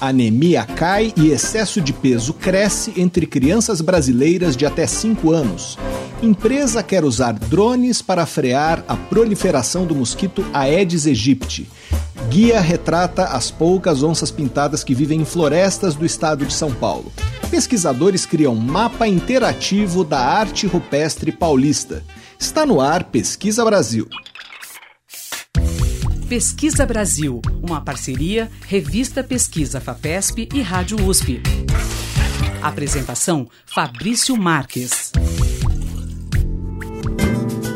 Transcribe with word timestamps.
Anemia 0.00 0.64
cai 0.64 1.12
e 1.16 1.30
excesso 1.30 1.80
de 1.80 1.92
peso 1.92 2.32
cresce 2.32 2.92
entre 2.96 3.26
crianças 3.26 3.80
brasileiras 3.80 4.56
de 4.56 4.64
até 4.64 4.86
5 4.86 5.32
anos. 5.32 5.76
Empresa 6.22 6.82
quer 6.82 7.04
usar 7.04 7.32
drones 7.32 8.00
para 8.02 8.26
frear 8.26 8.84
a 8.86 8.96
proliferação 8.96 9.86
do 9.86 9.94
mosquito 9.94 10.44
Aedes 10.52 11.06
aegypti. 11.06 11.68
Guia 12.28 12.60
retrata 12.60 13.24
as 13.24 13.50
poucas 13.50 14.02
onças 14.02 14.30
pintadas 14.30 14.84
que 14.84 14.94
vivem 14.94 15.20
em 15.20 15.24
florestas 15.24 15.94
do 15.94 16.04
estado 16.04 16.44
de 16.44 16.52
São 16.52 16.72
Paulo. 16.72 17.12
Pesquisadores 17.50 18.26
criam 18.26 18.54
mapa 18.54 19.08
interativo 19.08 20.04
da 20.04 20.18
arte 20.20 20.66
rupestre 20.66 21.32
paulista. 21.32 22.04
Está 22.38 22.66
no 22.66 22.80
ar 22.80 23.04
Pesquisa 23.04 23.64
Brasil. 23.64 24.06
Pesquisa 26.28 26.84
Brasil, 26.84 27.40
uma 27.62 27.80
parceria 27.80 28.50
Revista 28.66 29.24
Pesquisa 29.24 29.80
FAPESP 29.80 30.46
e 30.54 30.60
Rádio 30.60 31.02
USP. 31.06 31.40
Apresentação 32.60 33.48
Fabrício 33.64 34.36
Marques. 34.36 35.10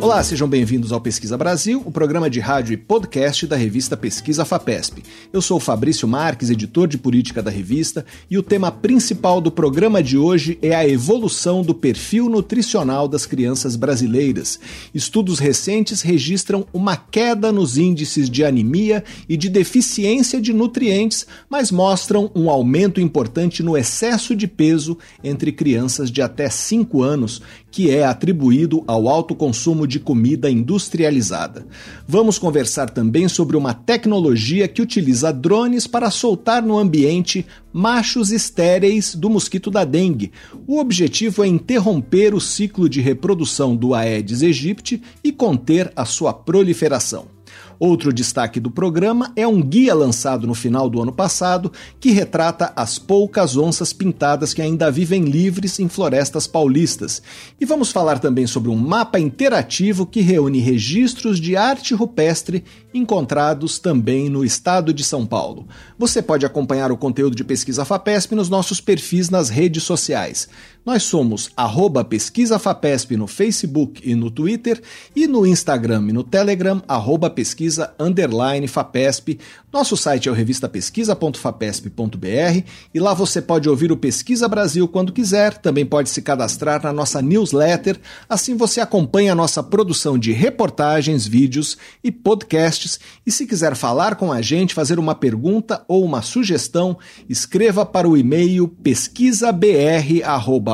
Olá, 0.02 0.20
sejam 0.24 0.48
bem-vindos 0.48 0.90
ao 0.90 1.00
Pesquisa 1.00 1.38
Brasil, 1.38 1.80
o 1.86 1.92
programa 1.92 2.28
de 2.28 2.40
rádio 2.40 2.74
e 2.74 2.76
podcast 2.76 3.46
da 3.46 3.54
revista 3.54 3.96
Pesquisa 3.96 4.44
FAPESP. 4.44 5.00
Eu 5.32 5.40
sou 5.40 5.60
Fabrício 5.60 6.08
Marques, 6.08 6.50
editor 6.50 6.88
de 6.88 6.98
política 6.98 7.40
da 7.40 7.52
revista, 7.52 8.04
e 8.28 8.36
o 8.36 8.42
tema 8.42 8.72
principal 8.72 9.40
do 9.40 9.48
programa 9.48 10.02
de 10.02 10.18
hoje 10.18 10.58
é 10.60 10.74
a 10.74 10.84
evolução 10.84 11.62
do 11.62 11.72
perfil 11.72 12.28
nutricional 12.28 13.06
das 13.06 13.26
crianças 13.26 13.76
brasileiras. 13.76 14.58
Estudos 14.92 15.38
recentes 15.38 16.02
registram 16.02 16.66
uma 16.72 16.96
queda 16.96 17.52
nos 17.52 17.78
índices 17.78 18.28
de 18.28 18.44
anemia 18.44 19.04
e 19.28 19.36
de 19.36 19.48
deficiência 19.48 20.40
de 20.40 20.52
nutrientes, 20.52 21.28
mas 21.48 21.70
mostram 21.70 22.28
um 22.34 22.50
aumento 22.50 23.00
importante 23.00 23.62
no 23.62 23.76
excesso 23.76 24.34
de 24.34 24.48
peso 24.48 24.98
entre 25.22 25.52
crianças 25.52 26.10
de 26.10 26.20
até 26.20 26.50
5 26.50 27.04
anos, 27.04 27.40
que 27.72 27.90
é 27.90 28.04
atribuído 28.04 28.84
ao 28.86 29.08
alto 29.08 29.34
consumo 29.34 29.86
de 29.86 29.98
comida 29.98 30.50
industrializada. 30.50 31.66
Vamos 32.06 32.38
conversar 32.38 32.90
também 32.90 33.26
sobre 33.28 33.56
uma 33.56 33.72
tecnologia 33.72 34.68
que 34.68 34.82
utiliza 34.82 35.32
drones 35.32 35.86
para 35.86 36.10
soltar 36.10 36.62
no 36.62 36.78
ambiente 36.78 37.46
machos 37.72 38.30
estéreis 38.30 39.14
do 39.14 39.30
mosquito 39.30 39.70
da 39.70 39.84
dengue. 39.84 40.30
O 40.66 40.78
objetivo 40.78 41.42
é 41.42 41.48
interromper 41.48 42.34
o 42.34 42.40
ciclo 42.40 42.88
de 42.88 43.00
reprodução 43.00 43.74
do 43.74 43.94
Aedes 43.94 44.42
aegypti 44.42 45.00
e 45.24 45.32
conter 45.32 45.90
a 45.96 46.04
sua 46.04 46.34
proliferação. 46.34 47.41
Outro 47.84 48.12
destaque 48.12 48.60
do 48.60 48.70
programa 48.70 49.32
é 49.34 49.44
um 49.44 49.60
guia 49.60 49.92
lançado 49.92 50.46
no 50.46 50.54
final 50.54 50.88
do 50.88 51.02
ano 51.02 51.12
passado 51.12 51.72
que 51.98 52.12
retrata 52.12 52.72
as 52.76 52.96
poucas 52.96 53.56
onças 53.56 53.92
pintadas 53.92 54.54
que 54.54 54.62
ainda 54.62 54.88
vivem 54.88 55.24
livres 55.24 55.80
em 55.80 55.88
florestas 55.88 56.46
paulistas. 56.46 57.20
E 57.60 57.64
vamos 57.64 57.90
falar 57.90 58.20
também 58.20 58.46
sobre 58.46 58.70
um 58.70 58.76
mapa 58.76 59.18
interativo 59.18 60.06
que 60.06 60.20
reúne 60.20 60.60
registros 60.60 61.40
de 61.40 61.56
arte 61.56 61.92
rupestre 61.92 62.62
encontrados 62.94 63.80
também 63.80 64.28
no 64.28 64.44
estado 64.44 64.94
de 64.94 65.02
São 65.02 65.26
Paulo. 65.26 65.66
Você 65.98 66.22
pode 66.22 66.46
acompanhar 66.46 66.92
o 66.92 66.96
conteúdo 66.96 67.34
de 67.34 67.42
Pesquisa 67.42 67.84
FAPESP 67.84 68.36
nos 68.36 68.48
nossos 68.48 68.80
perfis 68.80 69.28
nas 69.28 69.48
redes 69.48 69.82
sociais. 69.82 70.48
Nós 70.84 71.04
somos 71.04 71.48
arroba 71.56 72.02
Pesquisa 72.02 72.58
FAPESP 72.58 73.16
no 73.16 73.28
Facebook 73.28 74.02
e 74.04 74.16
no 74.16 74.32
Twitter 74.32 74.82
e 75.14 75.28
no 75.28 75.46
Instagram 75.46 76.06
e 76.08 76.12
no 76.12 76.24
Telegram, 76.24 76.82
arroba 76.88 77.30
pesquisa 77.30 77.94
underline 78.00 78.66
FAPESP. 78.66 79.38
Nosso 79.72 79.96
site 79.96 80.28
é 80.28 80.32
o 80.32 80.34
revistapesquisa.fapesp.br 80.34 82.66
e 82.92 82.98
lá 82.98 83.14
você 83.14 83.40
pode 83.40 83.68
ouvir 83.68 83.92
o 83.92 83.96
Pesquisa 83.96 84.48
Brasil 84.48 84.88
quando 84.88 85.12
quiser, 85.12 85.56
também 85.56 85.86
pode 85.86 86.10
se 86.10 86.20
cadastrar 86.20 86.82
na 86.82 86.92
nossa 86.92 87.22
newsletter, 87.22 88.00
assim 88.28 88.56
você 88.56 88.80
acompanha 88.80 89.30
a 89.32 89.36
nossa 89.36 89.62
produção 89.62 90.18
de 90.18 90.32
reportagens, 90.32 91.28
vídeos 91.28 91.78
e 92.02 92.10
podcasts. 92.10 92.98
E 93.24 93.30
se 93.30 93.46
quiser 93.46 93.76
falar 93.76 94.16
com 94.16 94.32
a 94.32 94.42
gente, 94.42 94.74
fazer 94.74 94.98
uma 94.98 95.14
pergunta 95.14 95.84
ou 95.86 96.04
uma 96.04 96.22
sugestão, 96.22 96.98
escreva 97.28 97.86
para 97.86 98.08
o 98.08 98.16
e-mail 98.16 98.66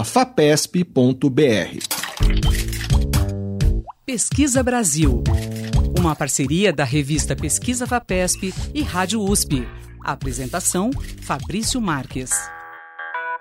pesquisabr@fapesp.br. 0.05 1.79
Pesquisa 4.07 4.63
Brasil 4.63 5.23
uma 5.99 6.15
parceria 6.15 6.73
da 6.73 6.85
revista 6.85 7.35
Pesquisa 7.35 7.85
Vapesp 7.85 8.55
e 8.73 8.83
Rádio 8.83 9.21
USP. 9.21 9.67
Apresentação: 10.03 10.91
Fabrício 11.23 11.81
Marques. 11.81 12.31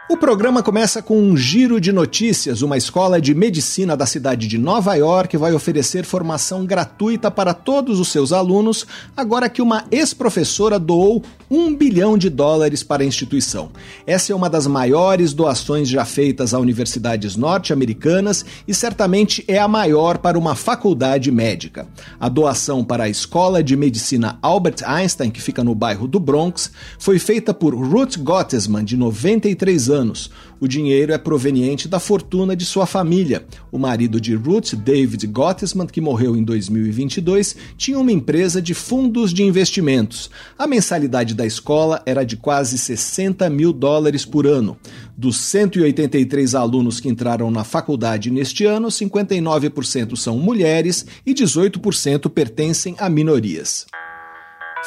O 0.10 0.16
programa 0.16 0.64
começa 0.64 1.02
com 1.02 1.22
um 1.22 1.36
giro 1.36 1.82
de 1.82 1.92
notícias. 1.92 2.62
Uma 2.62 2.78
escola 2.78 3.20
de 3.20 3.36
medicina 3.36 3.96
da 3.98 4.06
cidade 4.06 4.48
de 4.48 4.58
Nova 4.58 4.96
York 4.96 5.36
vai 5.36 5.52
oferecer 5.52 6.06
formação 6.06 6.66
gratuita 6.66 7.30
para 7.30 7.54
todos 7.54 8.00
os 8.00 8.08
seus 8.08 8.32
alunos, 8.32 8.88
agora 9.18 9.50
que 9.50 9.62
uma 9.62 9.84
ex-professora 9.92 10.80
doou 10.80 11.22
um 11.52 11.76
bilhão 11.76 12.18
de 12.18 12.30
dólares 12.30 12.84
para 12.84 13.04
a 13.04 13.06
instituição. 13.06 13.70
Essa 14.06 14.32
é 14.32 14.36
uma 14.36 14.50
das 14.50 14.66
maiores 14.66 15.34
doações 15.34 15.90
já 15.90 16.06
feitas 16.06 16.54
a 16.54 16.60
universidades 16.60 17.36
norte-americanas 17.36 18.46
e 18.66 18.74
certamente 18.74 19.44
é 19.46 19.60
a 19.60 19.68
maior 19.68 20.20
para 20.20 20.40
uma 20.40 20.56
faculdade 20.56 21.30
médica. 21.32 21.86
A 22.18 22.30
doação 22.30 22.82
para 22.82 23.04
a 23.04 23.10
Escola 23.10 23.62
de 23.62 23.76
Medicina 23.76 24.40
Albert 24.42 24.86
Einstein, 24.86 25.32
que 25.32 25.42
fica 25.42 25.66
no 25.66 25.76
bairro 25.76 26.08
do 26.08 26.20
Bronx, 26.20 26.72
foi 26.98 27.20
feita 27.20 27.54
por 27.54 27.76
Ruth 27.76 28.18
Gottesman, 28.18 28.86
de 28.86 28.96
93 28.96 29.90
anos 29.90 29.97
anos. 29.98 30.32
O 30.60 30.68
dinheiro 30.68 31.12
é 31.12 31.18
proveniente 31.18 31.88
da 31.88 32.00
fortuna 32.00 32.56
de 32.56 32.66
sua 32.66 32.86
família. 32.86 33.46
O 33.72 33.78
marido 33.78 34.22
de 34.22 34.34
Ruth, 34.34 34.74
David 34.74 35.28
Gottesman, 35.28 35.88
que 35.88 36.00
morreu 36.00 36.36
em 36.36 36.44
2022, 36.44 37.56
tinha 37.78 38.00
uma 38.00 38.12
empresa 38.12 38.62
de 38.62 38.74
fundos 38.74 39.34
de 39.34 39.44
investimentos. 39.44 40.30
A 40.58 40.66
mensalidade 40.66 41.34
da 41.34 41.46
escola 41.46 42.02
era 42.06 42.24
de 42.24 42.38
quase 42.38 42.78
60 42.78 43.50
mil 43.50 43.74
dólares 43.74 44.24
por 44.24 44.48
ano. 44.48 44.78
Dos 45.18 45.38
183 45.38 46.56
alunos 46.56 47.00
que 47.00 47.10
entraram 47.10 47.52
na 47.52 47.64
faculdade 47.64 48.32
neste 48.32 48.66
ano, 48.66 48.88
59% 48.88 50.16
são 50.16 50.38
mulheres 50.38 51.06
e 51.26 51.34
18% 51.34 52.30
pertencem 52.30 52.96
a 53.00 53.10
minorias. 53.10 53.86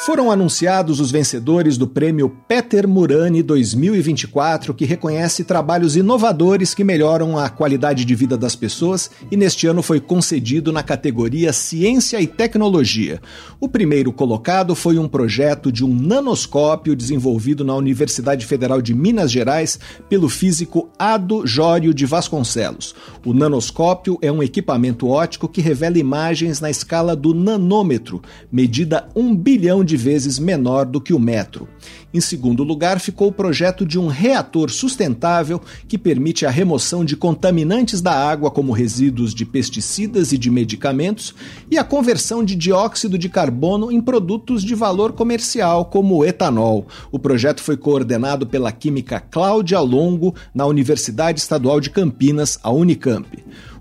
Foram 0.03 0.31
anunciados 0.31 0.99
os 0.99 1.11
vencedores 1.11 1.77
do 1.77 1.87
prêmio 1.87 2.35
Peter 2.47 2.87
Murani 2.87 3.43
2024, 3.43 4.73
que 4.73 4.83
reconhece 4.83 5.43
trabalhos 5.43 5.95
inovadores 5.95 6.73
que 6.73 6.83
melhoram 6.83 7.37
a 7.37 7.47
qualidade 7.49 8.03
de 8.03 8.15
vida 8.15 8.35
das 8.35 8.55
pessoas 8.55 9.11
e 9.29 9.37
neste 9.37 9.67
ano 9.67 9.83
foi 9.83 9.99
concedido 9.99 10.71
na 10.71 10.81
categoria 10.81 11.53
Ciência 11.53 12.19
e 12.19 12.25
Tecnologia. 12.25 13.21
O 13.59 13.69
primeiro 13.69 14.11
colocado 14.11 14.73
foi 14.73 14.97
um 14.97 15.07
projeto 15.07 15.71
de 15.71 15.85
um 15.85 15.93
nanoscópio 15.93 16.95
desenvolvido 16.95 17.63
na 17.63 17.75
Universidade 17.75 18.43
Federal 18.47 18.81
de 18.81 18.95
Minas 18.95 19.31
Gerais 19.31 19.79
pelo 20.09 20.29
físico 20.29 20.89
Ado 20.97 21.45
Jório 21.45 21.93
de 21.93 22.07
Vasconcelos. 22.07 22.95
O 23.23 23.35
nanoscópio 23.35 24.17
é 24.19 24.31
um 24.31 24.41
equipamento 24.41 25.07
óptico 25.09 25.47
que 25.47 25.61
revela 25.61 25.99
imagens 25.99 26.59
na 26.59 26.71
escala 26.71 27.15
do 27.15 27.35
nanômetro, 27.35 28.19
medida 28.51 29.07
um 29.15 29.35
bilhão 29.35 29.83
de 29.83 29.90
de 29.91 29.97
vezes 29.97 30.39
menor 30.39 30.85
do 30.85 31.01
que 31.01 31.13
o 31.13 31.19
metro. 31.19 31.67
Em 32.13 32.21
segundo 32.21 32.63
lugar, 32.63 32.97
ficou 32.97 33.27
o 33.27 33.33
projeto 33.33 33.85
de 33.85 33.99
um 33.99 34.07
reator 34.07 34.69
sustentável 34.69 35.61
que 35.85 35.97
permite 35.97 36.45
a 36.45 36.49
remoção 36.49 37.03
de 37.03 37.17
contaminantes 37.17 37.99
da 37.99 38.13
água, 38.13 38.49
como 38.49 38.71
resíduos 38.71 39.33
de 39.33 39.45
pesticidas 39.45 40.31
e 40.31 40.37
de 40.37 40.49
medicamentos, 40.49 41.35
e 41.69 41.77
a 41.77 41.83
conversão 41.83 42.41
de 42.41 42.55
dióxido 42.55 43.17
de 43.17 43.27
carbono 43.27 43.91
em 43.91 43.99
produtos 43.99 44.63
de 44.63 44.75
valor 44.75 45.11
comercial, 45.11 45.83
como 45.83 46.15
o 46.15 46.25
etanol. 46.25 46.87
O 47.11 47.19
projeto 47.19 47.61
foi 47.61 47.75
coordenado 47.75 48.47
pela 48.47 48.71
química 48.71 49.19
Cláudia 49.19 49.79
Longo, 49.81 50.33
na 50.55 50.65
Universidade 50.65 51.41
Estadual 51.41 51.81
de 51.81 51.89
Campinas, 51.89 52.57
a 52.63 52.71
Unicamp. 52.71 53.27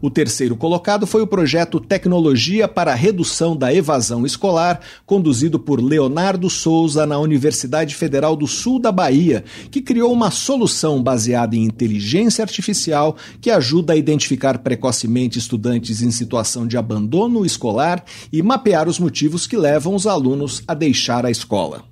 O 0.02 0.08
terceiro 0.08 0.56
colocado 0.56 1.06
foi 1.06 1.20
o 1.20 1.26
projeto 1.26 1.78
Tecnologia 1.78 2.66
para 2.66 2.92
a 2.92 2.94
Redução 2.94 3.54
da 3.54 3.72
Evasão 3.72 4.24
Escolar, 4.24 4.80
conduzido 5.04 5.58
por 5.58 5.78
Leonardo 5.82 6.48
Souza 6.48 7.04
na 7.04 7.18
Universidade 7.18 7.94
Federal 7.94 8.34
do 8.34 8.46
Sul 8.46 8.78
da 8.78 8.90
Bahia, 8.90 9.44
que 9.70 9.82
criou 9.82 10.10
uma 10.10 10.30
solução 10.30 11.02
baseada 11.02 11.54
em 11.54 11.64
inteligência 11.64 12.42
artificial 12.42 13.14
que 13.42 13.50
ajuda 13.50 13.92
a 13.92 13.96
identificar 13.96 14.58
precocemente 14.58 15.38
estudantes 15.38 16.00
em 16.00 16.10
situação 16.10 16.66
de 16.66 16.78
abandono 16.78 17.44
escolar 17.44 18.02
e 18.32 18.42
mapear 18.42 18.88
os 18.88 18.98
motivos 18.98 19.46
que 19.46 19.56
levam 19.56 19.94
os 19.94 20.06
alunos 20.06 20.62
a 20.66 20.72
deixar 20.72 21.26
a 21.26 21.30
escola. 21.30 21.84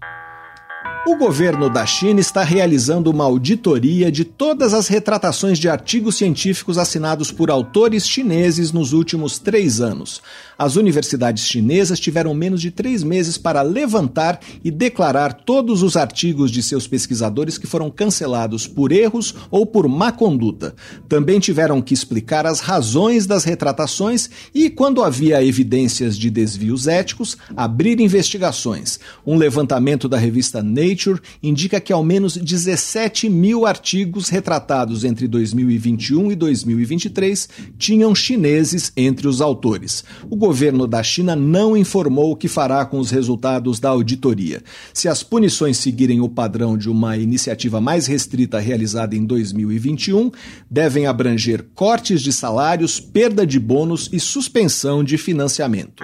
O 1.08 1.16
governo 1.16 1.70
da 1.70 1.86
China 1.86 2.20
está 2.20 2.42
realizando 2.42 3.10
uma 3.10 3.24
auditoria 3.24 4.12
de 4.12 4.26
todas 4.26 4.74
as 4.74 4.88
retratações 4.88 5.58
de 5.58 5.66
artigos 5.66 6.16
científicos 6.16 6.76
assinados 6.76 7.32
por 7.32 7.50
autores 7.50 8.06
chineses 8.06 8.72
nos 8.72 8.92
últimos 8.92 9.38
três 9.38 9.80
anos. 9.80 10.20
As 10.58 10.74
universidades 10.74 11.46
chinesas 11.46 12.00
tiveram 12.00 12.34
menos 12.34 12.60
de 12.60 12.72
três 12.72 13.04
meses 13.04 13.38
para 13.38 13.62
levantar 13.62 14.40
e 14.64 14.72
declarar 14.72 15.32
todos 15.32 15.84
os 15.84 15.96
artigos 15.96 16.50
de 16.50 16.64
seus 16.64 16.84
pesquisadores 16.84 17.56
que 17.56 17.66
foram 17.68 17.88
cancelados 17.88 18.66
por 18.66 18.90
erros 18.90 19.36
ou 19.52 19.64
por 19.64 19.86
má 19.86 20.10
conduta. 20.10 20.74
Também 21.08 21.38
tiveram 21.38 21.80
que 21.80 21.94
explicar 21.94 22.44
as 22.44 22.58
razões 22.58 23.24
das 23.24 23.44
retratações 23.44 24.28
e, 24.52 24.68
quando 24.68 25.04
havia 25.04 25.44
evidências 25.44 26.18
de 26.18 26.28
desvios 26.28 26.88
éticos, 26.88 27.36
abrir 27.56 28.00
investigações. 28.00 28.98
Um 29.24 29.36
levantamento 29.36 30.08
da 30.08 30.18
revista 30.18 30.60
Nature 30.60 31.20
indica 31.40 31.80
que 31.80 31.92
ao 31.92 32.02
menos 32.02 32.36
17 32.36 33.28
mil 33.28 33.64
artigos 33.64 34.28
retratados 34.28 35.04
entre 35.04 35.28
2021 35.28 36.32
e 36.32 36.34
2023 36.34 37.48
tinham 37.78 38.12
chineses 38.12 38.90
entre 38.96 39.28
os 39.28 39.40
autores. 39.40 40.02
O 40.28 40.47
governo 40.48 40.86
da 40.86 41.02
China 41.02 41.36
não 41.36 41.76
informou 41.76 42.32
o 42.32 42.36
que 42.36 42.48
fará 42.48 42.82
com 42.86 42.98
os 42.98 43.10
resultados 43.10 43.78
da 43.78 43.90
auditoria. 43.90 44.62
Se 44.94 45.06
as 45.06 45.22
punições 45.22 45.76
seguirem 45.76 46.22
o 46.22 46.28
padrão 46.28 46.78
de 46.78 46.88
uma 46.88 47.18
iniciativa 47.18 47.82
mais 47.82 48.06
restrita 48.06 48.58
realizada 48.58 49.14
em 49.14 49.26
2021, 49.26 50.30
devem 50.70 51.06
abranger 51.06 51.66
cortes 51.74 52.22
de 52.22 52.32
salários, 52.32 52.98
perda 52.98 53.46
de 53.46 53.60
bônus 53.60 54.08
e 54.10 54.18
suspensão 54.18 55.04
de 55.04 55.18
financiamento. 55.18 56.02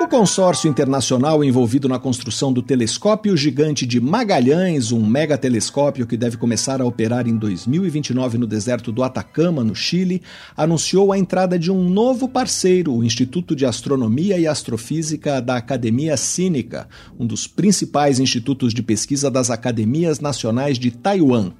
O 0.00 0.06
consórcio 0.06 0.70
internacional 0.70 1.42
envolvido 1.42 1.88
na 1.88 1.98
construção 1.98 2.52
do 2.52 2.62
telescópio 2.62 3.36
gigante 3.36 3.84
de 3.84 4.00
Magalhães, 4.00 4.92
um 4.92 5.04
megatelescópio 5.04 6.06
que 6.06 6.16
deve 6.16 6.36
começar 6.36 6.80
a 6.80 6.86
operar 6.86 7.26
em 7.26 7.36
2029 7.36 8.38
no 8.38 8.46
deserto 8.46 8.92
do 8.92 9.02
Atacama, 9.02 9.64
no 9.64 9.74
Chile, 9.74 10.22
anunciou 10.56 11.12
a 11.12 11.18
entrada 11.18 11.58
de 11.58 11.72
um 11.72 11.90
novo 11.90 12.28
parceiro, 12.28 12.94
o 12.94 13.02
Instituto 13.02 13.56
de 13.56 13.66
Astronomia 13.66 14.38
e 14.38 14.46
Astrofísica 14.46 15.42
da 15.42 15.56
Academia 15.56 16.16
Cínica, 16.16 16.88
um 17.18 17.26
dos 17.26 17.48
principais 17.48 18.20
institutos 18.20 18.72
de 18.72 18.84
pesquisa 18.84 19.28
das 19.28 19.50
academias 19.50 20.20
nacionais 20.20 20.78
de 20.78 20.92
Taiwan. 20.92 21.50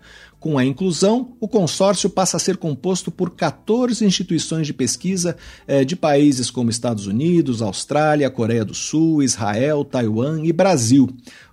Com 0.41 0.57
a 0.57 0.65
inclusão, 0.65 1.37
o 1.41 1.49
consórcio 1.49 2.09
passa 2.09 2.37
a 2.37 2.41
ser 2.41 2.57
composto 2.57 3.11
por 3.11 3.31
14 3.31 4.05
instituições 4.05 4.67
de 4.69 4.73
pesquisa 4.73 5.37
eh, 5.67 5.85
de 5.85 5.97
países 5.97 6.49
como 6.49 6.71
Estados 6.71 7.07
Unidos, 7.09 7.61
Austrália, 7.61 8.31
Coreia 8.31 8.65
do 8.65 8.75
Sul, 8.75 9.21
Israel, 9.23 9.85
Taiwan 9.85 10.45
e 10.45 10.53
Brasil. 10.53 11.09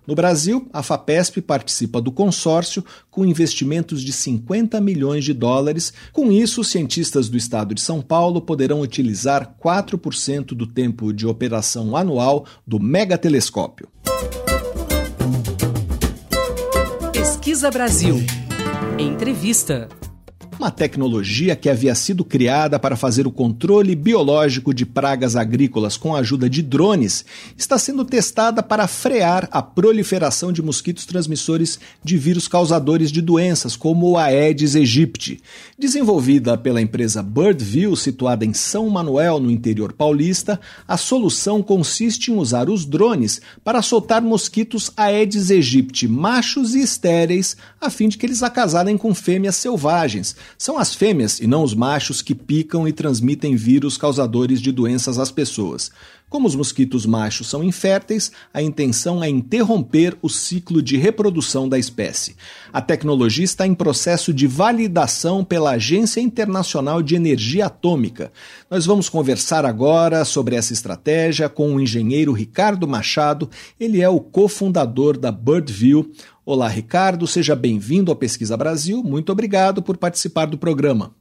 No 0.05 0.13
Brasil, 0.13 0.67
a 0.71 0.83
FAPESP 0.83 1.41
participa 1.41 1.99
do 1.99 2.11
consórcio 2.11 2.85
com 3.09 3.25
investimentos 3.25 4.03
de 4.03 4.13
50 4.13 4.79
milhões 4.79 5.25
de 5.25 5.33
dólares. 5.33 5.91
Com 6.13 6.31
isso, 6.31 6.63
cientistas 6.63 7.27
do 7.27 7.37
estado 7.37 7.73
de 7.73 7.81
São 7.81 8.01
Paulo 8.03 8.39
poderão 8.39 8.81
utilizar 8.81 9.55
4% 9.59 10.53
do 10.53 10.67
tempo 10.67 11.11
de 11.11 11.25
operação 11.25 11.97
anual 11.97 12.45
do 12.67 12.79
megatelescópio. 12.79 13.87
Pesquisa 17.11 17.71
Brasil. 17.71 18.44
Entrevista. 18.97 19.89
Uma 20.57 20.71
tecnologia 20.71 21.53
que 21.53 21.69
havia 21.69 21.93
sido 21.93 22.23
criada 22.23 22.79
para 22.79 22.95
fazer 22.95 23.27
o 23.27 23.31
controle 23.31 23.93
biológico 23.93 24.73
de 24.73 24.85
pragas 24.85 25.35
agrícolas 25.35 25.97
com 25.97 26.15
a 26.15 26.19
ajuda 26.19 26.49
de 26.49 26.61
drones 26.61 27.25
está 27.57 27.77
sendo 27.77 28.05
testada 28.05 28.63
para 28.63 28.87
frear 28.87 29.49
a 29.51 29.61
proliferação 29.61 30.53
de 30.53 30.61
mosquitos 30.61 31.05
transmissores 31.05 31.77
de 32.01 32.17
vírus 32.17 32.47
causadores 32.47 33.11
de 33.11 33.21
doenças, 33.21 33.75
como 33.75 34.11
o 34.11 34.17
Aedes 34.17 34.77
aegypti. 34.77 35.41
Desenvolvida 35.77 36.57
pela 36.57 36.81
empresa 36.81 37.21
Birdview, 37.21 37.93
situada 37.97 38.45
em 38.45 38.53
São 38.53 38.89
Manuel, 38.89 39.41
no 39.41 39.51
interior 39.51 39.91
paulista, 39.91 40.59
a 40.87 40.95
solução 40.95 41.61
consiste 41.61 42.31
em 42.31 42.37
usar 42.37 42.69
os 42.69 42.85
drones 42.85 43.41
para 43.61 43.81
soltar 43.81 44.21
mosquitos 44.21 44.89
Aedes 44.95 45.51
aegypti 45.51 46.07
machos 46.07 46.73
e 46.73 46.79
estéreis, 46.79 47.57
a 47.79 47.89
fim 47.89 48.07
de 48.07 48.17
que 48.17 48.25
eles 48.25 48.41
acasalem 48.41 48.97
com 48.97 49.13
fêmeas 49.13 49.57
selvagens 49.57 50.35
são 50.57 50.77
as 50.77 50.93
fêmeas 50.93 51.39
e 51.39 51.47
não 51.47 51.63
os 51.63 51.73
machos 51.73 52.21
que 52.21 52.35
picam 52.35 52.87
e 52.87 52.93
transmitem 52.93 53.55
vírus 53.55 53.97
causadores 53.97 54.61
de 54.61 54.71
doenças 54.71 55.19
às 55.19 55.31
pessoas. 55.31 55.91
Como 56.27 56.47
os 56.47 56.55
mosquitos 56.55 57.05
machos 57.05 57.47
são 57.47 57.63
inférteis, 57.63 58.31
a 58.51 58.59
intenção 58.59 59.23
é 59.23 59.29
interromper 59.29 60.17
o 60.23 60.29
ciclo 60.29 60.81
de 60.81 60.97
reprodução 60.97 61.69
da 61.69 61.77
espécie. 61.77 62.35
A 62.73 62.81
tecnologia 62.81 63.45
está 63.45 63.65
em 63.67 63.75
processo 63.75 64.33
de 64.33 64.47
validação 64.47 65.45
pela 65.45 65.71
Agência 65.71 66.19
Internacional 66.19 67.03
de 67.03 67.15
Energia 67.15 67.67
Atômica. 67.67 68.31
Nós 68.69 68.87
vamos 68.87 69.07
conversar 69.07 69.65
agora 69.65 70.25
sobre 70.25 70.55
essa 70.55 70.73
estratégia 70.73 71.47
com 71.47 71.75
o 71.75 71.79
engenheiro 71.79 72.33
Ricardo 72.33 72.87
Machado. 72.87 73.47
Ele 73.79 74.01
é 74.01 74.09
o 74.09 74.19
cofundador 74.19 75.17
da 75.17 75.31
Birdview. 75.31 76.11
Olá, 76.43 76.67
Ricardo, 76.67 77.27
seja 77.27 77.55
bem-vindo 77.55 78.11
ao 78.11 78.17
Pesquisa 78.17 78.57
Brasil. 78.57 79.03
Muito 79.03 79.31
obrigado 79.31 79.81
por 79.81 79.95
participar 79.95 80.47
do 80.47 80.57
programa. 80.57 81.13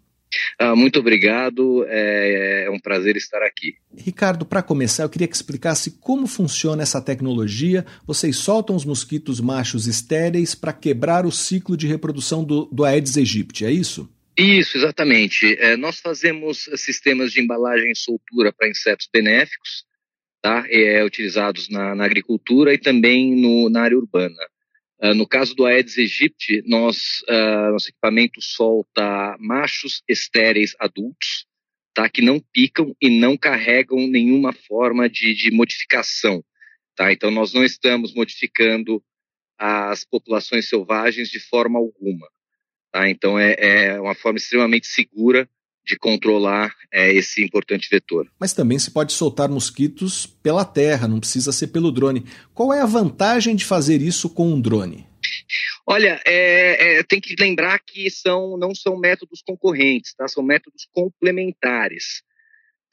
Ah, 0.58 0.74
muito 0.74 0.98
obrigado, 0.98 1.84
é, 1.88 2.64
é, 2.66 2.70
um 2.70 2.78
prazer 2.78 3.16
estar 3.16 3.42
aqui. 3.42 3.74
Ricardo, 3.96 4.44
para 4.44 4.62
começar, 4.62 5.02
eu 5.02 5.08
queria 5.08 5.28
que 5.28 5.36
explicasse 5.36 5.98
como 6.00 6.26
funciona 6.26 6.82
essa 6.82 7.00
tecnologia. 7.00 7.84
Vocês 8.06 8.36
soltam 8.36 8.76
os 8.76 8.84
mosquitos 8.84 9.40
machos 9.40 9.86
estéreis 9.86 10.54
para 10.54 10.72
quebrar 10.72 11.26
o 11.26 11.32
ciclo 11.32 11.76
de 11.76 11.86
reprodução 11.86 12.44
do, 12.44 12.66
do 12.66 12.84
Aedes 12.84 13.16
aegypti, 13.16 13.64
é 13.64 13.70
isso? 13.70 14.08
Isso, 14.36 14.76
exatamente. 14.76 15.56
É, 15.60 15.76
nós 15.76 16.00
fazemos 16.00 16.68
sistemas 16.76 17.32
de 17.32 17.40
embalagem 17.40 17.92
e 17.92 17.96
soltura 17.96 18.52
para 18.52 18.68
insetos 18.68 19.08
benéficos, 19.12 19.84
tá? 20.42 20.64
É, 20.68 21.04
utilizados 21.04 21.68
na, 21.68 21.94
na 21.94 22.04
agricultura 22.04 22.74
e 22.74 22.78
também 22.78 23.34
no, 23.36 23.70
na 23.70 23.82
área 23.82 23.96
urbana. 23.96 24.34
Uh, 25.04 25.14
no 25.14 25.28
caso 25.28 25.54
do 25.54 25.66
Aedes 25.66 25.98
aegypti, 25.98 26.62
nós, 26.66 27.20
uh, 27.28 27.72
nosso 27.72 27.90
equipamento 27.90 28.40
solta 28.40 29.36
machos 29.38 30.02
estéreis 30.08 30.74
adultos, 30.78 31.46
tá, 31.92 32.08
que 32.08 32.22
não 32.22 32.40
picam 32.40 32.96
e 32.98 33.10
não 33.10 33.36
carregam 33.36 33.98
nenhuma 34.08 34.54
forma 34.54 35.06
de, 35.06 35.34
de 35.34 35.50
modificação. 35.50 36.42
Tá? 36.96 37.12
Então, 37.12 37.30
nós 37.30 37.52
não 37.52 37.62
estamos 37.62 38.14
modificando 38.14 39.04
as 39.58 40.06
populações 40.06 40.70
selvagens 40.70 41.28
de 41.28 41.38
forma 41.38 41.78
alguma. 41.78 42.26
Tá? 42.90 43.10
Então, 43.10 43.38
é, 43.38 43.56
é 43.58 44.00
uma 44.00 44.14
forma 44.14 44.38
extremamente 44.38 44.86
segura 44.86 45.46
de 45.84 45.98
controlar 45.98 46.74
é, 46.92 47.12
esse 47.12 47.44
importante 47.44 47.88
vetor. 47.90 48.26
Mas 48.38 48.52
também 48.52 48.78
se 48.78 48.90
pode 48.90 49.12
soltar 49.12 49.48
mosquitos 49.48 50.26
pela 50.26 50.64
terra, 50.64 51.06
não 51.06 51.20
precisa 51.20 51.52
ser 51.52 51.68
pelo 51.68 51.92
drone. 51.92 52.24
Qual 52.54 52.72
é 52.72 52.80
a 52.80 52.86
vantagem 52.86 53.54
de 53.54 53.64
fazer 53.64 54.00
isso 54.00 54.30
com 54.30 54.48
um 54.48 54.60
drone? 54.60 55.06
Olha, 55.86 56.20
é, 56.26 56.98
é, 56.98 57.02
tem 57.02 57.20
que 57.20 57.34
lembrar 57.38 57.78
que 57.78 58.10
são, 58.10 58.56
não 58.56 58.74
são 58.74 58.98
métodos 58.98 59.42
concorrentes, 59.46 60.14
tá? 60.14 60.26
são 60.26 60.42
métodos 60.42 60.88
complementares. 60.92 62.22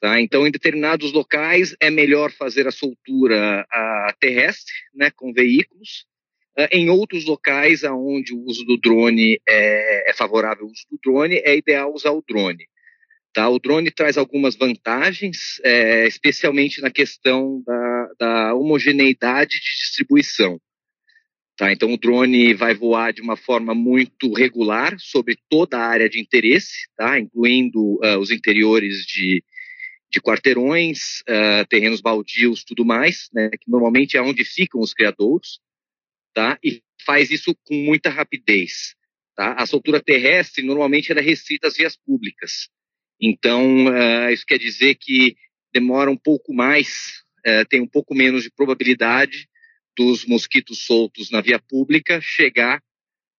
Tá? 0.00 0.20
Então, 0.20 0.46
em 0.46 0.50
determinados 0.50 1.12
locais 1.12 1.74
é 1.80 1.90
melhor 1.90 2.32
fazer 2.32 2.66
a 2.66 2.72
soltura 2.72 3.66
a, 3.70 4.14
terrestre, 4.20 4.74
né, 4.94 5.10
com 5.10 5.32
veículos. 5.32 6.06
Uh, 6.58 6.68
em 6.70 6.90
outros 6.90 7.24
locais, 7.24 7.82
onde 7.84 8.34
o 8.34 8.44
uso 8.44 8.62
do 8.64 8.76
drone 8.76 9.40
é, 9.48 10.10
é 10.10 10.12
favorável 10.12 10.64
ao 10.64 10.70
uso 10.70 10.82
do 10.90 10.98
drone, 11.02 11.36
é 11.36 11.56
ideal 11.56 11.94
usar 11.94 12.10
o 12.10 12.22
drone. 12.28 12.66
Tá? 13.32 13.48
O 13.48 13.58
drone 13.58 13.90
traz 13.90 14.18
algumas 14.18 14.54
vantagens, 14.54 15.58
é, 15.64 16.06
especialmente 16.06 16.82
na 16.82 16.90
questão 16.90 17.62
da, 17.66 18.08
da, 18.18 18.54
homogeneidade 18.54 19.58
de 19.58 19.76
distribuição. 19.80 20.60
Tá? 21.56 21.72
Então, 21.72 21.92
o 21.92 21.96
drone 21.96 22.52
vai 22.52 22.74
voar 22.74 23.12
de 23.12 23.22
uma 23.22 23.36
forma 23.36 23.74
muito 23.74 24.32
regular 24.34 24.96
sobre 24.98 25.38
toda 25.48 25.78
a 25.78 25.86
área 25.86 26.10
de 26.10 26.20
interesse, 26.20 26.88
tá? 26.94 27.18
incluindo 27.18 27.98
uh, 28.04 28.18
os 28.18 28.30
interiores 28.30 29.06
de, 29.06 29.42
de 30.10 30.20
quarteirões, 30.20 31.20
uh, 31.22 31.66
terrenos 31.70 32.02
baldios, 32.02 32.64
tudo 32.64 32.84
mais, 32.84 33.30
né? 33.32 33.48
que 33.50 33.70
normalmente 33.70 34.16
é 34.16 34.22
onde 34.22 34.44
ficam 34.44 34.80
os 34.80 34.92
criadouros, 34.92 35.58
tá? 36.34 36.58
e 36.62 36.82
faz 37.06 37.30
isso 37.30 37.54
com 37.64 37.76
muita 37.76 38.10
rapidez. 38.10 38.94
Tá? 39.34 39.54
A 39.54 39.64
soltura 39.64 40.02
terrestre 40.02 40.62
normalmente 40.62 41.12
é 41.12 41.20
restrita 41.20 41.68
às 41.68 41.76
vias 41.76 41.96
públicas. 41.96 42.68
Então, 43.22 43.86
uh, 43.86 44.30
isso 44.32 44.44
quer 44.44 44.58
dizer 44.58 44.96
que 44.96 45.36
demora 45.72 46.10
um 46.10 46.16
pouco 46.16 46.52
mais, 46.52 47.22
uh, 47.46 47.64
tem 47.68 47.80
um 47.80 47.86
pouco 47.86 48.14
menos 48.16 48.42
de 48.42 48.50
probabilidade 48.50 49.48
dos 49.96 50.26
mosquitos 50.26 50.84
soltos 50.84 51.30
na 51.30 51.40
via 51.40 51.60
pública 51.60 52.20
chegar 52.20 52.82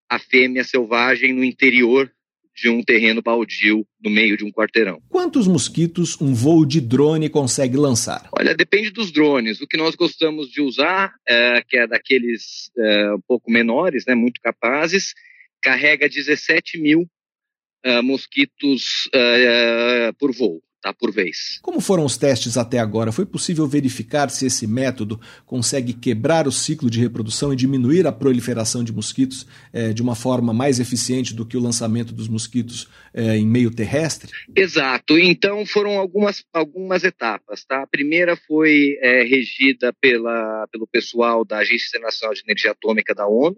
à 0.08 0.18
fêmea 0.18 0.64
selvagem 0.64 1.34
no 1.34 1.44
interior 1.44 2.10
de 2.56 2.68
um 2.68 2.82
terreno 2.82 3.20
baldio 3.20 3.84
no 4.00 4.08
meio 4.08 4.36
de 4.36 4.44
um 4.44 4.50
quarteirão. 4.50 5.02
Quantos 5.08 5.48
mosquitos 5.48 6.18
um 6.20 6.32
voo 6.32 6.64
de 6.64 6.80
drone 6.80 7.28
consegue 7.28 7.76
lançar? 7.76 8.28
Olha, 8.32 8.54
depende 8.54 8.90
dos 8.90 9.10
drones. 9.10 9.60
O 9.60 9.66
que 9.66 9.76
nós 9.76 9.96
gostamos 9.96 10.48
de 10.48 10.62
usar, 10.62 11.12
é, 11.28 11.62
que 11.68 11.76
é 11.76 11.86
daqueles 11.86 12.70
é, 12.78 13.12
um 13.12 13.20
pouco 13.26 13.50
menores, 13.50 14.04
né, 14.06 14.14
muito 14.14 14.40
capazes, 14.40 15.14
carrega 15.60 16.08
17 16.08 16.78
mil 16.78 17.08
é, 17.84 18.00
mosquitos 18.00 19.08
é, 19.12 20.10
por 20.18 20.34
voo 20.34 20.62
tá, 20.84 20.92
por 20.92 21.10
vez. 21.10 21.58
Como 21.62 21.80
foram 21.80 22.04
os 22.04 22.18
testes 22.18 22.58
até 22.58 22.78
agora? 22.78 23.10
Foi 23.10 23.24
possível 23.24 23.66
verificar 23.66 24.28
se 24.28 24.44
esse 24.44 24.66
método 24.66 25.18
consegue 25.46 25.94
quebrar 25.94 26.46
o 26.46 26.52
ciclo 26.52 26.90
de 26.90 27.00
reprodução 27.00 27.54
e 27.54 27.56
diminuir 27.56 28.06
a 28.06 28.12
proliferação 28.12 28.84
de 28.84 28.92
mosquitos 28.92 29.46
é, 29.72 29.94
de 29.94 30.02
uma 30.02 30.14
forma 30.14 30.52
mais 30.52 30.78
eficiente 30.78 31.32
do 31.32 31.46
que 31.46 31.56
o 31.56 31.60
lançamento 31.60 32.12
dos 32.12 32.28
mosquitos 32.28 32.86
é, 33.14 33.38
em 33.38 33.46
meio 33.46 33.70
terrestre? 33.70 34.30
Exato. 34.54 35.18
Então 35.18 35.64
foram 35.64 35.98
algumas, 35.98 36.44
algumas 36.52 37.02
etapas. 37.02 37.64
Tá? 37.64 37.82
A 37.82 37.86
primeira 37.86 38.36
foi 38.36 38.98
é, 39.00 39.22
regida 39.22 39.90
pela, 39.98 40.68
pelo 40.70 40.86
pessoal 40.86 41.46
da 41.46 41.58
Agência 41.58 41.88
Internacional 41.88 42.34
de 42.34 42.42
Energia 42.46 42.72
Atômica 42.72 43.14
da 43.14 43.26
ONU, 43.26 43.56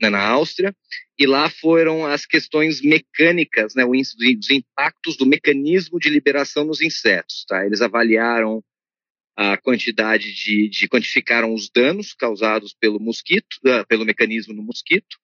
né, 0.00 0.08
na 0.08 0.26
Áustria, 0.26 0.74
e 1.18 1.26
lá 1.26 1.50
foram 1.50 2.06
as 2.06 2.24
questões 2.24 2.80
mecânicas, 2.80 3.74
né, 3.74 3.84
os 3.84 4.50
impactos 4.50 5.16
do 5.16 5.26
mecanismo 5.26 5.98
de 5.98 6.08
liberação 6.08 6.64
nos 6.64 6.80
insetos. 6.80 7.44
Tá? 7.46 7.66
Eles 7.66 7.82
avaliaram 7.82 8.62
a 9.36 9.56
quantidade 9.56 10.34
de, 10.34 10.68
de 10.68 10.88
quantificaram 10.88 11.54
os 11.54 11.70
danos 11.70 12.14
causados 12.14 12.74
pelo 12.78 13.00
mosquito, 13.00 13.56
uh, 13.64 13.86
pelo 13.86 14.04
mecanismo 14.04 14.54
no 14.54 14.62
mosquito, 14.62 15.18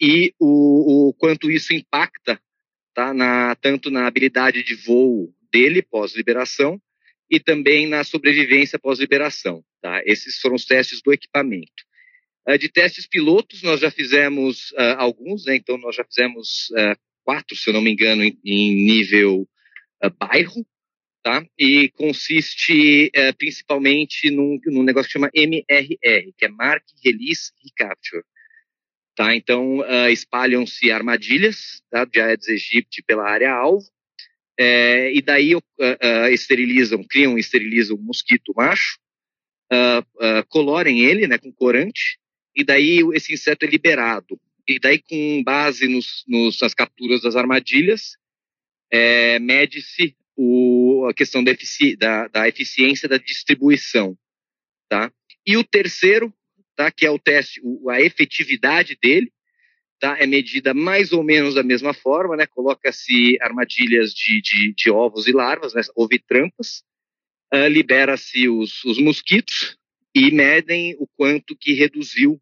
e 0.00 0.32
o, 0.38 1.08
o 1.08 1.14
quanto 1.14 1.50
isso 1.50 1.72
impacta 1.72 2.40
tá, 2.94 3.12
na, 3.12 3.54
tanto 3.56 3.90
na 3.90 4.06
habilidade 4.06 4.62
de 4.62 4.74
voo 4.74 5.34
dele 5.52 5.82
pós-liberação 5.82 6.80
e 7.30 7.40
também 7.40 7.86
na 7.86 8.04
sobrevivência 8.04 8.78
pós-liberação. 8.78 9.64
Tá? 9.80 10.02
Esses 10.04 10.38
foram 10.38 10.56
os 10.56 10.64
testes 10.64 11.02
do 11.02 11.12
equipamento. 11.12 11.87
Ah, 12.48 12.56
de 12.56 12.66
testes 12.70 13.06
pilotos, 13.06 13.62
nós 13.62 13.78
já 13.78 13.90
fizemos 13.90 14.70
uh, 14.70 14.96
alguns, 14.96 15.44
né? 15.44 15.54
então 15.54 15.76
nós 15.76 15.94
já 15.94 16.02
fizemos 16.02 16.70
uh, 16.70 16.98
quatro, 17.22 17.54
se 17.54 17.68
eu 17.68 17.74
não 17.74 17.82
me 17.82 17.90
engano, 17.92 18.24
em, 18.24 18.40
em 18.42 18.74
nível 18.86 19.46
bairro, 20.18 20.64
tá? 21.22 21.44
E 21.58 21.90
consiste 21.90 23.10
principalmente 23.36 24.30
num, 24.30 24.58
num 24.66 24.84
negócio 24.84 25.08
que 25.08 25.12
chama 25.12 25.30
MRR, 25.34 26.32
que 26.38 26.44
é 26.44 26.48
Mark, 26.48 26.84
Release, 27.04 27.50
Recapture. 27.62 28.22
Tá? 29.16 29.34
Então, 29.34 29.84
espalham-se 30.08 30.92
armadilhas 30.92 31.82
tá? 31.90 32.04
de 32.04 32.20
Aedes 32.20 32.48
aegypti 32.48 33.02
pela 33.02 33.28
área 33.28 33.52
alvo, 33.52 33.84
é, 34.56 35.12
e 35.12 35.20
daí 35.20 35.50
esterilizam, 36.30 37.02
criam 37.02 37.36
e 37.36 37.40
esterilizam 37.40 37.96
o 37.96 38.00
mosquito 38.00 38.54
macho, 38.56 39.00
colorem 40.48 41.00
ele 41.00 41.26
né, 41.26 41.36
com 41.36 41.52
corante, 41.52 42.20
e 42.58 42.64
daí 42.64 43.00
esse 43.14 43.32
inseto 43.32 43.64
é 43.64 43.68
liberado. 43.68 44.38
E 44.66 44.80
daí, 44.80 44.98
com 44.98 45.44
base 45.44 45.86
nos, 45.86 46.24
nos 46.26 46.60
nas 46.60 46.74
capturas 46.74 47.22
das 47.22 47.36
armadilhas, 47.36 48.16
é, 48.90 49.38
mede-se 49.38 50.16
a 51.08 51.14
questão 51.14 51.42
da, 51.42 51.52
efici, 51.52 51.94
da, 51.94 52.26
da, 52.26 52.48
eficiência 52.48 53.08
da 53.08 53.16
distribuição. 53.16 54.18
Tá? 54.88 55.12
E 55.46 55.56
o 55.56 55.62
terceiro, 55.62 56.34
tá, 56.74 56.90
que 56.90 57.06
é 57.06 57.10
o 57.10 57.18
teste, 57.18 57.60
o, 57.62 57.88
a 57.90 58.00
efetividade 58.00 58.98
dele, 59.00 59.32
tá, 60.00 60.16
é 60.18 60.26
medida 60.26 60.74
mais 60.74 61.12
ou 61.12 61.22
menos 61.22 61.54
da 61.54 61.62
mesma 61.62 61.94
forma, 61.94 62.36
né? 62.36 62.46
coloca-se 62.46 63.38
armadilhas 63.40 64.12
de, 64.12 64.40
de, 64.40 64.74
de, 64.74 64.90
ovos 64.90 65.28
e 65.28 65.32
larvas, 65.32 65.74
né? 65.74 65.82
ovitrampas, 65.94 66.82
uh, 67.54 67.68
libera-se 67.68 68.48
os, 68.48 68.84
os 68.84 68.98
mosquitos 68.98 69.78
e 70.14 70.32
medem 70.32 70.96
o 70.98 71.06
quanto 71.16 71.56
que 71.56 71.72
reduziu 71.72 72.40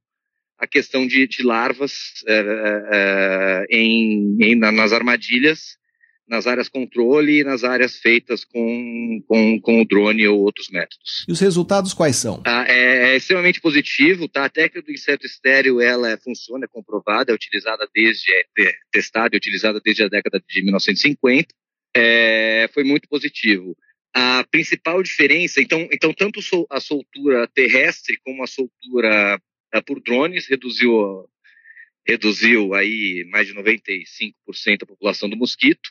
a 0.58 0.66
questão 0.66 1.06
de, 1.06 1.26
de 1.26 1.42
larvas 1.42 1.92
é, 2.26 2.44
é, 2.92 3.66
em, 3.70 4.36
em, 4.40 4.54
nas 4.54 4.92
armadilhas, 4.92 5.76
nas 6.28 6.46
áreas 6.46 6.68
controle 6.68 7.40
e 7.40 7.44
nas 7.44 7.62
áreas 7.62 7.96
feitas 7.96 8.44
com, 8.44 9.22
com, 9.28 9.60
com 9.60 9.80
o 9.80 9.84
drone 9.84 10.26
ou 10.26 10.40
outros 10.40 10.68
métodos. 10.70 11.24
E 11.28 11.32
os 11.32 11.40
resultados 11.40 11.94
quais 11.94 12.16
são? 12.16 12.42
Ah, 12.44 12.64
é, 12.66 13.12
é, 13.12 13.16
extremamente 13.16 13.60
positivo. 13.60 14.28
Tá? 14.28 14.44
A 14.44 14.50
técnica 14.50 14.82
do 14.82 14.92
inseto 14.92 15.26
estéreo 15.26 15.80
ela 15.80 16.18
funciona, 16.18 16.64
é 16.64 16.68
comprovada, 16.68 17.30
é 17.30 17.34
utilizada 17.34 17.88
desde, 17.94 18.32
é 18.32 18.74
testada 18.90 19.36
e 19.36 19.38
utilizada 19.38 19.80
desde 19.80 20.02
a 20.02 20.08
década 20.08 20.42
de 20.46 20.62
1950. 20.62 21.54
É, 21.94 22.68
foi 22.74 22.82
muito 22.82 23.08
positivo. 23.08 23.76
A 24.12 24.44
principal 24.50 25.02
diferença, 25.02 25.60
então, 25.60 25.86
então 25.92 26.12
tanto 26.12 26.40
a 26.70 26.80
soltura 26.80 27.46
terrestre 27.48 28.18
como 28.24 28.42
a 28.42 28.46
soltura 28.46 29.38
por 29.82 30.00
drones, 30.00 30.46
reduziu, 30.46 31.28
reduziu 32.06 32.74
aí 32.74 33.24
mais 33.30 33.46
de 33.46 33.54
95% 33.54 34.82
a 34.82 34.86
população 34.86 35.28
do 35.28 35.36
mosquito. 35.36 35.90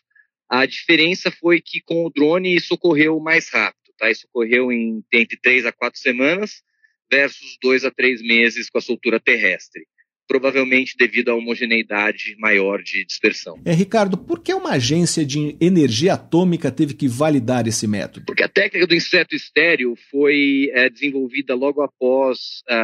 A 0.49 0.65
diferença 0.65 1.31
foi 1.31 1.61
que 1.61 1.81
com 1.81 2.05
o 2.05 2.09
drone 2.09 2.55
isso 2.55 2.73
ocorreu 2.75 3.19
mais 3.19 3.49
rápido, 3.49 3.93
tá? 3.97 4.11
Isso 4.11 4.27
ocorreu 4.27 4.71
em 4.71 5.03
entre 5.11 5.37
três 5.37 5.65
a 5.65 5.71
quatro 5.71 5.99
semanas 5.99 6.63
versus 7.09 7.57
dois 7.61 7.83
a 7.83 7.91
três 7.91 8.21
meses 8.21 8.69
com 8.69 8.77
a 8.77 8.81
soltura 8.81 9.19
terrestre 9.19 9.87
provavelmente 10.27 10.95
devido 10.97 11.29
à 11.29 11.35
homogeneidade 11.35 12.35
maior 12.37 12.81
de 12.81 13.05
dispersão. 13.05 13.59
É, 13.65 13.73
Ricardo, 13.73 14.17
por 14.17 14.39
que 14.39 14.53
uma 14.53 14.71
agência 14.71 15.25
de 15.25 15.55
energia 15.59 16.13
atômica 16.13 16.71
teve 16.71 16.93
que 16.93 17.07
validar 17.07 17.67
esse 17.67 17.87
método? 17.87 18.25
Porque 18.25 18.43
a 18.43 18.49
técnica 18.49 18.87
do 18.87 18.95
inseto 18.95 19.35
estéreo 19.35 19.95
foi 20.09 20.69
é, 20.73 20.89
desenvolvida 20.89 21.53
logo 21.55 21.81
após 21.81 22.63
a, 22.67 22.75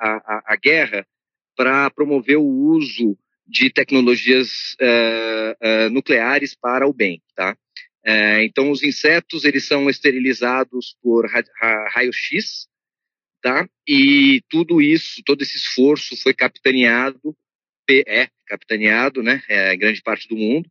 a, 0.00 0.42
a 0.54 0.56
guerra 0.56 1.06
para 1.56 1.90
promover 1.90 2.38
o 2.38 2.46
uso 2.46 3.18
de 3.48 3.70
tecnologias 3.70 4.76
uh, 4.80 5.86
uh, 5.86 5.90
nucleares 5.90 6.54
para 6.54 6.86
o 6.86 6.92
bem, 6.92 7.22
tá? 7.34 7.56
Uh, 8.06 8.42
então, 8.42 8.70
os 8.70 8.82
insetos 8.82 9.44
eles 9.44 9.66
são 9.66 9.88
esterilizados 9.88 10.96
por 11.02 11.26
raio-x, 11.90 12.68
tá? 13.42 13.68
E 13.86 14.42
tudo 14.48 14.80
isso, 14.80 15.22
todo 15.24 15.42
esse 15.42 15.56
esforço 15.56 16.16
foi 16.16 16.34
capitaneado, 16.34 17.36
é 17.90 18.28
capitaneado, 18.46 19.22
né, 19.22 19.42
é, 19.48 19.74
em 19.74 19.78
grande 19.78 20.02
parte 20.02 20.28
do 20.28 20.36
mundo, 20.36 20.68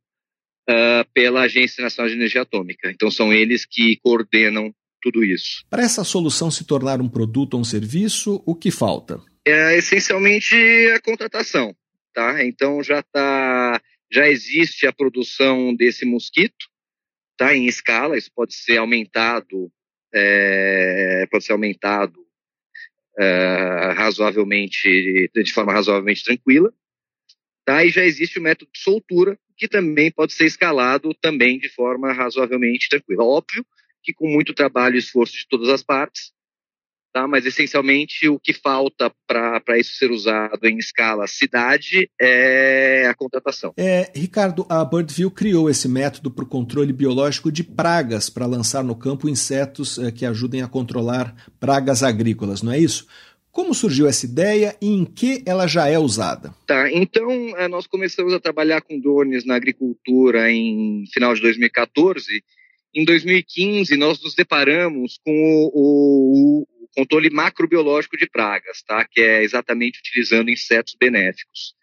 uh, 0.69 1.07
pela 1.13 1.41
Agência 1.41 1.81
Nacional 1.81 2.09
de 2.09 2.15
Energia 2.15 2.41
Atômica. 2.41 2.91
Então 2.91 3.09
são 3.09 3.33
eles 3.33 3.65
que 3.65 3.97
coordenam 3.97 4.73
tudo 5.01 5.23
isso. 5.23 5.63
Para 5.69 5.83
essa 5.83 6.03
solução 6.03 6.51
se 6.51 6.65
tornar 6.65 7.01
um 7.01 7.09
produto 7.09 7.53
ou 7.53 7.61
um 7.61 7.63
serviço, 7.63 8.41
o 8.45 8.55
que 8.55 8.71
falta? 8.71 9.21
É 9.45 9.77
essencialmente 9.77 10.55
a 10.95 10.99
contratação, 10.99 11.75
tá? 12.13 12.43
Então 12.43 12.83
já 12.83 13.01
tá, 13.01 13.81
já 14.11 14.27
existe 14.27 14.85
a 14.85 14.93
produção 14.93 15.73
desse 15.73 16.05
mosquito, 16.05 16.67
tá? 17.37 17.55
Em 17.55 17.65
escala, 17.67 18.17
isso 18.17 18.31
pode 18.35 18.53
ser 18.53 18.77
aumentado, 18.77 19.71
é, 20.13 21.25
pode 21.31 21.45
ser 21.45 21.53
aumentado 21.53 22.26
uh, 23.17 23.93
razoavelmente, 23.93 25.29
de 25.33 25.53
forma 25.53 25.73
razoavelmente 25.73 26.23
tranquila. 26.23 26.71
Tá? 27.65 27.83
E 27.83 27.89
já 27.89 28.03
existe 28.03 28.39
o 28.39 28.41
método 28.41 28.71
de 28.71 28.79
soltura, 28.79 29.37
que 29.57 29.67
também 29.67 30.11
pode 30.11 30.33
ser 30.33 30.45
escalado 30.45 31.13
também 31.15 31.59
de 31.59 31.69
forma 31.69 32.13
razoavelmente 32.13 32.87
tranquila. 32.89 33.23
Óbvio 33.23 33.65
que 34.03 34.13
com 34.13 34.27
muito 34.27 34.53
trabalho 34.53 34.95
e 34.95 34.99
esforço 34.99 35.33
de 35.33 35.47
todas 35.49 35.67
as 35.67 35.83
partes, 35.83 36.31
tá? 37.17 37.27
mas 37.27 37.45
essencialmente 37.45 38.27
o 38.29 38.39
que 38.39 38.53
falta 38.53 39.11
para 39.25 39.77
isso 39.77 39.93
ser 39.93 40.11
usado 40.11 40.65
em 40.65 40.77
escala 40.77 41.27
cidade 41.27 42.09
é 42.19 43.07
a 43.07 43.15
contratação. 43.15 43.73
É, 43.75 44.11
Ricardo, 44.15 44.65
a 44.69 44.85
Birdview 44.85 45.31
criou 45.31 45.69
esse 45.69 45.87
método 45.87 46.29
para 46.29 46.43
o 46.43 46.47
controle 46.47 46.93
biológico 46.93 47.51
de 47.51 47.63
pragas 47.63 48.29
para 48.29 48.45
lançar 48.45 48.83
no 48.83 48.95
campo 48.95 49.27
insetos 49.27 49.97
é, 49.97 50.11
que 50.11 50.25
ajudem 50.25 50.61
a 50.61 50.67
controlar 50.67 51.35
pragas 51.59 52.03
agrícolas, 52.03 52.61
não 52.61 52.71
é 52.71 52.79
isso? 52.79 53.07
Como 53.51 53.73
surgiu 53.73 54.05
essa 54.07 54.25
ideia 54.25 54.75
e 54.79 54.87
em 54.87 55.03
que 55.03 55.41
ela 55.43 55.65
já 55.65 55.87
é 55.87 55.97
usada? 55.97 56.53
Tá, 56.67 56.91
então 56.91 57.31
é, 57.57 57.67
nós 57.67 57.87
começamos 57.87 58.31
a 58.31 58.39
trabalhar 58.39 58.81
com 58.81 58.99
drones 58.99 59.45
na 59.45 59.55
agricultura 59.55 60.51
em 60.51 61.05
final 61.11 61.33
de 61.33 61.41
2014. 61.41 62.43
Em 62.93 63.03
2015, 63.03 63.97
nós 63.97 64.21
nos 64.21 64.35
deparamos 64.35 65.19
com 65.23 65.31
o, 65.73 66.63
o, 66.63 66.67
controle 66.97 67.29
macrobiológico 67.29 68.17
de 68.17 68.27
pragas, 68.27 68.81
tá? 68.81 69.05
que 69.05 69.21
é 69.21 69.43
exatamente 69.43 69.99
utilizando 69.99 70.49
insetos 70.49 70.95
benéficos. 70.99 71.75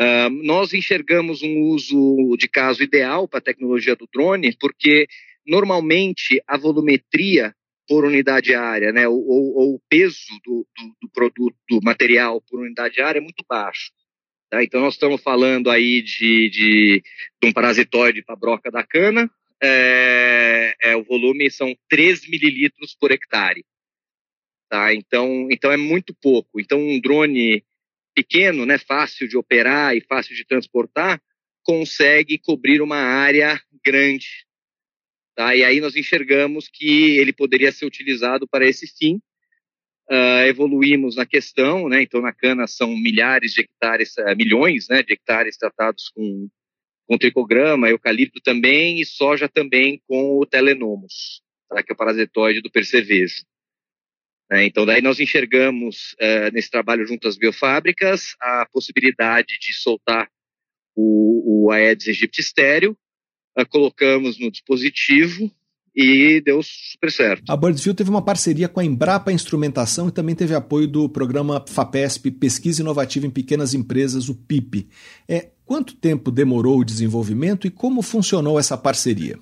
Uh, 0.00 0.28
nós 0.42 0.74
enxergamos 0.74 1.42
um 1.42 1.60
uso 1.60 2.36
de 2.36 2.48
caso 2.48 2.82
ideal 2.82 3.28
para 3.28 3.38
a 3.38 3.42
tecnologia 3.42 3.94
do 3.94 4.08
drone, 4.12 4.54
porque 4.58 5.06
normalmente 5.46 6.42
a 6.44 6.58
volumetria 6.58 7.54
por 7.88 8.04
unidade 8.04 8.52
área, 8.52 8.92
né, 8.92 9.06
ou, 9.06 9.16
ou 9.16 9.74
o 9.76 9.80
peso 9.88 10.26
do, 10.44 10.66
do, 10.76 10.96
do, 11.02 11.08
produto, 11.08 11.56
do 11.70 11.80
material 11.80 12.42
por 12.42 12.58
unidade 12.58 13.00
área 13.00 13.20
é 13.20 13.22
muito 13.22 13.44
baixo. 13.48 13.92
Tá? 14.50 14.62
Então, 14.62 14.80
nós 14.80 14.94
estamos 14.94 15.22
falando 15.22 15.70
aí 15.70 16.02
de, 16.02 16.50
de, 16.50 17.02
de 17.40 17.48
um 17.48 17.52
parasitóide 17.52 18.24
para 18.24 18.34
broca 18.34 18.72
da 18.72 18.82
cana. 18.82 19.30
É, 19.62 20.74
é, 20.82 20.96
o 20.96 21.04
volume 21.04 21.48
são 21.48 21.72
3 21.88 22.28
mililitros 22.28 22.96
por 23.00 23.12
hectare. 23.12 23.64
Tá? 24.68 24.92
Então, 24.94 25.48
então, 25.50 25.70
é 25.70 25.76
muito 25.76 26.14
pouco. 26.14 26.60
Então, 26.60 26.78
um 26.78 27.00
drone 27.00 27.64
pequeno, 28.14 28.66
né, 28.66 28.78
fácil 28.78 29.28
de 29.28 29.36
operar 29.36 29.94
e 29.94 30.00
fácil 30.00 30.34
de 30.34 30.44
transportar, 30.44 31.20
consegue 31.62 32.38
cobrir 32.38 32.80
uma 32.80 32.96
área 32.96 33.60
grande. 33.84 34.46
Tá? 35.34 35.54
E 35.54 35.62
aí 35.62 35.80
nós 35.80 35.94
enxergamos 35.96 36.68
que 36.68 37.18
ele 37.18 37.32
poderia 37.32 37.70
ser 37.70 37.84
utilizado 37.84 38.48
para 38.48 38.66
esse 38.66 38.86
fim. 38.86 39.20
Uh, 40.08 40.46
evoluímos 40.46 41.16
na 41.16 41.26
questão, 41.26 41.88
né? 41.88 42.00
Então 42.00 42.20
na 42.20 42.32
cana 42.32 42.68
são 42.68 42.96
milhares 42.96 43.52
de 43.52 43.62
hectares, 43.62 44.16
uh, 44.18 44.36
milhões, 44.36 44.86
né, 44.88 45.02
de 45.02 45.12
hectares 45.12 45.56
tratados 45.56 46.10
com 46.10 46.48
com 47.06 47.16
tricograma, 47.16 47.88
eucalipto 47.88 48.40
também 48.40 49.00
e 49.00 49.06
soja 49.06 49.48
também 49.48 50.02
com 50.08 50.38
o 50.38 50.44
telenomos, 50.44 51.40
tá? 51.68 51.82
que 51.82 51.92
é 51.92 51.94
o 51.94 51.96
parasitoide 51.96 52.60
do 52.60 52.70
percevejo. 52.70 53.44
É, 54.50 54.64
então 54.64 54.86
daí 54.86 55.02
nós 55.02 55.18
enxergamos 55.18 56.14
uh, 56.20 56.52
nesse 56.52 56.70
trabalho 56.70 57.06
junto 57.06 57.26
às 57.26 57.36
biofábricas 57.36 58.36
a 58.40 58.66
possibilidade 58.72 59.58
de 59.60 59.74
soltar 59.74 60.28
o, 60.94 61.66
o 61.66 61.72
Aedes 61.72 62.08
aegypti 62.08 62.40
estéreo, 62.40 62.96
colocamos 63.70 64.38
no 64.38 64.50
dispositivo 64.50 65.50
e 65.94 66.42
deu 66.42 66.60
super 66.62 67.10
certo. 67.10 67.50
A 67.50 67.56
Birdsville 67.56 67.96
teve 67.96 68.10
uma 68.10 68.22
parceria 68.22 68.68
com 68.68 68.80
a 68.80 68.84
Embrapa 68.84 69.32
Instrumentação 69.32 70.08
e 70.08 70.12
também 70.12 70.34
teve 70.34 70.54
apoio 70.54 70.86
do 70.86 71.08
programa 71.08 71.64
FAPESP 71.66 72.30
Pesquisa 72.32 72.82
Inovativa 72.82 73.26
em 73.26 73.30
Pequenas 73.30 73.72
Empresas, 73.72 74.28
o 74.28 74.34
PIP. 74.34 74.88
É, 75.26 75.52
quanto 75.66 75.96
tempo 75.96 76.30
demorou 76.30 76.78
o 76.78 76.84
desenvolvimento 76.84 77.66
e 77.66 77.70
como 77.70 78.00
funcionou 78.00 78.58
essa 78.58 78.78
parceria? 78.78 79.38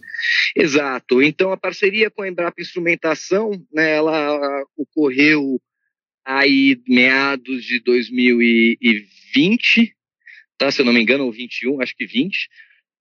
Exato. 0.57 1.23
Então 1.23 1.53
a 1.53 1.57
parceria 1.57 2.11
com 2.11 2.23
a 2.23 2.29
Embrapa 2.29 2.61
Instrumentação, 2.61 3.53
né, 3.73 3.95
ela 3.97 4.65
ocorreu 4.77 5.61
aí 6.25 6.81
meados 6.89 7.65
de 7.65 7.79
2020, 7.81 9.95
tá? 10.57 10.71
Se 10.71 10.81
eu 10.81 10.87
não 10.87 10.93
me 10.93 11.03
engano, 11.03 11.25
ou 11.25 11.33
21, 11.33 11.83
acho 11.83 11.95
que 11.95 12.07
20. 12.07 12.49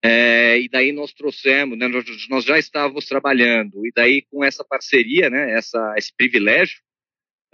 É, 0.06 0.60
e 0.60 0.68
daí 0.68 0.92
nós 0.92 1.14
trouxemos, 1.14 1.78
né, 1.78 1.88
nós, 1.88 2.04
nós, 2.30 2.44
já 2.44 2.60
estávamos 2.60 3.06
trabalhando, 3.06 3.88
e 3.88 3.92
daí 3.96 4.26
com 4.30 4.44
essa 4.44 4.62
parceria, 4.66 5.30
né, 5.30 5.58
essa, 5.58 5.94
esse 5.98 6.14
privilégio 6.14 6.82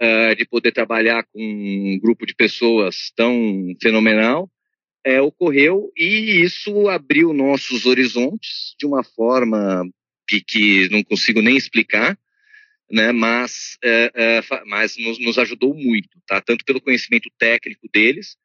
uh, 0.02 0.34
de 0.34 0.44
poder 0.44 0.72
trabalhar 0.72 1.24
com 1.32 1.40
um 1.40 1.96
grupo 2.00 2.26
de 2.26 2.34
pessoas 2.34 3.12
tão 3.14 3.72
fenomenal, 3.80 4.50
é, 5.04 5.20
ocorreu 5.20 5.90
e 5.96 6.42
isso 6.42 6.88
abriu 6.88 7.32
nossos 7.32 7.86
horizontes 7.86 8.74
de 8.78 8.86
uma 8.86 9.02
forma 9.02 9.88
que, 10.28 10.40
que 10.40 10.88
não 10.90 11.02
consigo 11.02 11.40
nem 11.40 11.56
explicar, 11.56 12.18
né, 12.90 13.12
mas, 13.12 13.78
é, 13.82 14.10
é, 14.14 14.40
mas 14.66 14.96
nos, 14.96 15.18
nos, 15.18 15.38
ajudou 15.38 15.74
muito, 15.74 16.08
tá? 16.26 16.40
tanto 16.40 16.64
pelo 16.64 16.80
conhecimento 16.80 17.30
técnico 17.38 17.88
deles, 17.92 18.36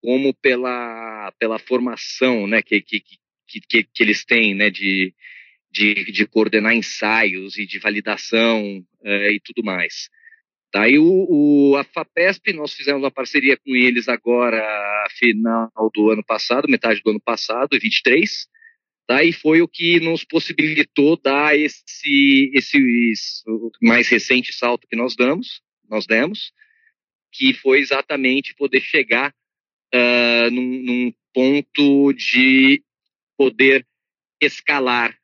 como 0.00 0.32
pela, 0.34 1.32
pela 1.38 1.58
formação 1.58 2.46
né, 2.46 2.62
que, 2.62 2.80
que, 2.80 3.00
que, 3.00 3.60
que, 3.60 3.82
que 3.82 4.02
eles 4.02 4.24
têm 4.24 4.54
né, 4.54 4.70
de, 4.70 5.12
de, 5.70 6.04
de 6.12 6.26
coordenar 6.26 6.74
ensaios 6.74 7.58
e 7.58 7.66
de 7.66 7.78
validação 7.78 8.84
é, 9.02 9.32
e 9.32 9.40
tudo 9.40 9.64
mais. 9.64 10.08
Daí 10.72 10.98
o, 10.98 11.26
o, 11.28 11.76
a 11.76 11.84
FAPESP, 11.84 12.52
nós 12.52 12.74
fizemos 12.74 13.02
uma 13.02 13.10
parceria 13.10 13.56
com 13.56 13.74
eles 13.74 14.08
agora, 14.08 14.62
final 15.18 15.70
do 15.94 16.10
ano 16.10 16.22
passado, 16.22 16.68
metade 16.68 17.00
do 17.02 17.10
ano 17.10 17.20
passado, 17.20 17.78
23, 17.80 18.46
tá? 19.06 19.24
e 19.24 19.32
foi 19.32 19.62
o 19.62 19.68
que 19.68 19.98
nos 20.00 20.24
possibilitou 20.24 21.16
dar 21.16 21.58
esse, 21.58 22.50
esse, 22.54 22.78
esse 23.10 23.44
mais 23.82 24.08
recente 24.08 24.52
salto 24.52 24.86
que 24.86 24.96
nós 24.96 25.16
damos, 25.16 25.62
nós 25.88 26.06
demos, 26.06 26.52
que 27.32 27.54
foi 27.54 27.80
exatamente 27.80 28.54
poder 28.54 28.80
chegar 28.80 29.34
uh, 29.94 30.50
num, 30.50 30.82
num 30.82 31.12
ponto 31.32 32.12
de 32.12 32.82
poder 33.38 33.86
escalar 34.40 35.17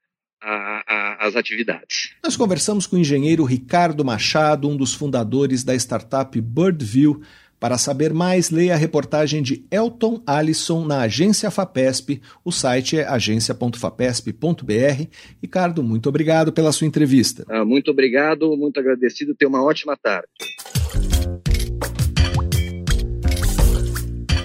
a, 0.45 0.85
a, 0.87 1.27
as 1.27 1.35
atividades. 1.37 2.15
Nós 2.23 2.37
conversamos 2.37 2.87
com 2.87 2.97
o 2.97 2.99
engenheiro 2.99 3.45
Ricardo 3.45 4.05
Machado, 4.05 4.69
um 4.69 4.77
dos 4.77 4.93
fundadores 4.93 5.65
da 5.65 5.75
startup 5.75 6.39
Birdview. 6.41 7.23
Para 7.59 7.79
saber 7.79 8.13
mais, 8.13 8.51
leia 8.51 8.75
a 8.75 8.77
reportagem 8.77 9.43
de 9.43 9.65
Elton 9.71 10.23
Allison 10.27 10.85
na 10.85 11.01
agência 11.01 11.51
FAPESP. 11.51 12.21
O 12.45 12.53
site 12.53 12.99
é 12.99 13.09
agência.fapesp.br. 13.09 15.07
Ricardo, 15.41 15.83
muito 15.83 16.09
obrigado 16.11 16.53
pela 16.53 16.73
sua 16.73 16.87
entrevista. 16.87 17.43
Ah, 17.49 17.65
muito 17.65 17.91
obrigado, 17.91 18.55
muito 18.55 18.79
agradecido. 18.79 19.35
Tenha 19.35 19.49
uma 19.49 19.65
ótima 19.65 19.97
tarde. 19.97 20.29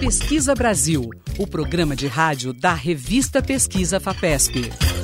Pesquisa 0.00 0.54
Brasil, 0.54 1.10
o 1.38 1.46
programa 1.46 1.94
de 1.94 2.06
rádio 2.06 2.54
da 2.54 2.72
revista 2.72 3.42
Pesquisa 3.42 4.00
FAPESP. 4.00 4.99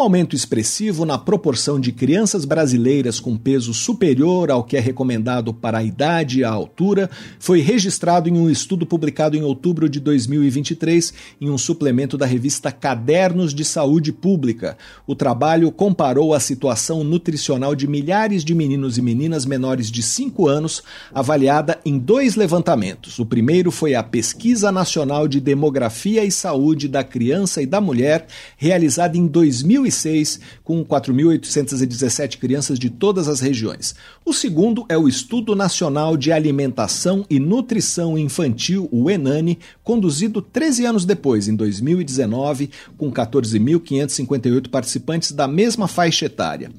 Um 0.00 0.04
aumento 0.04 0.34
expressivo 0.34 1.04
na 1.04 1.18
proporção 1.18 1.78
de 1.78 1.92
crianças 1.92 2.46
brasileiras 2.46 3.20
com 3.20 3.36
peso 3.36 3.74
superior 3.74 4.50
ao 4.50 4.64
que 4.64 4.74
é 4.74 4.80
recomendado 4.80 5.52
para 5.52 5.76
a 5.76 5.84
idade 5.84 6.38
e 6.40 6.44
a 6.44 6.48
altura 6.48 7.10
foi 7.38 7.60
registrado 7.60 8.26
em 8.26 8.32
um 8.32 8.48
estudo 8.48 8.86
publicado 8.86 9.36
em 9.36 9.42
outubro 9.42 9.90
de 9.90 10.00
2023 10.00 11.12
em 11.38 11.50
um 11.50 11.58
suplemento 11.58 12.16
da 12.16 12.24
revista 12.24 12.72
Cadernos 12.72 13.52
de 13.52 13.62
Saúde 13.62 14.10
Pública. 14.10 14.78
O 15.06 15.14
trabalho 15.14 15.70
comparou 15.70 16.32
a 16.32 16.40
situação 16.40 17.04
nutricional 17.04 17.74
de 17.74 17.86
milhares 17.86 18.42
de 18.42 18.54
meninos 18.54 18.96
e 18.96 19.02
meninas 19.02 19.44
menores 19.44 19.90
de 19.90 20.02
5 20.02 20.48
anos, 20.48 20.82
avaliada 21.12 21.78
em 21.84 21.98
dois 21.98 22.36
levantamentos. 22.36 23.18
O 23.18 23.26
primeiro 23.26 23.70
foi 23.70 23.94
a 23.94 24.02
Pesquisa 24.02 24.72
Nacional 24.72 25.28
de 25.28 25.40
Demografia 25.40 26.24
e 26.24 26.32
Saúde 26.32 26.88
da 26.88 27.04
Criança 27.04 27.60
e 27.60 27.66
da 27.66 27.82
Mulher, 27.82 28.26
realizada 28.56 29.18
em 29.18 29.26
2000 29.26 29.89
2006, 29.90 30.40
com 30.62 30.84
4.817 30.84 32.38
crianças 32.38 32.78
de 32.78 32.88
todas 32.88 33.28
as 33.28 33.40
regiões. 33.40 33.94
O 34.24 34.32
segundo 34.32 34.86
é 34.88 34.96
o 34.96 35.08
Estudo 35.08 35.54
Nacional 35.54 36.16
de 36.16 36.32
Alimentação 36.32 37.26
e 37.28 37.38
Nutrição 37.38 38.16
Infantil, 38.16 38.88
o 38.90 39.10
ENANI, 39.10 39.58
conduzido 39.82 40.40
13 40.40 40.86
anos 40.86 41.04
depois, 41.04 41.48
em 41.48 41.56
2019, 41.56 42.70
com 42.96 43.12
14.558 43.12 44.68
participantes 44.68 45.32
da 45.32 45.46
mesma 45.46 45.88
faixa 45.88 46.26
etária. 46.26 46.70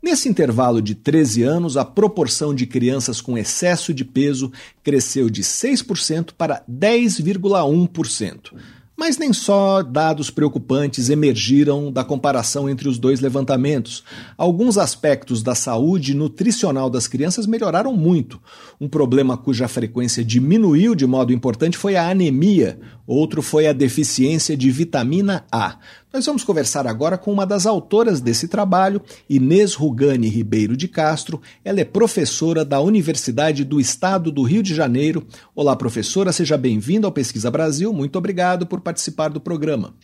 Nesse 0.00 0.28
intervalo 0.28 0.80
de 0.80 0.94
13 0.94 1.42
anos, 1.42 1.76
a 1.76 1.84
proporção 1.84 2.54
de 2.54 2.66
crianças 2.66 3.20
com 3.20 3.36
excesso 3.36 3.92
de 3.92 4.04
peso 4.04 4.52
cresceu 4.84 5.28
de 5.28 5.42
6% 5.42 6.30
para 6.38 6.62
10,1%. 6.70 8.52
Mas 9.00 9.16
nem 9.16 9.32
só 9.32 9.80
dados 9.80 10.28
preocupantes 10.28 11.08
emergiram 11.08 11.92
da 11.92 12.02
comparação 12.02 12.68
entre 12.68 12.88
os 12.88 12.98
dois 12.98 13.20
levantamentos. 13.20 14.02
Alguns 14.36 14.76
aspectos 14.76 15.40
da 15.40 15.54
saúde 15.54 16.14
nutricional 16.14 16.90
das 16.90 17.06
crianças 17.06 17.46
melhoraram 17.46 17.92
muito. 17.92 18.42
Um 18.80 18.88
problema 18.88 19.36
cuja 19.36 19.68
frequência 19.68 20.24
diminuiu 20.24 20.96
de 20.96 21.06
modo 21.06 21.32
importante 21.32 21.78
foi 21.78 21.94
a 21.94 22.10
anemia, 22.10 22.80
outro 23.06 23.40
foi 23.40 23.68
a 23.68 23.72
deficiência 23.72 24.56
de 24.56 24.68
vitamina 24.68 25.46
A. 25.50 25.78
Nós 26.10 26.24
vamos 26.24 26.42
conversar 26.42 26.86
agora 26.86 27.18
com 27.18 27.30
uma 27.30 27.44
das 27.44 27.66
autoras 27.66 28.18
desse 28.18 28.48
trabalho, 28.48 29.02
Inês 29.28 29.74
Rugani 29.74 30.26
Ribeiro 30.26 30.74
de 30.74 30.88
Castro. 30.88 31.40
Ela 31.62 31.80
é 31.80 31.84
professora 31.84 32.64
da 32.64 32.80
Universidade 32.80 33.62
do 33.62 33.78
Estado 33.78 34.32
do 34.32 34.42
Rio 34.42 34.62
de 34.62 34.74
Janeiro. 34.74 35.26
Olá, 35.54 35.76
professora, 35.76 36.32
seja 36.32 36.56
bem-vinda 36.56 37.06
ao 37.06 37.12
Pesquisa 37.12 37.50
Brasil. 37.50 37.92
Muito 37.92 38.16
obrigado 38.16 38.66
por 38.66 38.80
participar 38.80 39.28
do 39.28 39.38
programa. 39.38 39.94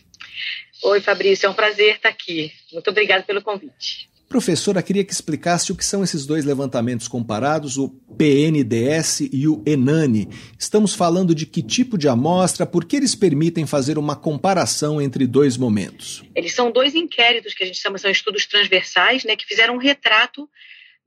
Oi, 0.83 1.01
Fabrício, 1.01 1.47
é 1.47 1.49
um 1.49 1.55
prazer 1.55 1.95
estar 1.95 2.09
aqui. 2.09 2.51
Muito 2.71 2.87
obrigada 2.91 3.23
pelo 3.23 3.41
convite. 3.41 4.07
Professora, 4.35 4.83
queria 4.83 5.05
que 5.05 5.13
explicasse 5.13 5.71
o 5.71 5.75
que 5.77 5.85
são 5.85 6.03
esses 6.03 6.25
dois 6.25 6.43
levantamentos 6.43 7.07
comparados, 7.07 7.77
o 7.77 7.87
PNDS 7.87 9.29
e 9.31 9.47
o 9.47 9.63
ENANI. 9.65 10.27
Estamos 10.59 10.93
falando 10.93 11.33
de 11.33 11.45
que 11.45 11.63
tipo 11.63 11.97
de 11.97 12.09
amostra, 12.09 12.65
por 12.65 12.83
que 12.83 12.97
eles 12.97 13.15
permitem 13.15 13.65
fazer 13.65 13.97
uma 13.97 14.13
comparação 14.13 15.01
entre 15.01 15.25
dois 15.25 15.55
momentos? 15.55 16.21
Eles 16.35 16.53
são 16.53 16.69
dois 16.69 16.93
inquéritos 16.95 17.53
que 17.53 17.63
a 17.63 17.65
gente 17.65 17.79
chama, 17.79 17.97
são 17.97 18.11
estudos 18.11 18.45
transversais, 18.45 19.23
né, 19.23 19.37
que 19.37 19.45
fizeram 19.45 19.75
um 19.75 19.79
retrato 19.79 20.49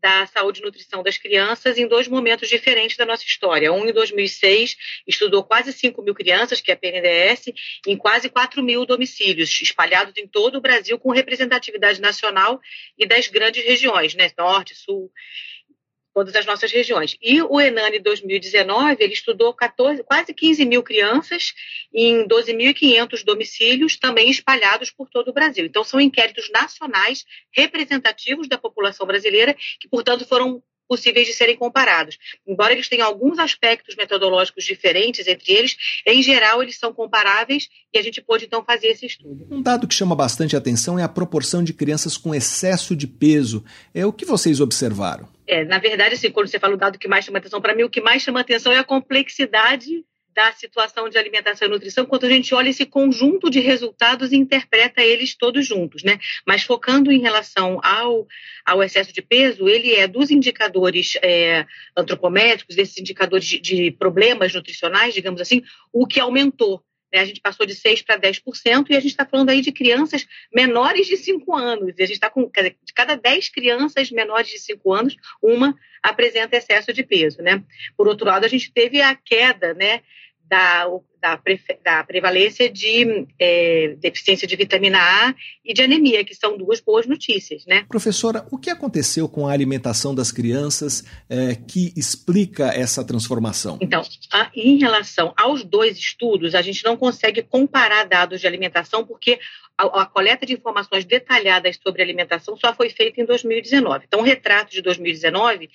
da 0.01 0.27
saúde 0.27 0.61
e 0.61 0.65
nutrição 0.65 1.03
das 1.03 1.19
crianças 1.19 1.77
em 1.77 1.87
dois 1.87 2.07
momentos 2.07 2.49
diferentes 2.49 2.97
da 2.97 3.05
nossa 3.05 3.25
história. 3.25 3.73
Um 3.73 3.87
em 3.87 3.93
2006 3.93 4.77
estudou 5.07 5.45
quase 5.45 5.73
5 5.73 6.01
mil 6.03 6.15
crianças, 6.15 6.61
que 6.61 6.71
é 6.71 6.75
a 6.75 6.77
PNDS, 6.77 7.53
em 7.87 7.97
quase 7.97 8.29
4 8.29 8.63
mil 8.63 8.87
domicílios, 8.87 9.61
espalhados 9.61 10.15
em 10.17 10.27
todo 10.27 10.59
o 10.59 10.61
Brasil, 10.61 10.99
com 10.99 11.11
representatividade 11.11 12.01
nacional 12.01 12.61
e 12.97 13.07
das 13.07 13.27
grandes 13.29 13.65
regiões, 13.65 14.15
né? 14.15 14.31
Norte, 14.39 14.75
Sul. 14.75 15.11
Todas 16.19 16.35
as 16.35 16.47
nossas 16.47 16.73
regiões. 16.73 17.17
E 17.23 17.41
o 17.41 17.61
Enani 17.61 18.01
2019, 18.01 18.97
ele 18.99 19.13
estudou 19.13 19.55
14, 19.55 20.03
quase 20.03 20.35
15 20.35 20.65
mil 20.65 20.83
crianças 20.83 21.53
em 21.95 22.27
12.500 22.27 23.25
domicílios, 23.25 23.97
também 23.97 24.29
espalhados 24.29 24.91
por 24.91 25.09
todo 25.09 25.29
o 25.29 25.33
Brasil. 25.33 25.65
Então, 25.65 25.85
são 25.85 26.01
inquéritos 26.01 26.51
nacionais 26.51 27.25
representativos 27.57 28.49
da 28.49 28.59
população 28.59 29.07
brasileira, 29.07 29.55
que, 29.79 29.89
portanto, 29.89 30.27
foram 30.27 30.61
possíveis 30.89 31.27
de 31.27 31.35
serem 31.35 31.57
comparados. 31.57 32.19
Embora 32.45 32.73
eles 32.73 32.89
tenham 32.89 33.07
alguns 33.07 33.39
aspectos 33.39 33.95
metodológicos 33.95 34.65
diferentes 34.65 35.29
entre 35.29 35.53
eles, 35.53 35.77
em 36.05 36.21
geral 36.21 36.63
eles 36.63 36.79
são 36.79 36.93
comparáveis 36.93 37.69
e 37.95 37.99
a 37.99 38.03
gente 38.03 38.23
pôde 38.23 38.47
então 38.47 38.65
fazer 38.65 38.89
esse 38.89 39.07
estudo. 39.07 39.47
Um 39.51 39.61
dado 39.61 39.87
que 39.87 39.95
chama 39.95 40.17
bastante 40.17 40.57
atenção 40.57 40.99
é 40.99 41.03
a 41.03 41.09
proporção 41.09 41.63
de 41.63 41.75
crianças 41.75 42.17
com 42.17 42.35
excesso 42.35 42.97
de 42.97 43.07
peso. 43.07 43.63
É 43.95 44.07
o 44.07 44.13
que 44.13 44.25
vocês 44.25 44.61
observaram? 44.61 45.38
É, 45.49 45.65
na 45.65 45.79
verdade, 45.79 46.15
assim, 46.15 46.31
quando 46.31 46.47
você 46.47 46.59
fala 46.59 46.75
o 46.75 46.79
dado 46.79 46.99
que 46.99 47.09
mais 47.09 47.25
chama 47.25 47.39
atenção, 47.39 47.61
para 47.61 47.75
mim 47.75 47.83
o 47.83 47.91
que 47.91 48.03
mais 48.03 48.23
chama 48.23 48.41
atenção 48.41 48.71
é 48.71 48.79
a 48.79 48.85
complexidade 48.85 50.05
da 50.35 50.53
situação 50.53 51.09
de 51.09 51.19
alimentação 51.19 51.67
e 51.67 51.71
nutrição 51.71 52.07
quando 52.07 52.27
a 52.27 52.29
gente 52.29 52.55
olha 52.55 52.69
esse 52.69 52.87
conjunto 52.87 53.51
de 53.51 53.59
resultados 53.59 54.31
e 54.31 54.37
interpreta 54.37 55.03
eles 55.03 55.35
todos 55.35 55.67
juntos, 55.67 56.05
né? 56.05 56.21
Mas 56.47 56.63
focando 56.63 57.11
em 57.11 57.19
relação 57.19 57.81
ao, 57.83 58.27
ao 58.65 58.83
excesso 58.83 59.13
de 59.13 59.23
peso, 59.23 59.69
ele 59.69 59.95
é 59.95 60.07
dos 60.07 60.31
indicadores 60.31 61.15
é, 61.23 61.67
antropométricos, 61.97 62.77
desses 62.77 62.99
indicadores 62.99 63.47
de, 63.47 63.59
de 63.59 63.91
problemas 63.91 64.55
nutricionais, 64.55 65.15
digamos 65.15 65.41
assim, 65.41 65.63
o 65.93 66.07
que 66.07 66.21
aumentou 66.21 66.85
né? 67.13 67.21
A 67.21 67.25
gente 67.25 67.41
passou 67.41 67.67
de 67.67 67.75
6% 67.75 68.05
para 68.05 68.19
10% 68.19 68.87
e 68.91 68.97
a 68.97 69.01
gente 69.01 69.11
está 69.11 69.25
falando 69.25 69.51
aí 69.51 69.61
de 69.61 69.73
crianças 69.73 70.27
menores 70.55 71.07
de 71.07 71.17
5 71.17 71.57
anos. 71.57 71.95
E 71.99 72.03
a 72.03 72.07
gente 72.07 72.17
está 72.17 72.31
com, 72.31 72.51
de 72.51 72.93
cada 72.95 73.17
10 73.17 73.49
crianças 73.49 74.11
menores 74.11 74.51
de 74.51 74.59
5 74.59 74.93
anos, 74.93 75.17
uma 75.43 75.75
apresenta 76.03 76.57
excesso 76.57 76.93
de 76.93 77.03
peso. 77.03 77.43
Né? 77.43 77.63
Por 77.97 78.09
outro 78.09 78.27
lado, 78.27 78.45
a 78.45 78.49
gente 78.49 78.73
teve 78.73 79.01
a 79.01 79.15
queda 79.15 79.75
né, 79.75 80.03
da, 80.45 80.87
da, 81.21 81.41
da 81.85 82.05
prevalência 82.05 82.71
de 82.71 83.27
é, 83.39 83.97
deficiência 83.99 84.47
de 84.47 84.57
vitamina 84.57 84.99
A 84.99 85.35
e 85.65 85.75
de 85.75 85.83
anemia, 85.83 86.25
que 86.25 86.35
são 86.35 86.57
duas 86.57 86.81
boas 86.81 87.07
notícias, 87.07 87.65
né? 87.67 87.85
Professora, 87.89 88.47
o 88.51 88.59
que 88.59 88.71
aconteceu 88.71 89.29
com 89.29 89.47
a 89.47 89.53
alimentação 89.53 90.15
das 90.15 90.33
crianças 90.33 91.05
é, 91.29 91.55
que 91.55 91.93
explica 91.97 92.69
essa 92.69 93.05
transformação? 93.05 93.79
Então, 93.81 94.03
a, 94.33 94.51
em 94.55 94.79
relação 94.79 95.33
aos 95.37 95.65
dois 95.65 95.99
estudos, 95.99 96.55
a 96.55 96.63
gente 96.63 96.85
não 96.85 96.97
consegue 96.97 97.43
comparar 97.43 98.05
dados 98.05 98.41
de 98.41 98.47
alimentação 98.47 99.05
porque 99.05 99.39
a, 99.79 100.03
a, 100.03 100.07
coleta 100.07 100.45
de 100.45 100.55
informações 100.55 101.05
detalhadas 101.05 101.79
sobre 101.81 102.03
alimentação 102.03 102.57
só 102.57 102.75
foi 102.75 102.91
feita 102.91 103.21
em 103.21 103.25
2019. 103.25 104.05
Então, 104.07 104.21
o 104.21 104.25
retrato 104.25 104.73
de 104.73 104.83
2019 104.83 105.71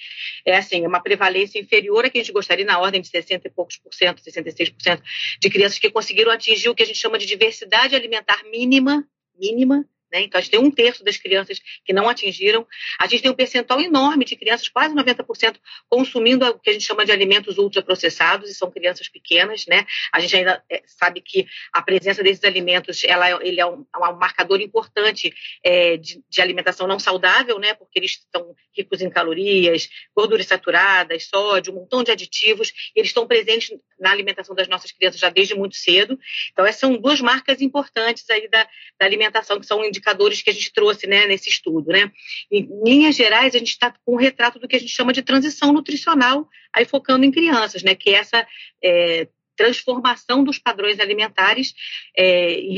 é 0.46 0.58
assim, 0.58 0.86
uma 0.86 1.00
prevalência 1.00 1.58
inferior 1.58 2.04
a 2.04 2.10
que 2.10 2.18
a 2.18 2.22
gente 2.22 2.34
gostaria, 2.34 2.66
na 2.66 2.80
ordem 2.80 3.02
de 3.02 3.08
60 3.08 3.48
e 3.48 3.52
poucos 3.52 3.78
por 3.78 3.94
cento, 3.94 4.22
66% 4.22 5.02
de 5.40 5.50
crianças 5.50 5.80
que 5.80 5.90
conseguiram 5.90 6.32
atingir 6.32 6.70
o 6.70 6.76
que 6.76 6.84
a 6.84 6.86
gente 6.86 7.00
chama 7.00 7.18
de 7.18 7.26
diversidade 7.26 7.96
alimentar 7.96 8.44
mínima, 8.52 9.08
mínima, 9.38 9.86
né? 10.14 10.22
Então, 10.22 10.38
a 10.38 10.42
gente 10.42 10.52
tem 10.52 10.60
um 10.60 10.70
terço 10.70 11.04
das 11.04 11.18
crianças 11.18 11.60
que 11.84 11.92
não 11.92 12.08
atingiram. 12.08 12.68
A 13.00 13.08
gente 13.08 13.24
tem 13.24 13.32
um 13.32 13.36
percentual 13.36 13.82
enorme 13.82 14.24
de 14.24 14.36
crianças, 14.36 14.70
quase 14.70 14.94
90%, 14.94 15.56
consumindo 15.90 16.46
o 16.46 16.60
que 16.60 16.70
a 16.70 16.74
gente 16.74 16.86
chama 16.86 17.04
de 17.04 17.12
alimentos 17.12 17.58
ultraprocessados, 17.58 18.50
e 18.50 18.54
são 18.54 18.70
crianças 18.70 19.10
pequenas. 19.10 19.66
Né? 19.66 19.86
A 20.12 20.20
gente 20.20 20.36
ainda 20.36 20.64
é, 20.70 20.84
sabe 20.86 21.20
que 21.20 21.48
a 21.74 21.82
presença 21.82 22.22
desses 22.22 22.44
alimentos 22.44 23.04
ela, 23.04 23.44
ele 23.44 23.60
é 23.60 23.66
um, 23.66 23.86
é 23.94 23.98
um 23.98 24.18
marcador 24.18 24.62
importante 24.62 25.34
é, 25.64 25.98
de, 25.98 26.24
de, 26.30 26.42
alimentação 26.42 26.86
não 26.86 27.00
saudável, 27.00 27.58
né? 27.58 27.74
porque 27.74 27.98
eles 27.98 28.12
estão 28.12 28.56
ricos 28.78 29.02
em 29.02 29.10
calorias, 29.10 29.90
gorduras 30.16 30.46
saturadas, 30.46 31.26
sódio, 31.26 31.74
um 31.74 31.78
montão 31.78 32.04
de 32.04 32.12
aditivos, 32.12 32.72
e 32.96 33.00
eles 33.00 33.10
estão 33.10 33.26
presentes 33.26 33.76
na 34.00 34.12
alimentação 34.12 34.54
das 34.54 34.68
nossas 34.68 34.92
crianças 34.92 35.20
já 35.20 35.30
desde 35.30 35.56
muito 35.56 35.76
cedo. 35.76 36.20
Então, 36.52 36.66
essas 36.66 36.80
são 36.80 36.98
duas 36.98 37.20
marcas 37.20 37.62
importantes 37.62 38.30
aí 38.30 38.48
da, 38.48 38.68
da 39.00 39.06
alimentação, 39.06 39.60
que 39.60 39.66
são 39.66 39.84
indicadas 39.84 40.03
indicadores 40.04 40.42
que 40.42 40.50
a 40.50 40.54
gente 40.54 40.74
trouxe 40.74 41.08
né, 41.08 41.26
nesse 41.26 41.50
estudo. 41.50 41.92
Né? 41.92 42.12
Em 42.52 42.68
linhas 42.84 43.16
gerais, 43.16 43.56
a 43.56 43.58
gente 43.58 43.70
está 43.70 43.94
com 44.06 44.14
um 44.14 44.18
retrato 44.18 44.60
do 44.60 44.68
que 44.68 44.76
a 44.76 44.80
gente 44.80 44.92
chama 44.92 45.14
de 45.14 45.22
transição 45.22 45.72
nutricional, 45.72 46.48
aí 46.74 46.86
focando 46.86 47.26
em 47.26 47.32
crianças, 47.32 47.82
né, 47.84 47.96
que 47.96 48.10
é 48.10 48.14
essa 48.14 48.46
é, 48.84 49.28
transformação 49.56 50.44
dos 50.44 50.60
padrões 50.60 51.00
alimentares 51.00 51.74
é, 52.18 52.54
em, 52.54 52.78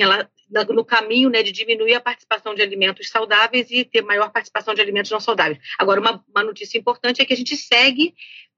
no 0.69 0.85
caminho 0.85 1.29
né, 1.29 1.41
de 1.41 1.51
diminuir 1.51 1.95
a 1.95 2.01
participação 2.01 2.53
de 2.53 2.61
alimentos 2.61 3.09
saudáveis 3.09 3.67
e 3.71 3.83
ter 3.83 4.01
maior 4.03 4.31
participação 4.31 4.73
de 4.73 4.81
alimentos 4.81 5.11
não 5.11 5.19
saudáveis. 5.19 5.57
Agora, 5.79 5.99
uma, 5.99 6.23
uma 6.29 6.43
notícia 6.43 6.77
importante 6.77 7.21
é 7.21 7.25
que 7.25 7.33
a 7.33 7.37
gente 7.37 7.57
segue 7.57 8.13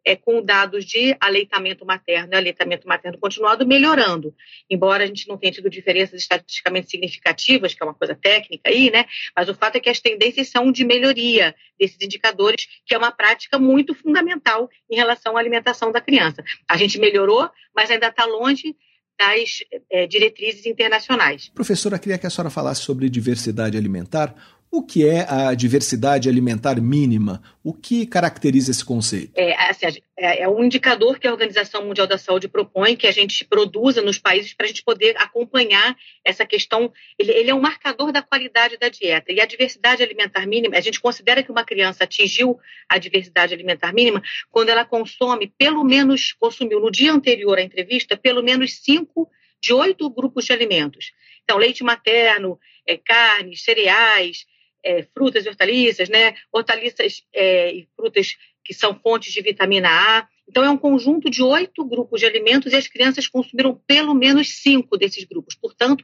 é, 0.08 0.16
com 0.16 0.42
dados 0.42 0.86
de 0.86 1.18
aleitamento 1.20 1.86
materno 1.86 2.34
e 2.34 2.38
aleitamento 2.38 2.88
materno 2.88 3.18
continuado 3.18 3.68
melhorando. 3.68 4.34
Embora 4.70 5.04
a 5.04 5.08
gente 5.08 5.28
não 5.28 5.38
tenha 5.38 5.52
tido 5.52 5.70
diferenças 5.70 6.22
estatisticamente 6.22 6.90
significativas, 6.90 7.74
que 7.74 7.84
é 7.84 7.86
uma 7.86 7.94
coisa 7.94 8.16
técnica 8.16 8.70
aí, 8.70 8.90
né? 8.90 9.04
Mas 9.36 9.50
o 9.50 9.54
fato 9.54 9.76
é 9.76 9.80
que 9.82 9.90
as 9.90 10.00
tendências 10.00 10.48
são 10.48 10.72
de 10.72 10.86
melhoria 10.86 11.54
desses 11.78 11.98
indicadores, 12.02 12.70
que 12.86 12.96
é 12.96 12.98
uma 12.98 13.12
prática 13.12 13.60
muito 13.60 13.94
fundamental 13.94 14.70
em 14.90 14.96
relação 14.96 15.36
à 15.36 15.42
alimentação 15.42 15.92
da 15.92 16.00
criança. 16.00 16.42
A 16.70 16.78
gente 16.78 16.98
melhorou, 16.98 17.50
mas 17.76 17.92
ainda 17.92 18.08
está 18.08 18.24
longe 18.24 18.78
das 19.20 19.64
é, 19.92 20.08
diretrizes 20.08 20.66
internacionais. 20.66 21.50
Professora, 21.50 22.00
queria 22.00 22.18
que 22.18 22.28
a 22.28 22.30
senhora 22.30 22.50
falasse 22.50 22.82
sobre 22.84 23.10
diversidade 23.10 23.76
alimentar. 23.76 24.34
O 24.70 24.84
que 24.84 25.08
é 25.08 25.26
a 25.30 25.54
diversidade 25.54 26.28
alimentar 26.28 26.80
mínima? 26.82 27.42
O 27.64 27.74
que 27.74 28.06
caracteriza 28.06 28.70
esse 28.70 28.84
conceito? 28.84 29.32
É, 29.36 29.54
assim, 29.70 29.86
é, 30.18 30.42
é 30.42 30.50
um 30.50 30.62
indicador 30.62 31.18
que 31.20 31.28
a 31.28 31.32
Organização 31.32 31.86
Mundial 31.86 32.06
da 32.06 32.18
Saúde 32.18 32.50
propõe 32.50 32.96
que 32.96 33.08
a 33.08 33.12
gente 33.12 33.46
produza 33.46 34.02
nos 34.02 34.20
países 34.20 34.54
para 34.54 34.66
a 34.66 34.68
gente 34.68 34.84
poder 34.84 35.16
acompanhar 35.18 35.96
essa 36.24 36.46
questão. 36.46 36.92
Ele, 37.18 37.32
ele, 37.32 37.50
é 37.50 37.56
um 37.56 37.62
marcador 37.62 38.12
da 38.12 38.22
qualidade 38.22 38.78
da 38.78 38.90
dieta. 38.90 39.32
E 39.32 39.40
a 39.40 39.46
diversidade 39.46 40.04
alimentar 40.04 40.46
mínima, 40.46 40.78
a 40.78 40.82
gente 40.82 41.00
considera 41.00 41.42
que 41.42 41.52
uma 41.52 41.64
criança 41.64 42.04
atingiu 42.04 42.60
a 42.90 42.98
diversidade 42.98 43.54
alimentar 43.54 43.94
mínima 43.94 44.22
quando 44.52 44.70
ela 44.70 44.84
consome, 44.84 45.52
pelo 45.58 45.84
menos, 45.84 46.34
consumiu 46.34 46.82
no 46.82 46.92
dia 46.92 47.14
anterior 47.14 47.58
à 47.58 47.62
entrevista, 47.62 48.18
pelo 48.18 48.44
menos 48.44 48.84
cinco 48.84 49.30
de 49.62 49.74
oito 49.74 50.10
grupos 50.10 50.46
de 50.46 50.52
alimentos. 50.52 51.14
Então, 51.44 51.58
leite 51.58 51.84
materno, 51.84 52.60
é, 52.86 52.98
carnes, 52.98 53.64
cereais, 53.64 54.46
é, 54.84 55.04
frutas 55.04 55.46
e 55.46 55.50
hortaliças, 55.50 56.10
né? 56.10 56.36
Hortaliças 56.52 57.24
é, 57.34 57.74
e 57.74 57.88
frutas 57.96 58.36
que 58.64 58.74
são 58.74 59.00
fontes 59.00 59.32
de 59.34 59.42
vitamina 59.42 59.90
A. 59.90 60.28
Então, 60.48 60.64
é 60.64 60.70
um 60.70 60.78
conjunto 60.78 61.30
de 61.30 61.42
oito 61.42 61.84
grupos 61.86 62.20
de 62.20 62.26
alimentos 62.26 62.72
e 62.72 62.76
as 62.76 62.88
crianças 62.88 63.28
consumiram 63.28 63.82
pelo 63.86 64.14
menos 64.14 64.62
cinco 64.62 64.98
desses 64.98 65.24
grupos. 65.24 65.56
Portanto, 65.56 66.04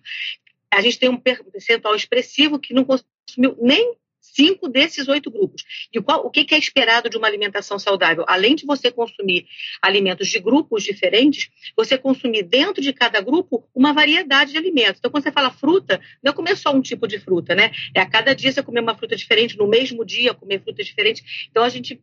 a 0.72 0.82
gente 0.82 1.00
tem 1.00 1.10
um 1.10 1.18
percentual 1.18 1.96
expressivo 1.96 2.60
que 2.60 2.74
não 2.74 2.84
consumiu 2.84 3.56
nem 3.62 3.96
cinco 4.34 4.68
desses 4.68 5.08
oito 5.08 5.30
grupos. 5.30 5.64
E 5.94 6.02
qual, 6.02 6.26
o 6.26 6.30
que, 6.30 6.54
é 6.54 6.58
esperado 6.58 7.10
de 7.10 7.18
uma 7.18 7.28
alimentação 7.28 7.78
saudável? 7.78 8.26
Além 8.28 8.56
de 8.56 8.66
você 8.66 8.92
consumir 8.92 9.46
alimentos 9.82 10.28
de 10.28 10.40
grupos 10.40 10.84
diferentes, 10.84 11.50
você 11.76 11.98
consumir 11.98 12.44
dentro 12.44 12.82
de 12.82 12.92
cada 12.94 13.22
grupo 13.22 13.68
uma 13.74 13.94
variedade 13.94 14.52
de 14.52 14.58
alimentos. 14.58 15.00
Então, 15.00 15.12
quando 15.12 15.24
você 15.24 15.32
fala 15.32 15.52
fruta, 15.52 16.02
não 16.24 16.32
é 16.32 16.36
comer 16.36 16.58
só 16.58 16.72
um 16.74 16.82
tipo 16.82 17.08
de 17.08 17.20
fruta, 17.20 17.56
né? 17.56 17.72
É 17.96 18.02
a 18.02 18.06
cada 18.06 18.34
dia 18.34 18.52
você 18.52 18.64
comer 18.64 18.82
uma 18.82 18.96
fruta 18.96 19.16
diferente, 19.16 19.58
no 19.58 19.68
mesmo 19.68 20.04
dia 20.06 20.34
comer 20.34 20.62
fruta 20.62 20.84
diferente. 20.84 21.48
Então, 21.50 21.64
a 21.64 21.70
gente, 21.70 22.02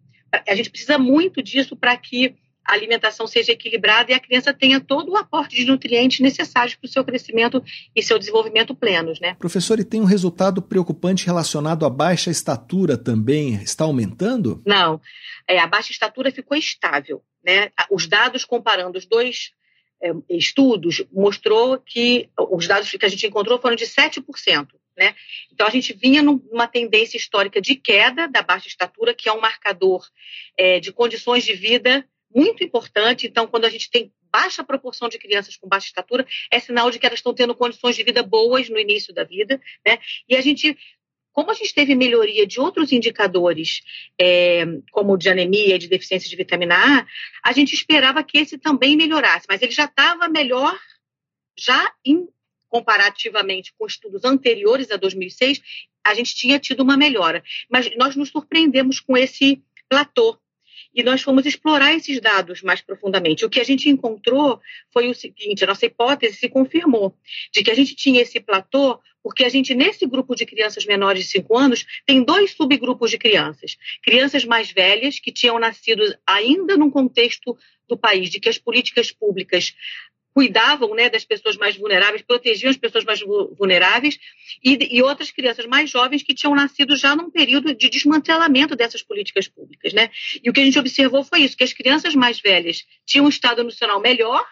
a 0.48 0.54
gente 0.54 0.70
precisa 0.70 0.98
muito 0.98 1.42
disso 1.42 1.76
para 1.76 1.96
que 1.96 2.34
a 2.66 2.74
alimentação 2.74 3.26
seja 3.26 3.52
equilibrada 3.52 4.12
e 4.12 4.14
a 4.14 4.20
criança 4.20 4.52
tenha 4.52 4.80
todo 4.80 5.12
o 5.12 5.16
aporte 5.16 5.56
de 5.56 5.64
nutrientes 5.64 6.20
necessários 6.20 6.74
para 6.74 6.86
o 6.86 6.90
seu 6.90 7.04
crescimento 7.04 7.62
e 7.94 8.02
seu 8.02 8.18
desenvolvimento 8.18 8.74
plenos, 8.74 9.18
né? 9.20 9.34
Professor, 9.38 9.80
e 9.80 9.84
tem 9.84 10.00
um 10.00 10.04
resultado 10.04 10.62
preocupante 10.62 11.26
relacionado 11.26 11.84
à 11.84 11.90
baixa 11.90 12.30
estatura 12.30 12.96
também? 12.96 13.54
Está 13.54 13.84
aumentando? 13.84 14.62
Não, 14.66 15.00
é, 15.48 15.58
a 15.58 15.66
baixa 15.66 15.92
estatura 15.92 16.30
ficou 16.30 16.56
estável, 16.56 17.22
né? 17.44 17.70
Os 17.90 18.06
dados 18.06 18.44
comparando 18.44 18.98
os 18.98 19.06
dois 19.06 19.52
é, 20.02 20.12
estudos 20.30 21.04
mostrou 21.12 21.78
que 21.78 22.30
os 22.50 22.66
dados 22.66 22.90
que 22.90 23.04
a 23.04 23.08
gente 23.08 23.26
encontrou 23.26 23.60
foram 23.60 23.76
de 23.76 23.84
7%. 23.84 24.68
Né? 24.96 25.14
Então, 25.52 25.66
a 25.66 25.70
gente 25.70 25.94
vinha 25.94 26.22
numa 26.22 26.66
tendência 26.66 27.16
histórica 27.16 27.60
de 27.60 27.74
queda 27.74 28.28
da 28.28 28.42
baixa 28.42 28.68
estatura, 28.68 29.14
que 29.14 29.28
é 29.28 29.32
um 29.32 29.40
marcador 29.40 30.06
é, 30.58 30.78
de 30.78 30.92
condições 30.92 31.44
de 31.44 31.54
vida 31.54 32.06
muito 32.34 32.62
importante. 32.64 33.26
Então, 33.26 33.46
quando 33.46 33.64
a 33.64 33.70
gente 33.70 33.90
tem 33.90 34.12
baixa 34.30 34.64
proporção 34.64 35.08
de 35.08 35.18
crianças 35.18 35.56
com 35.56 35.68
baixa 35.68 35.86
estatura, 35.86 36.26
é 36.50 36.60
sinal 36.60 36.90
de 36.90 36.98
que 36.98 37.06
elas 37.06 37.18
estão 37.18 37.34
tendo 37.34 37.54
condições 37.54 37.96
de 37.96 38.04
vida 38.04 38.22
boas 38.22 38.68
no 38.68 38.78
início 38.78 39.12
da 39.12 39.24
vida, 39.24 39.60
né? 39.84 39.98
E 40.28 40.36
a 40.36 40.40
gente 40.40 40.76
como 41.32 41.52
a 41.52 41.54
gente 41.54 41.72
teve 41.72 41.94
melhoria 41.94 42.44
de 42.44 42.60
outros 42.60 42.90
indicadores, 42.90 43.82
é, 44.20 44.64
como 44.90 45.16
de 45.16 45.28
anemia 45.28 45.76
e 45.76 45.78
de 45.78 45.88
deficiência 45.88 46.28
de 46.28 46.36
vitamina 46.36 46.74
A, 46.74 47.06
a 47.44 47.52
gente 47.52 47.72
esperava 47.72 48.22
que 48.24 48.38
esse 48.38 48.58
também 48.58 48.96
melhorasse, 48.96 49.46
mas 49.48 49.62
ele 49.62 49.70
já 49.70 49.84
estava 49.84 50.28
melhor, 50.28 50.76
já 51.56 51.92
em, 52.04 52.28
comparativamente 52.68 53.72
com 53.78 53.86
estudos 53.86 54.24
anteriores 54.24 54.90
a 54.90 54.96
2006, 54.96 55.60
a 56.04 56.14
gente 56.14 56.34
tinha 56.34 56.58
tido 56.58 56.82
uma 56.82 56.96
melhora. 56.96 57.42
Mas 57.70 57.94
nós 57.96 58.16
nos 58.16 58.30
surpreendemos 58.30 58.98
com 59.00 59.16
esse 59.16 59.62
platô 59.88 60.39
e 61.00 61.02
nós 61.02 61.22
fomos 61.22 61.46
explorar 61.46 61.94
esses 61.94 62.20
dados 62.20 62.62
mais 62.62 62.80
profundamente. 62.80 63.44
O 63.44 63.50
que 63.50 63.60
a 63.60 63.64
gente 63.64 63.88
encontrou 63.88 64.60
foi 64.92 65.08
o 65.08 65.14
seguinte: 65.14 65.64
a 65.64 65.66
nossa 65.66 65.86
hipótese 65.86 66.36
se 66.36 66.48
confirmou 66.48 67.14
de 67.52 67.62
que 67.62 67.70
a 67.70 67.74
gente 67.74 67.94
tinha 67.96 68.20
esse 68.22 68.38
platô 68.38 69.00
porque 69.22 69.44
a 69.44 69.48
gente, 69.48 69.74
nesse 69.74 70.06
grupo 70.06 70.34
de 70.34 70.46
crianças 70.46 70.86
menores 70.86 71.24
de 71.24 71.30
5 71.30 71.58
anos, 71.58 71.84
tem 72.06 72.22
dois 72.22 72.52
subgrupos 72.52 73.10
de 73.10 73.18
crianças. 73.18 73.76
Crianças 74.02 74.44
mais 74.44 74.70
velhas, 74.72 75.18
que 75.18 75.30
tinham 75.30 75.58
nascido 75.58 76.02
ainda 76.26 76.76
num 76.76 76.90
contexto 76.90 77.56
do 77.86 77.98
país, 77.98 78.30
de 78.30 78.40
que 78.40 78.48
as 78.48 78.56
políticas 78.56 79.12
públicas 79.12 79.74
cuidavam 80.32 80.94
né, 80.94 81.10
das 81.10 81.24
pessoas 81.24 81.56
mais 81.56 81.76
vulneráveis, 81.76 82.22
protegiam 82.22 82.70
as 82.70 82.76
pessoas 82.76 83.04
mais 83.04 83.20
vulneráveis, 83.20 84.18
e, 84.62 84.96
e, 84.96 85.02
outras 85.02 85.30
crianças 85.30 85.66
mais 85.66 85.90
jovens 85.90 86.22
que 86.22 86.34
tinham 86.34 86.54
nascido 86.54 86.96
já 86.96 87.16
num 87.16 87.30
período 87.30 87.74
de 87.74 87.88
desmantelamento 87.88 88.76
dessas 88.76 89.02
políticas 89.02 89.48
públicas. 89.48 89.92
Né? 89.92 90.10
E 90.42 90.48
o 90.48 90.52
que 90.52 90.60
a 90.60 90.64
gente 90.64 90.78
observou 90.78 91.24
foi 91.24 91.40
isso, 91.40 91.56
que 91.56 91.64
as 91.64 91.72
crianças 91.72 92.14
mais 92.14 92.40
velhas 92.40 92.84
tinham 93.04 93.26
um 93.26 93.28
estado 93.28 93.62
nutricional 93.62 94.00
melhor 94.00 94.44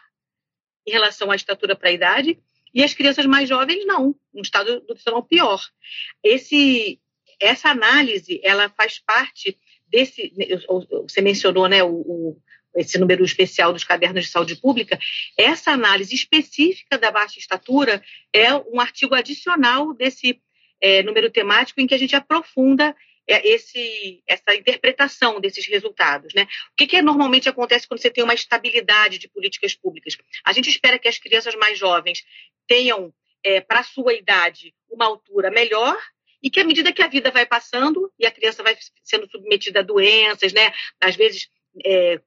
em 0.87 0.91
relação 0.91 1.31
à 1.31 1.37
estatura 1.37 1.77
para 1.77 1.91
a 1.91 1.93
idade, 1.93 2.39
e 2.75 2.83
as 2.83 2.95
crianças 2.95 3.27
mais 3.27 3.49
jovens 3.49 3.85
não, 3.87 4.15
um 4.35 4.43
estado 4.43 4.85
nutricional 4.89 5.23
pior. 5.23 5.61
Esse, 6.23 7.01
essa 7.41 7.71
análise, 7.71 8.41
ela 8.43 8.69
faz 8.71 8.99
parte 8.99 9.57
desse, 9.87 10.33
você 11.03 11.21
mencionou, 11.23 11.67
né, 11.67 11.83
o 11.83 12.37
esse 12.79 12.99
número 12.99 13.25
especial 13.25 13.73
dos 13.73 13.85
cadernos 13.85 14.25
de 14.25 14.31
saúde 14.31 14.57
pública, 14.57 14.99
essa 15.37 15.73
análise 15.73 16.15
específica 16.15 16.97
da 16.97 17.11
baixa 17.11 17.39
estatura 17.39 18.03
é 18.33 18.55
um 18.55 18.81
artigo 18.81 19.15
adicional 19.15 19.93
desse 19.93 20.41
é, 20.81 21.03
número 21.03 21.31
temático 21.31 21.81
em 21.81 21.87
que 21.87 21.95
a 21.95 21.99
gente 21.99 22.15
aprofunda 22.15 22.95
é, 23.27 23.47
esse, 23.47 24.23
essa 24.27 24.55
interpretação 24.55 25.41
desses 25.41 25.67
resultados. 25.67 26.33
Né? 26.35 26.45
O 26.73 26.77
que, 26.77 26.87
que 26.87 27.03
normalmente 27.03 27.49
acontece 27.49 27.87
quando 27.87 28.01
você 28.01 28.11
tem 28.11 28.25
uma 28.25 28.35
estabilidade 28.35 29.19
de 29.19 29.29
políticas 29.29 29.75
públicas? 29.75 30.17
A 30.45 30.53
gente 30.53 30.71
espera 30.71 30.99
que 30.99 31.09
as 31.09 31.19
crianças 31.19 31.55
mais 31.57 31.79
jovens 31.79 32.25
tenham, 32.67 33.13
é, 33.45 33.61
para 33.61 33.81
a 33.81 33.85
sua 33.85 34.15
idade, 34.15 34.75
uma 34.91 35.07
altura 35.07 35.51
melhor 35.51 35.97
e 36.43 36.51
que 36.51 36.61
à 36.61 36.65
medida 36.65 36.93
que 36.93 37.03
a 37.03 37.09
vida 37.09 37.31
vai 37.31 37.45
passando 37.45 38.13
e 38.19 38.27
a 38.27 38.31
criança 38.31 38.63
vai 38.63 38.77
sendo 39.03 39.29
submetida 39.29 39.81
a 39.81 39.83
doenças, 39.83 40.53
né, 40.53 40.73
às 41.01 41.17
vezes 41.17 41.49
é, 41.85 42.21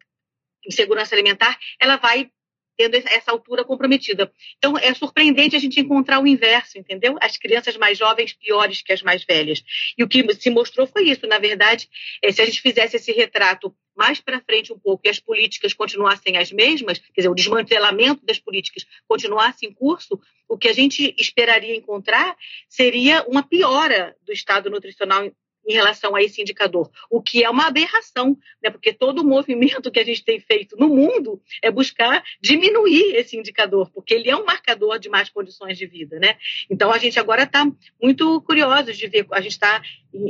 insegurança 0.66 1.16
alimentar, 1.16 1.58
ela 1.80 1.98
vai 1.98 2.30
tendo 2.78 2.96
essa 2.96 3.32
altura 3.32 3.64
comprometida. 3.64 4.32
Então, 4.58 4.78
é 4.78 4.94
surpreendente 4.94 5.56
a 5.56 5.60
gente 5.60 5.80
encontrar 5.80 6.20
o 6.20 6.28
inverso, 6.28 6.78
entendeu? 6.78 7.18
As 7.22 7.38
crianças 7.38 7.78
mais 7.78 7.98
jovens 7.98 8.34
piores 8.34 8.82
que 8.82 8.92
as 8.92 9.04
mais 9.04 9.24
velhas. 9.24 9.64
E 9.98 10.04
o 10.04 10.08
que 10.08 10.34
se 10.36 10.50
mostrou 10.50 10.88
foi 10.88 11.04
isso. 11.04 11.28
Na 11.28 11.38
verdade, 11.38 11.88
é, 12.24 12.32
se 12.32 12.42
a 12.42 12.46
gente 12.46 12.62
fizesse 12.62 12.96
esse 12.96 13.12
retrato 13.12 13.76
mais 13.96 14.20
para 14.20 14.42
frente 14.42 14.74
um 14.74 14.80
pouco 14.80 15.02
e 15.06 15.10
as 15.10 15.20
políticas 15.20 15.74
continuassem 15.74 16.38
as 16.38 16.52
mesmas, 16.52 16.98
quer 16.98 17.22
dizer, 17.22 17.30
o 17.30 17.36
desmantelamento 17.36 18.26
das 18.26 18.40
políticas 18.40 18.86
continuasse 19.08 19.66
em 19.66 19.74
curso, 19.74 20.20
o 20.48 20.58
que 20.58 20.68
a 20.68 20.74
gente 20.74 21.14
esperaria 21.20 21.76
encontrar 21.76 22.36
seria 22.68 23.24
uma 23.28 23.44
piora 23.44 24.16
do 24.22 24.32
estado 24.32 24.70
nutricional 24.70 25.30
em 25.72 25.74
relação 25.74 26.16
a 26.16 26.22
esse 26.22 26.42
indicador, 26.42 26.92
o 27.10 27.22
que 27.22 27.44
é 27.44 27.50
uma 27.50 27.68
aberração, 27.68 28.38
né? 28.62 28.70
porque 28.70 28.92
todo 28.92 29.20
o 29.20 29.24
movimento 29.24 29.90
que 29.90 30.00
a 30.00 30.04
gente 30.04 30.24
tem 30.24 30.40
feito 30.40 30.76
no 30.78 30.90
mundo 30.90 31.42
é 31.62 31.72
buscar 31.72 32.24
diminuir 32.42 33.16
esse 33.16 33.38
indicador, 33.38 33.90
porque 33.94 34.14
ele 34.14 34.30
é 34.30 34.36
um 34.36 34.46
marcador 34.46 35.00
de 35.00 35.10
mais 35.10 35.30
condições 35.30 35.78
de 35.78 35.86
vida. 35.86 36.20
Né? 36.20 36.36
Então, 36.70 36.92
a 36.92 36.98
gente 36.98 37.20
agora 37.20 37.44
está 37.44 37.66
muito 38.02 38.42
curiosos 38.42 38.98
de 38.98 39.08
ver, 39.08 39.26
a 39.32 39.40
gente 39.40 39.54
está 39.54 39.82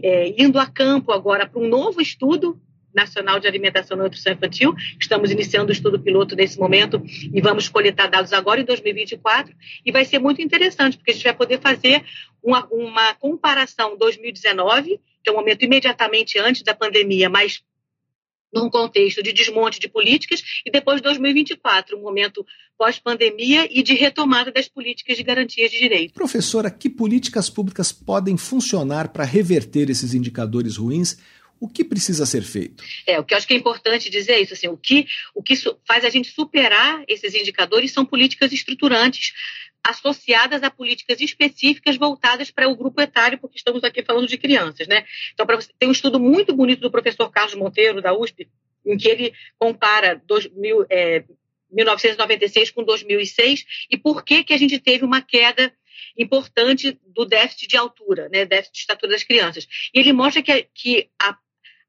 é, 0.03 0.33
indo 0.37 0.59
a 0.59 0.67
campo 0.67 1.11
agora 1.11 1.47
para 1.47 1.59
um 1.59 1.67
novo 1.67 1.99
estudo 1.99 2.59
Nacional 2.93 3.39
de 3.39 3.47
Alimentação 3.47 3.97
e 3.97 4.01
Nutrição 4.01 4.33
Infantil. 4.33 4.75
Estamos 4.99 5.31
iniciando 5.31 5.69
o 5.69 5.71
estudo 5.71 5.99
piloto 5.99 6.35
nesse 6.35 6.59
momento 6.59 7.01
e 7.33 7.41
vamos 7.41 7.69
coletar 7.69 8.07
dados 8.07 8.33
agora 8.33 8.59
em 8.59 8.65
2024. 8.65 9.55
E 9.85 9.91
vai 9.91 10.05
ser 10.05 10.19
muito 10.19 10.41
interessante, 10.41 10.97
porque 10.97 11.11
a 11.11 11.13
gente 11.13 11.23
vai 11.23 11.33
poder 11.33 11.59
fazer 11.59 12.03
uma, 12.43 12.67
uma 12.71 13.13
comparação 13.15 13.97
2019 13.97 14.99
que 15.23 15.29
é 15.29 15.33
um 15.33 15.37
momento 15.37 15.63
imediatamente 15.63 16.39
antes 16.39 16.63
da 16.63 16.73
pandemia, 16.73 17.29
mas 17.29 17.61
num 18.53 18.69
contexto 18.69 19.23
de 19.23 19.31
desmonte 19.31 19.79
de 19.79 19.87
políticas, 19.87 20.43
e 20.65 20.71
depois 20.71 20.97
de 20.97 21.03
2024, 21.03 21.97
um 21.97 22.01
momento 22.01 22.45
pós-pandemia 22.77 23.67
e 23.71 23.81
de 23.81 23.93
retomada 23.93 24.51
das 24.51 24.67
políticas 24.67 25.15
de 25.15 25.23
garantias 25.23 25.71
de 25.71 25.79
direitos. 25.79 26.13
Professora, 26.13 26.69
que 26.69 26.89
políticas 26.89 27.49
públicas 27.49 27.91
podem 27.91 28.35
funcionar 28.37 29.09
para 29.09 29.23
reverter 29.23 29.89
esses 29.89 30.13
indicadores 30.13 30.77
ruins? 30.77 31.17
O 31.59 31.67
que 31.67 31.83
precisa 31.83 32.25
ser 32.25 32.41
feito? 32.41 32.83
É, 33.05 33.19
o 33.19 33.23
que 33.23 33.35
eu 33.35 33.37
acho 33.37 33.47
que 33.47 33.53
é 33.53 33.57
importante 33.57 34.09
dizer 34.09 34.33
é 34.33 34.41
isso, 34.41 34.53
assim, 34.53 34.67
o 34.67 34.75
que, 34.75 35.05
o 35.35 35.43
que 35.43 35.55
faz 35.87 36.03
a 36.03 36.09
gente 36.09 36.31
superar 36.31 37.03
esses 37.07 37.35
indicadores 37.35 37.91
são 37.91 38.03
políticas 38.03 38.51
estruturantes 38.51 39.31
associadas 39.83 40.63
a 40.63 40.69
políticas 40.69 41.19
específicas 41.19 41.97
voltadas 41.97 42.51
para 42.51 42.69
o 42.69 42.75
grupo 42.75 43.01
etário, 43.01 43.39
porque 43.39 43.57
estamos 43.57 43.83
aqui 43.83 44.03
falando 44.03 44.27
de 44.27 44.37
crianças, 44.37 44.87
né? 44.87 45.05
Então, 45.33 45.45
para 45.45 45.55
você 45.55 45.71
tem 45.77 45.89
um 45.89 45.91
estudo 45.93 46.19
muito 46.19 46.53
bonito 46.53 46.81
do 46.81 46.91
professor 46.91 47.29
Carlos 47.31 47.55
Monteiro, 47.55 48.01
da 48.01 48.13
USP, 48.13 48.47
em 48.85 48.97
que 48.97 49.07
ele 49.07 49.33
compara 49.57 50.21
2000, 50.25 50.85
é, 50.89 51.23
1996 51.71 52.71
com 52.71 52.83
2006 52.83 53.65
e 53.89 53.97
por 53.97 54.23
que, 54.23 54.43
que 54.43 54.53
a 54.53 54.57
gente 54.57 54.77
teve 54.79 55.05
uma 55.05 55.21
queda 55.21 55.73
importante 56.17 56.99
do 57.05 57.25
déficit 57.25 57.67
de 57.67 57.77
altura, 57.77 58.29
né, 58.29 58.45
déficit 58.45 58.73
de 58.73 58.79
estatura 58.79 59.11
das 59.11 59.23
crianças. 59.23 59.67
E 59.93 59.99
ele 59.99 60.11
mostra 60.11 60.41
que, 60.41 60.67
que 60.73 61.09
a, 61.21 61.37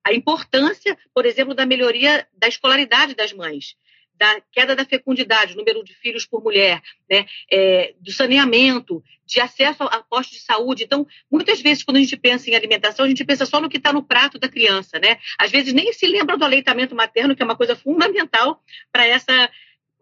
a 0.05 0.13
importância, 0.13 0.97
por 1.15 1.27
exemplo, 1.27 1.55
da 1.55 1.67
melhoria 1.67 2.27
da 2.33 2.49
escolaridade 2.49 3.15
das 3.15 3.33
mães 3.33 3.77
da 4.23 4.41
queda 4.53 4.77
da 4.77 4.85
fecundidade, 4.85 5.57
número 5.57 5.83
de 5.83 5.93
filhos 5.95 6.25
por 6.25 6.45
mulher, 6.45 6.81
né, 7.11 7.27
é, 7.51 7.93
do 7.99 8.13
saneamento, 8.13 9.03
de 9.27 9.41
acesso 9.41 9.83
a 9.83 10.01
postos 10.01 10.39
de 10.39 10.45
saúde. 10.45 10.85
Então, 10.85 11.05
muitas 11.29 11.61
vezes, 11.61 11.83
quando 11.83 11.97
a 11.97 12.01
gente 12.01 12.17
pensa 12.17 12.49
em 12.49 12.55
alimentação, 12.55 13.05
a 13.05 13.09
gente 13.09 13.25
pensa 13.25 13.45
só 13.45 13.61
no 13.61 13.69
que 13.69 13.79
está 13.79 13.93
no 13.93 14.05
prato 14.05 14.39
da 14.39 14.49
criança, 14.49 14.97
né? 15.01 15.19
Às 15.37 15.51
vezes 15.51 15.73
nem 15.73 15.93
se 15.93 16.07
lembra 16.07 16.37
do 16.37 16.45
aleitamento 16.45 16.95
materno, 16.95 17.35
que 17.35 17.43
é 17.43 17.45
uma 17.45 17.57
coisa 17.57 17.75
fundamental 17.75 18.63
para 18.93 19.05
essa, 19.05 19.51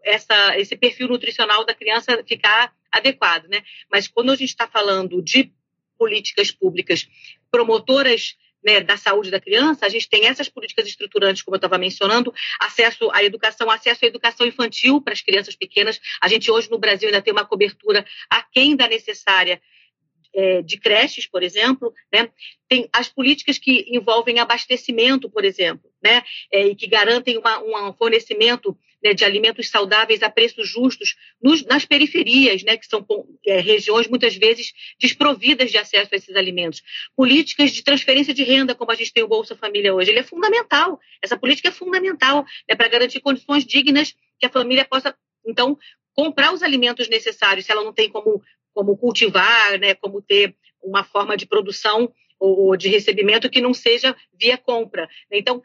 essa, 0.03 0.55
esse 0.59 0.75
perfil 0.75 1.07
nutricional 1.07 1.65
da 1.65 1.73
criança 1.73 2.23
ficar 2.27 2.71
adequado, 2.91 3.47
né? 3.47 3.63
Mas 3.91 4.07
quando 4.07 4.31
a 4.31 4.35
gente 4.35 4.49
está 4.49 4.67
falando 4.67 5.19
de 5.19 5.51
políticas 5.97 6.51
públicas 6.51 7.07
promotoras 7.49 8.37
né, 8.63 8.81
da 8.81 8.97
saúde 8.97 9.31
da 9.31 9.39
criança, 9.39 9.85
a 9.85 9.89
gente 9.89 10.09
tem 10.09 10.25
essas 10.25 10.49
políticas 10.49 10.87
estruturantes, 10.87 11.41
como 11.41 11.55
eu 11.55 11.59
estava 11.59 11.77
mencionando, 11.77 12.33
acesso 12.59 13.09
à 13.11 13.23
educação, 13.23 13.69
acesso 13.69 14.05
à 14.05 14.07
educação 14.07 14.45
infantil 14.45 15.01
para 15.01 15.13
as 15.13 15.21
crianças 15.21 15.55
pequenas. 15.55 15.99
A 16.21 16.27
gente 16.27 16.51
hoje 16.51 16.69
no 16.69 16.77
Brasil 16.77 17.07
ainda 17.07 17.21
tem 17.21 17.33
uma 17.33 17.45
cobertura 17.45 18.05
aquém 18.29 18.75
da 18.75 18.87
necessária 18.87 19.61
é, 20.33 20.61
de 20.61 20.77
creches, 20.77 21.27
por 21.27 21.43
exemplo, 21.43 21.93
né? 22.11 22.29
tem 22.67 22.87
as 22.93 23.09
políticas 23.09 23.57
que 23.57 23.85
envolvem 23.89 24.39
abastecimento, 24.39 25.29
por 25.29 25.43
exemplo, 25.43 25.91
né? 26.01 26.23
É, 26.51 26.67
e 26.67 26.75
que 26.75 26.87
garantem 26.87 27.37
uma, 27.37 27.89
um 27.89 27.93
fornecimento 27.93 28.77
né, 29.03 29.13
de 29.13 29.25
alimentos 29.25 29.69
saudáveis 29.69 30.21
a 30.21 30.29
preços 30.29 30.69
justos 30.69 31.15
nos, 31.41 31.65
nas 31.65 31.85
periferias, 31.85 32.63
né, 32.63 32.77
que 32.77 32.85
são 32.85 33.05
é, 33.45 33.59
regiões 33.59 34.07
muitas 34.07 34.35
vezes 34.35 34.71
desprovidas 34.99 35.71
de 35.71 35.77
acesso 35.77 36.09
a 36.13 36.15
esses 36.15 36.35
alimentos. 36.35 36.81
Políticas 37.15 37.71
de 37.71 37.83
transferência 37.83 38.33
de 38.33 38.43
renda, 38.43 38.75
como 38.75 38.91
a 38.91 38.95
gente 38.95 39.11
tem 39.11 39.23
o 39.23 39.27
Bolsa 39.27 39.55
Família 39.55 39.93
hoje, 39.93 40.11
ele 40.11 40.19
é 40.19 40.23
fundamental. 40.23 40.99
Essa 41.21 41.37
política 41.37 41.69
é 41.69 41.71
fundamental 41.71 42.45
né, 42.69 42.75
para 42.75 42.87
garantir 42.87 43.19
condições 43.19 43.65
dignas 43.65 44.13
que 44.39 44.45
a 44.45 44.49
família 44.49 44.85
possa, 44.85 45.15
então, 45.45 45.77
comprar 46.13 46.53
os 46.53 46.61
alimentos 46.61 47.07
necessários, 47.09 47.65
se 47.65 47.71
ela 47.71 47.83
não 47.83 47.93
tem 47.93 48.09
como, 48.09 48.41
como 48.73 48.97
cultivar, 48.97 49.79
né, 49.79 49.93
como 49.95 50.21
ter 50.21 50.55
uma 50.81 51.03
forma 51.03 51.37
de 51.37 51.45
produção 51.45 52.11
ou 52.39 52.75
de 52.75 52.89
recebimento 52.89 53.49
que 53.49 53.61
não 53.61 53.73
seja 53.73 54.15
via 54.33 54.57
compra. 54.57 55.07
Então, 55.31 55.61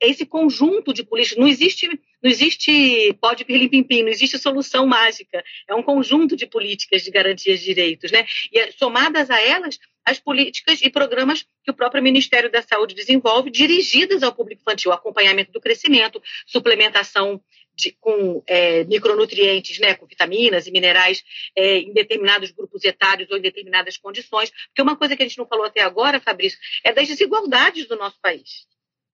esse 0.00 0.24
conjunto 0.24 0.92
de 0.92 1.02
políticas, 1.02 1.38
não 1.38 1.48
existe, 1.48 1.88
não 2.22 2.30
existe 2.30 3.12
pode 3.20 3.44
pirlim 3.44 3.68
pim, 3.68 3.82
pim 3.82 4.02
não 4.02 4.10
existe 4.10 4.38
solução 4.38 4.86
mágica. 4.86 5.42
É 5.66 5.74
um 5.74 5.82
conjunto 5.82 6.36
de 6.36 6.46
políticas 6.46 7.02
de 7.02 7.10
garantias 7.10 7.60
de 7.60 7.66
direitos, 7.66 8.12
né? 8.12 8.24
E 8.52 8.70
somadas 8.72 9.30
a 9.30 9.40
elas, 9.40 9.78
as 10.04 10.18
políticas 10.20 10.80
e 10.82 10.90
programas 10.90 11.44
que 11.64 11.70
o 11.70 11.74
próprio 11.74 12.02
Ministério 12.02 12.50
da 12.50 12.62
Saúde 12.62 12.94
desenvolve, 12.94 13.50
dirigidas 13.50 14.22
ao 14.22 14.34
público 14.34 14.60
infantil, 14.62 14.92
acompanhamento 14.92 15.52
do 15.52 15.60
crescimento, 15.60 16.22
suplementação 16.46 17.40
de, 17.82 17.92
com 18.00 18.42
é, 18.46 18.84
micronutrientes, 18.84 19.78
né, 19.78 19.94
com 19.94 20.06
vitaminas 20.06 20.66
e 20.66 20.70
minerais 20.70 21.22
é, 21.56 21.78
em 21.78 21.92
determinados 21.92 22.50
grupos 22.50 22.84
etários 22.84 23.30
ou 23.30 23.36
em 23.36 23.42
determinadas 23.42 23.96
condições. 23.96 24.50
Porque 24.68 24.82
uma 24.82 24.96
coisa 24.96 25.16
que 25.16 25.22
a 25.22 25.26
gente 25.26 25.38
não 25.38 25.46
falou 25.46 25.66
até 25.66 25.82
agora, 25.82 26.20
Fabrício, 26.20 26.58
é 26.84 26.92
das 26.92 27.08
desigualdades 27.08 27.86
do 27.86 27.96
nosso 27.96 28.20
país. 28.20 28.66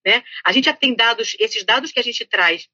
Né? 0.07 0.23
A 0.45 0.53
gente 0.53 0.67
já 0.67 0.73
tem 0.73 0.95
dados, 0.95 1.37
esses 1.39 1.65
dados 1.65 1.91
que 1.91 2.01
a 2.01 2.05
gente 2.05 2.25
traz 2.25 2.69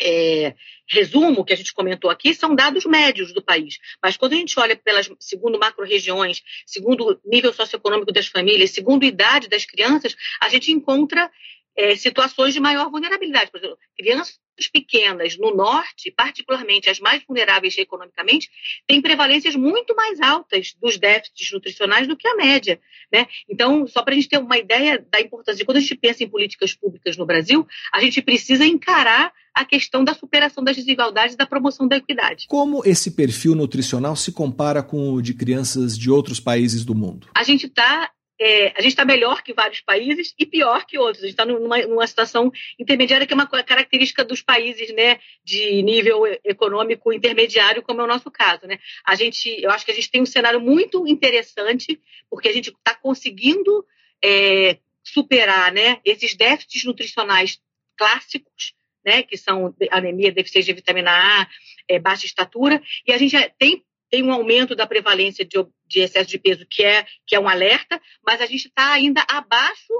é, 0.00 0.54
resumo 0.88 1.44
que 1.44 1.52
a 1.52 1.56
gente 1.56 1.74
comentou 1.74 2.10
aqui 2.10 2.34
são 2.34 2.54
dados 2.54 2.86
médios 2.86 3.32
do 3.32 3.42
país. 3.42 3.78
Mas 4.02 4.16
quando 4.16 4.32
a 4.32 4.36
gente 4.36 4.58
olha 4.58 4.74
pelas 4.74 5.10
segundo 5.20 5.58
macro-regiões, 5.58 6.42
segundo 6.66 7.20
nível 7.24 7.52
socioeconômico 7.52 8.12
das 8.12 8.26
famílias, 8.26 8.70
segundo 8.70 9.04
idade 9.04 9.48
das 9.48 9.66
crianças, 9.66 10.16
a 10.40 10.48
gente 10.48 10.72
encontra 10.72 11.30
é, 11.76 11.94
situações 11.96 12.54
de 12.54 12.60
maior 12.60 12.90
vulnerabilidade. 12.90 13.50
Por 13.50 13.58
exemplo, 13.58 13.78
crianças 13.96 14.38
pequenas 14.68 15.36
no 15.36 15.54
norte, 15.54 16.10
particularmente 16.10 16.90
as 16.90 17.00
mais 17.00 17.22
vulneráveis 17.26 17.76
economicamente, 17.78 18.50
têm 18.86 19.00
prevalências 19.00 19.54
muito 19.54 19.94
mais 19.94 20.20
altas 20.20 20.74
dos 20.80 20.98
déficits 20.98 21.52
nutricionais 21.52 22.06
do 22.06 22.16
que 22.16 22.28
a 22.28 22.36
média. 22.36 22.80
Né? 23.12 23.26
Então, 23.48 23.86
só 23.86 24.02
para 24.02 24.14
a 24.14 24.16
gente 24.16 24.28
ter 24.28 24.38
uma 24.38 24.58
ideia 24.58 25.04
da 25.10 25.20
importância, 25.20 25.64
quando 25.64 25.78
a 25.78 25.80
gente 25.80 25.96
pensa 25.96 26.24
em 26.24 26.28
políticas 26.28 26.74
públicas 26.74 27.16
no 27.16 27.26
Brasil, 27.26 27.66
a 27.92 28.00
gente 28.00 28.22
precisa 28.22 28.64
encarar 28.64 29.32
a 29.54 29.64
questão 29.64 30.04
da 30.04 30.14
superação 30.14 30.62
das 30.62 30.76
desigualdades 30.76 31.34
e 31.34 31.38
da 31.38 31.46
promoção 31.46 31.86
da 31.86 31.96
equidade. 31.96 32.46
Como 32.48 32.82
esse 32.84 33.10
perfil 33.10 33.54
nutricional 33.54 34.14
se 34.14 34.32
compara 34.32 34.82
com 34.82 35.12
o 35.12 35.20
de 35.20 35.34
crianças 35.34 35.98
de 35.98 36.10
outros 36.10 36.38
países 36.38 36.84
do 36.84 36.94
mundo? 36.94 37.28
A 37.34 37.42
gente 37.42 37.66
está 37.66 38.10
é, 38.40 38.68
a 38.68 38.80
gente 38.80 38.92
está 38.92 39.04
melhor 39.04 39.42
que 39.42 39.52
vários 39.52 39.82
países 39.82 40.34
e 40.38 40.46
pior 40.46 40.86
que 40.86 40.98
outros. 40.98 41.22
A 41.22 41.26
gente 41.26 41.34
está 41.34 41.44
numa, 41.44 41.78
numa, 41.86 42.06
situação 42.06 42.50
intermediária, 42.78 43.26
que 43.26 43.34
é 43.34 43.36
uma 43.36 43.46
característica 43.46 44.24
dos 44.24 44.40
países 44.40 44.90
né, 44.94 45.20
de 45.44 45.82
nível 45.82 46.24
econômico 46.42 47.12
intermediário, 47.12 47.82
como 47.82 48.00
é 48.00 48.04
o 48.04 48.06
nosso 48.06 48.30
caso. 48.30 48.66
Né? 48.66 48.78
A 49.04 49.14
gente, 49.14 49.50
eu 49.62 49.70
acho 49.70 49.84
que 49.84 49.90
a 49.90 49.94
gente 49.94 50.10
tem 50.10 50.22
um 50.22 50.26
cenário 50.26 50.58
muito 50.58 51.06
interessante, 51.06 52.00
porque 52.30 52.48
a 52.48 52.52
gente 52.52 52.70
está 52.70 52.94
conseguindo 52.94 53.84
é, 54.24 54.78
superar 55.04 55.70
né, 55.70 56.00
esses 56.02 56.34
déficits 56.34 56.84
nutricionais 56.84 57.60
clássicos, 57.94 58.72
né, 59.04 59.22
que 59.22 59.36
são 59.36 59.74
anemia, 59.90 60.32
deficiência 60.32 60.72
de 60.72 60.80
vitamina 60.80 61.10
A, 61.10 61.46
é, 61.86 61.98
baixa 61.98 62.24
estatura, 62.24 62.82
e 63.06 63.12
a 63.12 63.18
gente 63.18 63.36
tem 63.58 63.84
tem 64.10 64.22
um 64.22 64.32
aumento 64.32 64.74
da 64.74 64.86
prevalência 64.86 65.44
de, 65.44 65.56
de 65.86 66.00
excesso 66.00 66.28
de 66.28 66.38
peso, 66.38 66.66
que 66.68 66.82
é, 66.82 67.06
que 67.26 67.36
é 67.36 67.40
um 67.40 67.48
alerta, 67.48 68.00
mas 68.24 68.40
a 68.40 68.46
gente 68.46 68.66
está 68.66 68.92
ainda 68.92 69.24
abaixo 69.28 69.92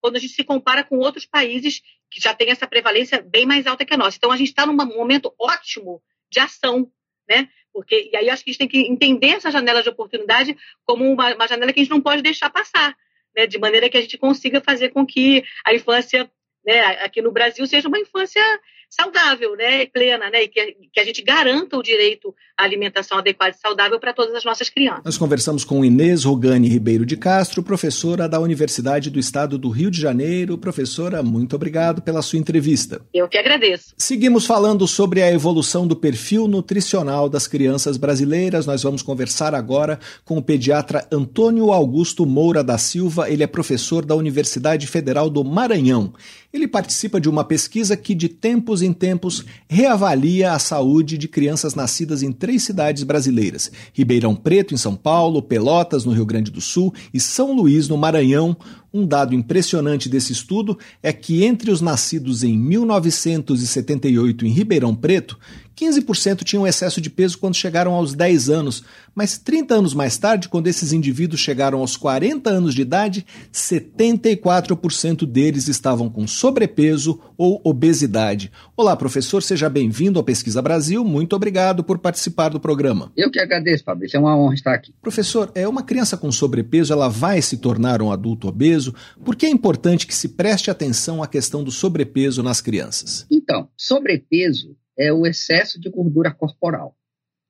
quando 0.00 0.16
a 0.16 0.18
gente 0.20 0.34
se 0.34 0.44
compara 0.44 0.84
com 0.84 0.98
outros 0.98 1.26
países 1.26 1.82
que 2.10 2.20
já 2.20 2.32
têm 2.32 2.50
essa 2.50 2.66
prevalência 2.66 3.20
bem 3.20 3.44
mais 3.44 3.66
alta 3.66 3.84
que 3.84 3.92
a 3.92 3.96
nossa. 3.96 4.16
Então, 4.16 4.30
a 4.30 4.36
gente 4.36 4.48
está 4.48 4.64
num 4.64 4.74
momento 4.74 5.34
ótimo 5.38 6.00
de 6.30 6.38
ação, 6.38 6.90
né? 7.28 7.48
Porque, 7.72 8.10
e 8.12 8.16
aí 8.16 8.30
acho 8.30 8.44
que 8.44 8.50
a 8.50 8.52
gente 8.52 8.58
tem 8.58 8.68
que 8.68 8.90
entender 8.90 9.30
essa 9.30 9.50
janela 9.50 9.82
de 9.82 9.88
oportunidade 9.88 10.56
como 10.84 11.10
uma, 11.10 11.34
uma 11.34 11.48
janela 11.48 11.72
que 11.72 11.80
a 11.80 11.82
gente 11.82 11.90
não 11.90 12.00
pode 12.00 12.22
deixar 12.22 12.48
passar, 12.50 12.96
né? 13.36 13.46
De 13.46 13.58
maneira 13.58 13.88
que 13.88 13.96
a 13.96 14.00
gente 14.00 14.16
consiga 14.16 14.60
fazer 14.60 14.90
com 14.90 15.04
que 15.04 15.44
a 15.64 15.74
infância 15.74 16.30
né, 16.64 16.80
aqui 17.02 17.20
no 17.20 17.32
Brasil 17.32 17.66
seja 17.66 17.88
uma 17.88 17.98
infância 17.98 18.42
saudável, 18.88 19.56
né, 19.56 19.86
plena, 19.86 20.30
né, 20.30 20.44
e 20.44 20.48
que, 20.48 20.76
que 20.92 21.00
a 21.00 21.04
gente 21.04 21.22
garanta 21.22 21.76
o 21.76 21.82
direito 21.82 22.34
à 22.56 22.64
alimentação 22.64 23.18
adequada 23.18 23.54
e 23.56 23.60
saudável 23.60 24.00
para 24.00 24.14
todas 24.14 24.34
as 24.34 24.44
nossas 24.44 24.70
crianças. 24.70 25.04
Nós 25.04 25.18
conversamos 25.18 25.64
com 25.64 25.84
Inês 25.84 26.24
Rogani 26.24 26.68
Ribeiro 26.68 27.04
de 27.04 27.16
Castro, 27.16 27.62
professora 27.62 28.28
da 28.28 28.40
Universidade 28.40 29.10
do 29.10 29.18
Estado 29.18 29.58
do 29.58 29.68
Rio 29.68 29.90
de 29.90 30.00
Janeiro. 30.00 30.56
Professora, 30.56 31.22
muito 31.22 31.56
obrigado 31.56 32.00
pela 32.00 32.22
sua 32.22 32.38
entrevista. 32.38 33.02
Eu 33.12 33.28
que 33.28 33.36
agradeço. 33.36 33.94
Seguimos 33.98 34.46
falando 34.46 34.86
sobre 34.86 35.22
a 35.22 35.30
evolução 35.30 35.86
do 35.86 35.96
perfil 35.96 36.48
nutricional 36.48 37.28
das 37.28 37.46
crianças 37.46 37.96
brasileiras. 37.96 38.66
Nós 38.66 38.82
vamos 38.82 39.02
conversar 39.02 39.54
agora 39.54 39.98
com 40.24 40.38
o 40.38 40.42
pediatra 40.42 41.06
Antônio 41.12 41.72
Augusto 41.72 42.24
Moura 42.24 42.64
da 42.64 42.78
Silva. 42.78 43.30
Ele 43.30 43.42
é 43.42 43.46
professor 43.46 44.04
da 44.04 44.14
Universidade 44.14 44.86
Federal 44.86 45.28
do 45.28 45.44
Maranhão. 45.44 46.14
Ele 46.52 46.66
participa 46.66 47.20
de 47.20 47.28
uma 47.28 47.44
pesquisa 47.44 47.96
que, 47.96 48.14
de 48.14 48.28
tempos 48.28 48.75
em 48.82 48.92
tempos, 48.92 49.44
reavalia 49.68 50.52
a 50.52 50.58
saúde 50.58 51.16
de 51.18 51.28
crianças 51.28 51.74
nascidas 51.74 52.22
em 52.22 52.32
três 52.32 52.62
cidades 52.62 53.02
brasileiras: 53.02 53.70
Ribeirão 53.92 54.34
Preto, 54.34 54.74
em 54.74 54.76
São 54.76 54.94
Paulo, 54.94 55.42
Pelotas, 55.42 56.04
no 56.04 56.12
Rio 56.12 56.26
Grande 56.26 56.50
do 56.50 56.60
Sul 56.60 56.92
e 57.12 57.20
São 57.20 57.52
Luís, 57.52 57.88
no 57.88 57.96
Maranhão. 57.96 58.56
Um 58.92 59.06
dado 59.06 59.34
impressionante 59.34 60.08
desse 60.08 60.32
estudo 60.32 60.78
é 61.02 61.12
que, 61.12 61.44
entre 61.44 61.70
os 61.70 61.82
nascidos 61.82 62.42
em 62.42 62.56
1978 62.56 64.46
em 64.46 64.50
Ribeirão 64.50 64.94
Preto, 64.94 65.38
15% 65.76 66.42
tinham 66.42 66.66
excesso 66.66 67.00
de 67.00 67.10
peso 67.10 67.36
quando 67.36 67.54
chegaram 67.54 67.92
aos 67.92 68.14
10 68.14 68.48
anos, 68.48 68.82
mas 69.14 69.36
30 69.36 69.74
anos 69.74 69.92
mais 69.92 70.16
tarde, 70.16 70.48
quando 70.48 70.68
esses 70.68 70.92
indivíduos 70.92 71.40
chegaram 71.40 71.80
aos 71.80 71.96
40 71.96 72.48
anos 72.48 72.74
de 72.74 72.80
idade, 72.80 73.26
74% 73.52 75.26
deles 75.26 75.68
estavam 75.68 76.08
com 76.08 76.26
sobrepeso 76.26 77.20
ou 77.36 77.60
obesidade. 77.62 78.50
Olá, 78.74 78.96
professor, 78.96 79.42
seja 79.42 79.68
bem-vindo 79.68 80.18
ao 80.18 80.24
Pesquisa 80.24 80.62
Brasil. 80.62 81.04
Muito 81.04 81.36
obrigado 81.36 81.84
por 81.84 81.98
participar 81.98 82.48
do 82.48 82.58
programa. 82.58 83.12
Eu 83.14 83.30
que 83.30 83.38
agradeço, 83.38 83.84
Fabrício. 83.84 84.16
É 84.16 84.20
uma 84.20 84.36
honra 84.36 84.54
estar 84.54 84.74
aqui. 84.74 84.94
Professor, 85.02 85.52
é 85.54 85.68
uma 85.68 85.82
criança 85.82 86.16
com 86.16 86.32
sobrepeso, 86.32 86.92
ela 86.92 87.08
vai 87.08 87.42
se 87.42 87.58
tornar 87.58 88.00
um 88.00 88.10
adulto 88.10 88.48
obeso? 88.48 88.94
Por 89.22 89.36
que 89.36 89.44
é 89.44 89.50
importante 89.50 90.06
que 90.06 90.14
se 90.14 90.30
preste 90.30 90.70
atenção 90.70 91.22
à 91.22 91.26
questão 91.26 91.62
do 91.62 91.70
sobrepeso 91.70 92.42
nas 92.42 92.62
crianças? 92.62 93.26
Então, 93.30 93.68
sobrepeso 93.76 94.74
é 94.98 95.12
o 95.12 95.26
excesso 95.26 95.80
de 95.80 95.90
gordura 95.90 96.32
corporal. 96.32 96.96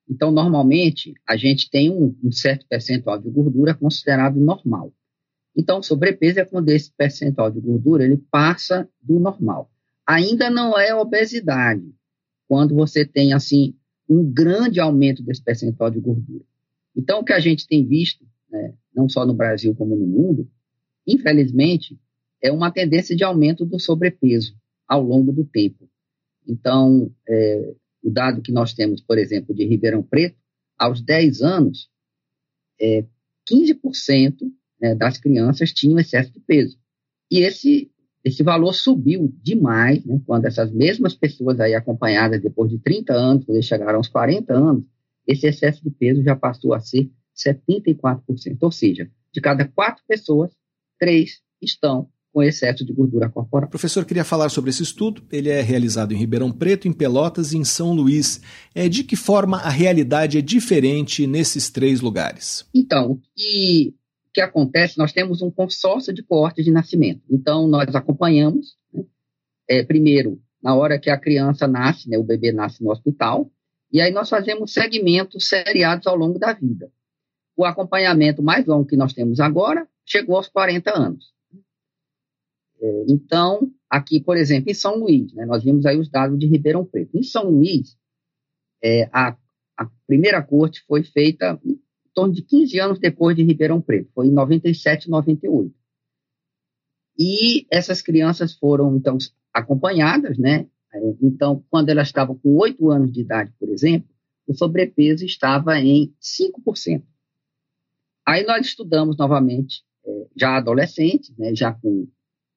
Então, 0.08 0.30
normalmente, 0.30 1.14
a 1.26 1.36
gente 1.36 1.70
tem 1.70 1.90
um, 1.90 2.16
um 2.22 2.30
certo 2.30 2.66
percentual 2.68 3.18
de 3.20 3.28
gordura 3.28 3.74
considerado 3.74 4.38
normal. 4.38 4.92
Então, 5.56 5.82
sobrepeso 5.82 6.38
é 6.38 6.44
quando 6.44 6.68
esse 6.68 6.92
percentual 6.92 7.50
de 7.50 7.60
gordura 7.60 8.04
ele 8.04 8.18
passa 8.30 8.88
do 9.02 9.18
normal. 9.18 9.70
Ainda 10.06 10.50
não 10.50 10.78
é 10.78 10.94
obesidade, 10.94 11.92
quando 12.46 12.74
você 12.74 13.04
tem, 13.04 13.32
assim, 13.32 13.74
um 14.08 14.24
grande 14.24 14.78
aumento 14.78 15.22
desse 15.22 15.42
percentual 15.42 15.90
de 15.90 15.98
gordura. 15.98 16.44
Então, 16.94 17.20
o 17.20 17.24
que 17.24 17.32
a 17.32 17.40
gente 17.40 17.66
tem 17.66 17.84
visto, 17.84 18.24
né, 18.48 18.74
não 18.94 19.08
só 19.08 19.26
no 19.26 19.34
Brasil 19.34 19.74
como 19.74 19.96
no 19.96 20.06
mundo, 20.06 20.48
infelizmente, 21.06 21.98
é 22.40 22.52
uma 22.52 22.70
tendência 22.70 23.16
de 23.16 23.24
aumento 23.24 23.64
do 23.64 23.80
sobrepeso 23.80 24.54
ao 24.86 25.02
longo 25.02 25.32
do 25.32 25.44
tempo. 25.44 25.88
Então, 26.46 27.10
é, 27.28 27.74
o 28.02 28.10
dado 28.10 28.42
que 28.42 28.52
nós 28.52 28.72
temos, 28.72 29.00
por 29.00 29.18
exemplo, 29.18 29.54
de 29.54 29.64
Ribeirão 29.64 30.02
Preto, 30.02 30.36
aos 30.78 31.00
10 31.00 31.42
anos, 31.42 31.88
é, 32.80 33.04
15% 33.50 34.36
né, 34.80 34.94
das 34.94 35.18
crianças 35.18 35.72
tinham 35.72 35.98
excesso 35.98 36.32
de 36.32 36.40
peso. 36.40 36.78
E 37.30 37.40
esse, 37.40 37.90
esse 38.24 38.42
valor 38.42 38.72
subiu 38.72 39.32
demais, 39.42 40.04
né, 40.04 40.20
quando 40.26 40.44
essas 40.44 40.70
mesmas 40.70 41.14
pessoas 41.14 41.58
aí 41.60 41.74
acompanhadas 41.74 42.40
depois 42.40 42.70
de 42.70 42.78
30 42.78 43.12
anos, 43.12 43.44
quando 43.44 43.56
eles 43.56 43.66
chegaram 43.66 43.96
aos 43.96 44.08
40 44.08 44.52
anos, 44.52 44.84
esse 45.26 45.46
excesso 45.46 45.82
de 45.82 45.90
peso 45.90 46.22
já 46.22 46.36
passou 46.36 46.74
a 46.74 46.80
ser 46.80 47.10
74%. 47.36 48.58
Ou 48.60 48.72
seja, 48.72 49.10
de 49.32 49.40
cada 49.40 49.66
quatro 49.66 50.02
pessoas, 50.06 50.52
três 50.98 51.42
estão 51.60 52.08
com 52.36 52.42
excesso 52.42 52.84
de 52.84 52.92
gordura 52.92 53.30
corporal. 53.30 53.70
Professor, 53.70 54.04
queria 54.04 54.22
falar 54.22 54.50
sobre 54.50 54.68
esse 54.68 54.82
estudo. 54.82 55.22
Ele 55.32 55.48
é 55.48 55.62
realizado 55.62 56.12
em 56.12 56.18
Ribeirão 56.18 56.52
Preto, 56.52 56.86
em 56.86 56.92
Pelotas 56.92 57.54
e 57.54 57.56
em 57.56 57.64
São 57.64 57.94
Luís. 57.94 58.42
É, 58.74 58.90
de 58.90 59.04
que 59.04 59.16
forma 59.16 59.56
a 59.56 59.70
realidade 59.70 60.36
é 60.36 60.42
diferente 60.42 61.26
nesses 61.26 61.70
três 61.70 62.02
lugares? 62.02 62.68
Então, 62.74 63.12
o 63.12 63.20
que, 63.34 63.94
que 64.34 64.42
acontece, 64.42 64.98
nós 64.98 65.14
temos 65.14 65.40
um 65.40 65.50
consórcio 65.50 66.12
de 66.12 66.22
coortes 66.22 66.62
de 66.62 66.70
nascimento. 66.70 67.22
Então, 67.30 67.66
nós 67.66 67.94
acompanhamos, 67.94 68.76
né, 68.92 69.02
é, 69.66 69.82
primeiro, 69.82 70.38
na 70.62 70.74
hora 70.74 70.98
que 70.98 71.08
a 71.08 71.18
criança 71.18 71.66
nasce, 71.66 72.06
né, 72.06 72.18
o 72.18 72.22
bebê 72.22 72.52
nasce 72.52 72.84
no 72.84 72.90
hospital, 72.90 73.50
e 73.90 73.98
aí 73.98 74.12
nós 74.12 74.28
fazemos 74.28 74.74
segmentos 74.74 75.48
seriados 75.48 76.06
ao 76.06 76.14
longo 76.14 76.38
da 76.38 76.52
vida. 76.52 76.92
O 77.56 77.64
acompanhamento 77.64 78.42
mais 78.42 78.66
longo 78.66 78.84
que 78.84 78.94
nós 78.94 79.14
temos 79.14 79.40
agora 79.40 79.88
chegou 80.04 80.36
aos 80.36 80.48
40 80.48 80.90
anos. 80.94 81.34
É, 82.80 83.04
então, 83.08 83.70
aqui, 83.88 84.20
por 84.20 84.36
exemplo, 84.36 84.70
em 84.70 84.74
São 84.74 84.96
Luís, 84.96 85.32
né, 85.32 85.46
nós 85.46 85.64
vimos 85.64 85.86
aí 85.86 85.98
os 85.98 86.08
dados 86.08 86.38
de 86.38 86.46
Ribeirão 86.46 86.84
Preto. 86.84 87.16
Em 87.16 87.22
São 87.22 87.50
Luís, 87.50 87.96
é, 88.82 89.08
a, 89.12 89.36
a, 89.76 89.90
primeira 90.06 90.42
corte 90.42 90.84
foi 90.86 91.02
feita 91.02 91.58
em 91.64 91.80
torno 92.14 92.34
de 92.34 92.42
15 92.42 92.78
anos 92.78 92.98
depois 92.98 93.36
de 93.36 93.42
Ribeirão 93.42 93.80
Preto, 93.80 94.10
foi 94.14 94.26
em 94.26 94.32
97, 94.32 95.08
98. 95.08 95.74
E 97.18 97.66
essas 97.70 98.02
crianças 98.02 98.54
foram, 98.54 98.96
então, 98.96 99.16
acompanhadas, 99.52 100.36
né? 100.38 100.66
É, 100.92 100.98
então, 101.22 101.64
quando 101.70 101.88
elas 101.88 102.08
estavam 102.08 102.36
com 102.36 102.56
8 102.56 102.90
anos 102.90 103.12
de 103.12 103.20
idade, 103.20 103.52
por 103.58 103.70
exemplo, 103.70 104.08
o 104.46 104.54
sobrepeso 104.54 105.24
estava 105.24 105.78
em 105.78 106.14
5%. 106.20 107.02
Aí 108.26 108.44
nós 108.44 108.66
estudamos 108.66 109.16
novamente, 109.16 109.82
é, 110.04 110.26
já 110.36 110.56
adolescentes, 110.56 111.36
né, 111.36 111.54
já 111.54 111.72
com 111.72 112.06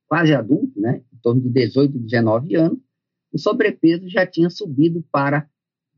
quase 0.09 0.33
adulto, 0.33 0.81
né, 0.81 1.03
em 1.13 1.17
torno 1.17 1.39
de 1.39 1.49
18, 1.49 1.97
19 1.99 2.55
anos, 2.55 2.79
o 3.31 3.37
sobrepeso 3.37 4.09
já 4.09 4.25
tinha 4.25 4.49
subido 4.49 5.05
para 5.11 5.47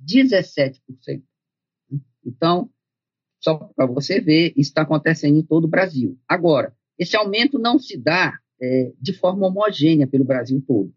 17%. 0.05 0.81
Então, 2.25 2.69
só 3.39 3.55
para 3.75 3.85
você 3.85 4.19
ver, 4.19 4.49
isso 4.49 4.69
está 4.69 4.81
acontecendo 4.81 5.37
em 5.37 5.43
todo 5.43 5.65
o 5.65 5.69
Brasil. 5.69 6.19
Agora, 6.27 6.75
esse 6.99 7.15
aumento 7.15 7.57
não 7.57 7.79
se 7.79 7.97
dá 7.97 8.37
é, 8.61 8.91
de 8.99 9.13
forma 9.13 9.47
homogênea 9.47 10.05
pelo 10.05 10.25
Brasil 10.25 10.61
todo. 10.67 10.93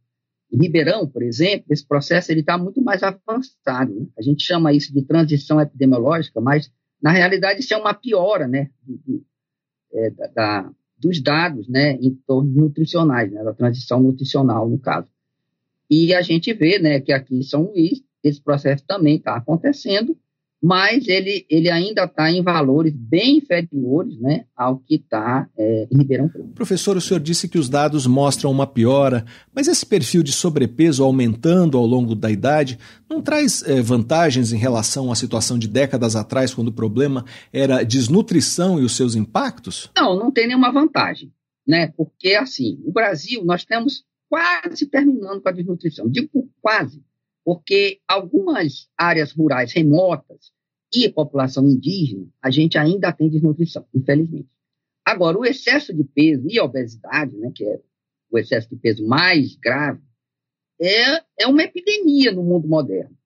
Em 0.52 0.58
Ribeirão, 0.58 1.08
por 1.08 1.22
exemplo, 1.22 1.72
esse 1.72 1.86
processo 1.86 2.32
está 2.32 2.58
muito 2.58 2.82
mais 2.82 3.02
avançado. 3.02 3.94
Né? 3.94 4.06
A 4.18 4.22
gente 4.22 4.44
chama 4.44 4.72
isso 4.72 4.92
de 4.92 5.02
transição 5.02 5.60
epidemiológica, 5.60 6.40
mas, 6.40 6.70
na 7.00 7.10
realidade, 7.10 7.60
isso 7.60 7.72
é 7.72 7.76
uma 7.76 7.94
piora 7.94 8.46
né, 8.46 8.70
do, 8.82 8.98
do, 8.98 9.26
é, 9.92 10.10
da, 10.10 10.70
dos 11.04 11.20
dados, 11.20 11.68
né, 11.68 11.92
em 12.00 12.14
torno 12.26 12.50
nutricionais, 12.50 13.30
né, 13.30 13.44
da 13.44 13.52
transição 13.52 14.02
nutricional, 14.02 14.66
no 14.66 14.78
caso. 14.78 15.06
E 15.90 16.14
a 16.14 16.22
gente 16.22 16.52
vê, 16.54 16.78
né, 16.78 16.98
que 16.98 17.12
aqui 17.12 17.36
em 17.36 17.42
São 17.42 17.64
Luís, 17.64 18.02
esse 18.22 18.40
processo 18.40 18.82
também 18.86 19.16
está 19.16 19.36
acontecendo, 19.36 20.16
mas 20.64 21.06
ele, 21.08 21.44
ele 21.50 21.68
ainda 21.68 22.04
está 22.04 22.32
em 22.32 22.42
valores 22.42 22.94
bem 22.96 23.36
inferiores 23.36 24.18
né, 24.18 24.46
ao 24.56 24.78
que 24.78 24.94
está 24.94 25.46
é, 25.58 25.86
em 25.92 25.98
Ribeirão 25.98 26.26
Preto. 26.26 26.54
Professor, 26.54 26.96
o 26.96 27.02
senhor 27.02 27.20
disse 27.20 27.46
que 27.46 27.58
os 27.58 27.68
dados 27.68 28.06
mostram 28.06 28.50
uma 28.50 28.66
piora, 28.66 29.26
mas 29.54 29.68
esse 29.68 29.84
perfil 29.84 30.22
de 30.22 30.32
sobrepeso 30.32 31.04
aumentando 31.04 31.76
ao 31.76 31.84
longo 31.84 32.14
da 32.14 32.30
idade 32.30 32.78
não 33.10 33.20
traz 33.20 33.62
é, 33.68 33.82
vantagens 33.82 34.54
em 34.54 34.56
relação 34.56 35.12
à 35.12 35.14
situação 35.14 35.58
de 35.58 35.68
décadas 35.68 36.16
atrás, 36.16 36.54
quando 36.54 36.68
o 36.68 36.72
problema 36.72 37.26
era 37.52 37.84
desnutrição 37.84 38.80
e 38.80 38.84
os 38.84 38.96
seus 38.96 39.14
impactos? 39.14 39.90
Não, 39.94 40.18
não 40.18 40.32
tem 40.32 40.46
nenhuma 40.46 40.72
vantagem, 40.72 41.30
né? 41.68 41.92
Porque, 41.94 42.36
assim, 42.36 42.80
no 42.82 42.90
Brasil 42.90 43.44
nós 43.44 43.66
temos 43.66 44.02
quase 44.30 44.86
terminando 44.86 45.42
com 45.42 45.48
a 45.50 45.52
desnutrição. 45.52 46.08
Digo 46.08 46.48
quase, 46.62 47.02
porque 47.44 48.00
algumas 48.08 48.88
áreas 48.96 49.30
rurais 49.30 49.70
remotas 49.70 50.53
e 50.94 51.08
população 51.08 51.66
indígena, 51.68 52.26
a 52.42 52.50
gente 52.50 52.78
ainda 52.78 53.12
tem 53.12 53.28
desnutrição, 53.28 53.86
infelizmente. 53.94 54.48
Agora, 55.04 55.38
o 55.38 55.44
excesso 55.44 55.92
de 55.92 56.04
peso 56.04 56.46
e 56.48 56.60
obesidade, 56.60 57.36
né, 57.36 57.52
que 57.54 57.64
é 57.64 57.80
o 58.30 58.38
excesso 58.38 58.68
de 58.68 58.76
peso 58.76 59.06
mais 59.06 59.54
grave, 59.56 60.00
é, 60.80 61.22
é 61.38 61.46
uma 61.46 61.62
epidemia 61.62 62.32
no 62.32 62.42
mundo 62.42 62.66
moderno. 62.66 63.16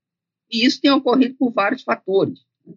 E 0.51 0.65
isso 0.65 0.81
tem 0.81 0.91
ocorrido 0.91 1.35
por 1.37 1.53
vários 1.53 1.83
fatores. 1.83 2.41
Né? 2.67 2.75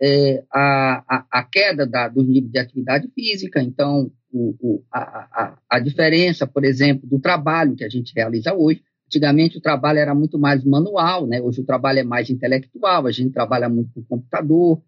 É, 0.00 0.44
a, 0.50 1.04
a, 1.08 1.26
a, 1.30 1.44
queda 1.44 1.86
da, 1.86 2.08
do 2.08 2.22
nível 2.22 2.50
de 2.50 2.58
atividade 2.58 3.08
física, 3.14 3.62
então, 3.62 4.12
o, 4.30 4.54
o, 4.60 4.84
a, 4.92 5.00
a, 5.00 5.58
a 5.68 5.78
diferença, 5.78 6.46
por 6.46 6.64
exemplo, 6.64 7.08
do 7.08 7.20
trabalho 7.20 7.76
que 7.76 7.84
a 7.84 7.88
gente 7.88 8.12
realiza 8.14 8.54
hoje. 8.54 8.82
Antigamente 9.12 9.58
o 9.58 9.60
trabalho 9.60 9.98
era 9.98 10.14
muito 10.14 10.38
mais 10.38 10.64
manual, 10.64 11.26
né? 11.26 11.38
hoje 11.38 11.60
o 11.60 11.66
trabalho 11.66 11.98
é 11.98 12.02
mais 12.02 12.30
intelectual, 12.30 13.06
a 13.06 13.12
gente 13.12 13.30
trabalha 13.30 13.68
muito 13.68 13.92
com 13.92 14.02
computador, 14.02 14.82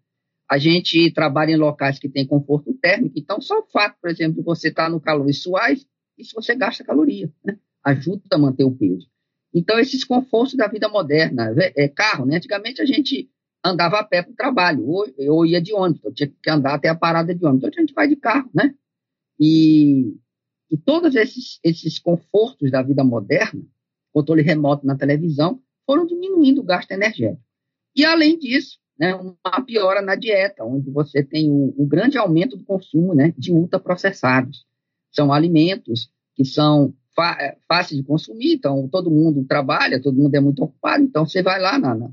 a 0.49 0.57
gente 0.57 1.11
trabalha 1.11 1.51
em 1.51 1.57
locais 1.57 1.99
que 1.99 2.09
tem 2.09 2.25
conforto 2.25 2.73
térmico, 2.73 3.19
então 3.19 3.39
só 3.39 3.59
o 3.59 3.67
fato, 3.67 3.97
por 4.01 4.09
exemplo, 4.09 4.37
de 4.37 4.41
você 4.41 4.69
estar 4.69 4.89
no 4.89 4.99
calor 4.99 5.29
e 5.29 5.33
suar, 5.33 5.71
isso 6.17 6.33
você 6.33 6.55
gasta 6.55 6.83
caloria, 6.83 7.31
né? 7.43 7.59
ajuda 7.83 8.23
a 8.31 8.37
manter 8.39 8.63
o 8.63 8.71
peso. 8.71 9.07
Então, 9.53 9.77
esses 9.77 10.03
confortos 10.03 10.55
da 10.55 10.67
vida 10.67 10.89
moderna, 10.89 11.53
é, 11.55 11.85
é 11.85 11.87
carro, 11.87 12.25
né? 12.25 12.37
Antigamente 12.37 12.81
a 12.81 12.85
gente 12.85 13.29
andava 13.63 13.99
a 13.99 14.03
pé 14.03 14.23
para 14.23 14.31
o 14.31 14.35
trabalho, 14.35 14.87
ou, 14.87 15.05
ou 15.29 15.45
ia 15.45 15.61
de 15.61 15.71
ônibus, 15.71 16.03
eu 16.03 16.13
tinha 16.13 16.33
que 16.41 16.49
andar 16.49 16.73
até 16.73 16.89
a 16.89 16.95
parada 16.95 17.33
de 17.33 17.45
ônibus. 17.45 17.67
Então, 17.67 17.77
a 17.77 17.81
gente 17.81 17.93
vai 17.93 18.07
de 18.07 18.15
carro, 18.15 18.49
né? 18.53 18.73
E, 19.39 20.17
e 20.71 20.77
todos 20.77 21.15
esses, 21.15 21.59
esses 21.63 21.99
confortos 21.99 22.71
da 22.71 22.81
vida 22.81 23.03
moderna, 23.03 23.61
controle 24.15 24.41
remoto 24.41 24.87
na 24.87 24.95
televisão, 24.95 25.59
foram 25.85 26.07
diminuindo 26.07 26.61
o 26.61 26.63
gasto 26.63 26.89
energético. 26.91 27.43
E, 27.93 28.05
além 28.05 28.39
disso, 28.39 28.79
né, 28.97 29.13
uma 29.13 29.61
piora 29.65 30.01
na 30.01 30.15
dieta, 30.15 30.63
onde 30.63 30.89
você 30.89 31.21
tem 31.21 31.51
um, 31.51 31.85
grande 31.85 32.17
aumento 32.17 32.55
do 32.55 32.63
consumo 32.63 33.13
né, 33.13 33.33
de 33.37 33.51
ultraprocessados. 33.51 34.65
São 35.11 35.33
alimentos 35.33 36.09
que 36.33 36.45
são 36.45 36.93
é, 37.39 37.57
fáceis 37.67 37.99
de 37.99 38.07
consumir, 38.07 38.53
então 38.53 38.87
todo 38.87 39.11
mundo 39.11 39.43
trabalha, 39.43 40.01
todo 40.01 40.17
mundo 40.17 40.33
é 40.33 40.39
muito 40.39 40.63
ocupado, 40.63 41.03
então 41.03 41.25
você 41.25 41.43
vai 41.43 41.59
lá 41.59 41.77
na, 41.77 41.93
na, 41.93 42.07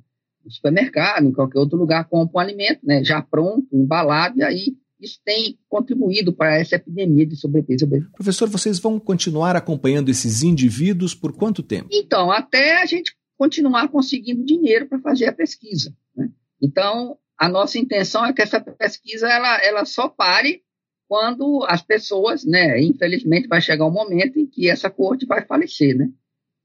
no 0.45 0.51
supermercado, 0.51 1.25
em 1.25 1.33
qualquer 1.33 1.61
outro 1.61 1.79
lugar, 1.79 2.09
compra 2.09 2.37
um 2.37 2.41
alimento 2.41 2.81
né, 2.85 3.05
já 3.05 3.23
pronto, 3.23 3.67
embalado, 3.73 4.39
e 4.39 4.43
aí 4.43 4.77
isso 5.03 5.21
tem 5.25 5.59
contribuído 5.69 6.33
para 6.33 6.57
essa 6.59 6.77
epidemia 6.77 7.27
de 7.27 7.37
sobrepeso 7.37 7.85
obesidade. 7.85 8.13
Professor, 8.13 8.49
vocês 8.49 8.79
vão 8.79 9.01
continuar 9.01 9.57
acompanhando 9.57 10.09
esses 10.09 10.43
indivíduos 10.43 11.15
por 11.15 11.33
quanto 11.33 11.63
tempo? 11.63 11.89
Então, 11.91 12.31
até 12.31 12.81
a 12.81 12.87
gente 12.87 13.15
continuar 13.37 13.89
conseguindo 13.89 14.45
dinheiro 14.45 14.87
para 14.87 15.01
fazer 15.01 15.27
a 15.27 15.33
pesquisa. 15.33 15.93
Né? 16.17 16.31
Então, 16.61 17.19
a 17.37 17.49
nossa 17.49 17.79
intenção 17.79 18.25
é 18.25 18.33
que 18.33 18.41
essa 18.41 18.61
pesquisa 18.61 19.29
ela, 19.29 19.61
ela 19.65 19.85
só 19.85 20.09
pare 20.09 20.63
quando 21.09 21.65
as 21.69 21.83
pessoas, 21.83 22.45
né, 22.45 22.81
infelizmente 22.81 23.49
vai 23.49 23.61
chegar 23.61 23.85
um 23.85 23.93
momento 23.93 24.39
em 24.39 24.47
que 24.47 24.71
essa 24.71 24.89
corte 24.89 25.27
vai 25.27 25.45
falecer, 25.45 25.95
né? 25.95 26.09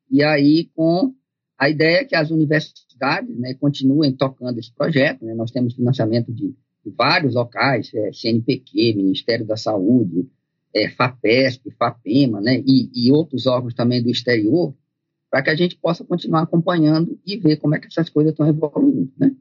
E 0.09 0.23
aí 0.23 0.69
com 0.73 1.13
a 1.57 1.69
ideia 1.69 2.05
que 2.05 2.15
as 2.15 2.29
universidades, 2.29 3.38
né, 3.38 3.55
continuem 3.55 4.15
tocando 4.15 4.57
esse 4.59 4.71
projeto, 4.73 5.25
né? 5.25 5.33
Nós 5.33 5.51
temos 5.51 5.73
financiamento 5.73 6.31
de 6.31 6.55
vários 6.89 7.35
locais, 7.35 7.91
é, 7.93 8.11
CNPq, 8.13 8.93
Ministério 8.95 9.45
da 9.45 9.57
Saúde, 9.57 10.29
é, 10.73 10.89
FAPESP, 10.89 11.71
FAPEMA, 11.71 12.41
né, 12.41 12.61
e, 12.65 12.89
e, 12.93 13.11
outros 13.11 13.47
órgãos 13.47 13.73
também 13.73 14.01
do 14.01 14.09
exterior, 14.09 14.73
para 15.29 15.41
que 15.41 15.49
a 15.49 15.55
gente 15.55 15.77
possa 15.77 16.03
continuar 16.03 16.43
acompanhando 16.43 17.19
e 17.25 17.38
ver 17.38 17.57
como 17.57 17.75
é 17.75 17.79
que 17.79 17.88
essas 17.88 18.09
coisas 18.09 18.31
estão 18.31 18.47
evoluindo. 18.47 19.11
Né? 19.17 19.35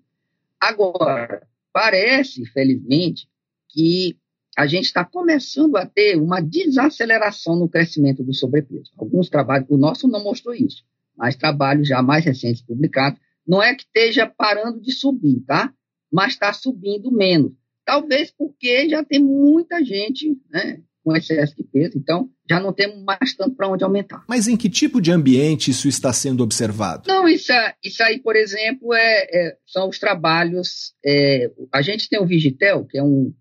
Agora, 0.61 1.47
parece, 1.73 2.45
felizmente, 2.47 3.29
que 3.69 4.17
a 4.57 4.67
gente 4.67 4.87
está 4.87 5.05
começando 5.05 5.77
a 5.77 5.85
ter 5.85 6.17
uma 6.17 6.41
desaceleração 6.41 7.57
no 7.57 7.69
crescimento 7.69 8.25
do 8.25 8.33
sobrepeso. 8.33 8.91
Alguns 8.97 9.29
trabalhos, 9.29 9.69
o 9.69 9.77
nosso 9.77 10.09
não 10.09 10.25
mostrou 10.25 10.55
isso, 10.55 10.83
mas 11.15 11.37
trabalhos 11.37 11.87
já 11.87 12.03
mais 12.03 12.25
recentes 12.25 12.63
publicados, 12.63 13.21
não 13.47 13.63
é 13.63 13.75
que 13.75 13.83
esteja 13.83 14.27
parando 14.27 14.81
de 14.81 14.93
subir, 14.93 15.41
tá? 15.47 15.73
Mas 16.17 16.33
está 16.33 16.51
subindo 16.51 17.13
menos. 17.13 17.53
Talvez 17.85 18.31
porque 18.31 18.89
já 18.89 19.05
tem 19.05 19.23
muita 19.23 19.85
gente 19.85 20.35
né, 20.49 20.81
com 21.05 21.15
excesso 21.15 21.55
de 21.55 21.63
peso, 21.63 21.99
então 21.99 22.31
já 22.49 22.59
não 22.59 22.73
temos 22.73 23.05
mais 23.05 23.35
tanto 23.35 23.55
para 23.55 23.69
onde 23.69 23.85
aumentar. 23.85 24.25
Mas 24.27 24.49
em 24.49 24.57
que 24.57 24.71
tipo 24.71 24.99
de 24.99 25.13
ambiente 25.13 25.71
isso 25.71 25.87
está 25.87 26.15
sendo 26.15 26.43
observado? 26.43 27.07
Não, 27.07 27.29
isso, 27.29 27.53
isso 27.85 28.03
aí, 28.03 28.19
por 28.19 28.35
exemplo, 28.35 28.95
é, 28.95 29.25
é 29.25 29.57
são 29.67 29.91
os 29.91 29.99
trabalhos. 29.99 30.95
É, 31.05 31.53
a 31.71 31.83
gente 31.83 32.09
tem 32.09 32.19
o 32.19 32.27
Vigitel, 32.27 32.87
que 32.87 32.97
é 32.97 33.03
um, 33.03 33.35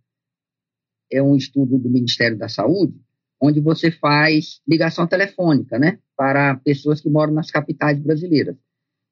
é 1.10 1.24
um 1.24 1.38
estudo 1.38 1.78
do 1.78 1.90
Ministério 1.90 2.38
da 2.38 2.50
Saúde, 2.50 2.94
onde 3.42 3.62
você 3.62 3.90
faz 3.90 4.60
ligação 4.68 5.08
telefônica 5.08 5.80
né, 5.80 5.98
para 6.18 6.56
pessoas 6.58 7.00
que 7.00 7.10
moram 7.10 7.34
nas 7.34 7.50
capitais 7.50 7.98
brasileiras. 7.98 8.58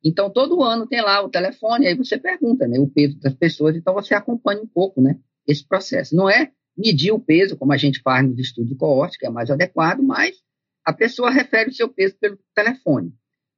Então, 0.03 0.29
todo 0.29 0.61
ano 0.61 0.85
tem 0.85 1.01
lá 1.01 1.21
o 1.23 1.29
telefone, 1.29 1.87
aí 1.87 1.95
você 1.95 2.17
pergunta 2.17 2.67
né, 2.67 2.77
o 2.77 2.87
peso 2.87 3.17
das 3.19 3.33
pessoas, 3.33 3.75
então 3.75 3.93
você 3.93 4.13
acompanha 4.13 4.61
um 4.61 4.67
pouco 4.67 5.01
né, 5.01 5.17
esse 5.47 5.65
processo. 5.65 6.15
Não 6.15 6.29
é 6.29 6.51
medir 6.77 7.11
o 7.11 7.19
peso, 7.19 7.55
como 7.55 7.71
a 7.71 7.77
gente 7.77 8.01
faz 8.01 8.27
nos 8.27 8.37
estudos 8.37 8.69
de 8.69 8.75
coorte, 8.75 9.17
que 9.17 9.25
é 9.25 9.29
mais 9.29 9.49
adequado, 9.49 10.01
mas 10.01 10.35
a 10.83 10.91
pessoa 10.91 11.31
refere 11.31 11.69
o 11.69 11.73
seu 11.73 11.87
peso 11.87 12.17
pelo 12.19 12.37
telefone. 12.53 13.13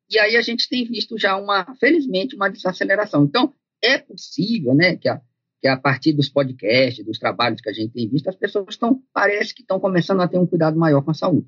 E 0.09 0.19
aí 0.19 0.35
a 0.35 0.41
gente 0.41 0.69
tem 0.69 0.85
visto 0.85 1.17
já, 1.17 1.35
uma, 1.35 1.75
felizmente, 1.79 2.35
uma 2.35 2.49
desaceleração. 2.49 3.23
Então, 3.23 3.51
é 3.81 3.97
possível 3.97 4.75
né, 4.75 4.95
que, 4.95 5.09
a, 5.09 5.19
que 5.59 5.67
a 5.67 5.77
partir 5.77 6.13
dos 6.13 6.29
podcasts, 6.29 7.03
dos 7.03 7.17
trabalhos 7.17 7.59
que 7.59 7.69
a 7.69 7.73
gente 7.73 7.91
tem 7.91 8.07
visto, 8.07 8.27
as 8.27 8.35
pessoas 8.35 8.67
estão, 8.69 9.01
parece 9.11 9.55
que 9.55 9.61
estão 9.61 9.79
começando 9.79 10.21
a 10.21 10.27
ter 10.27 10.37
um 10.37 10.45
cuidado 10.45 10.77
maior 10.77 11.01
com 11.01 11.09
a 11.09 11.15
saúde. 11.15 11.47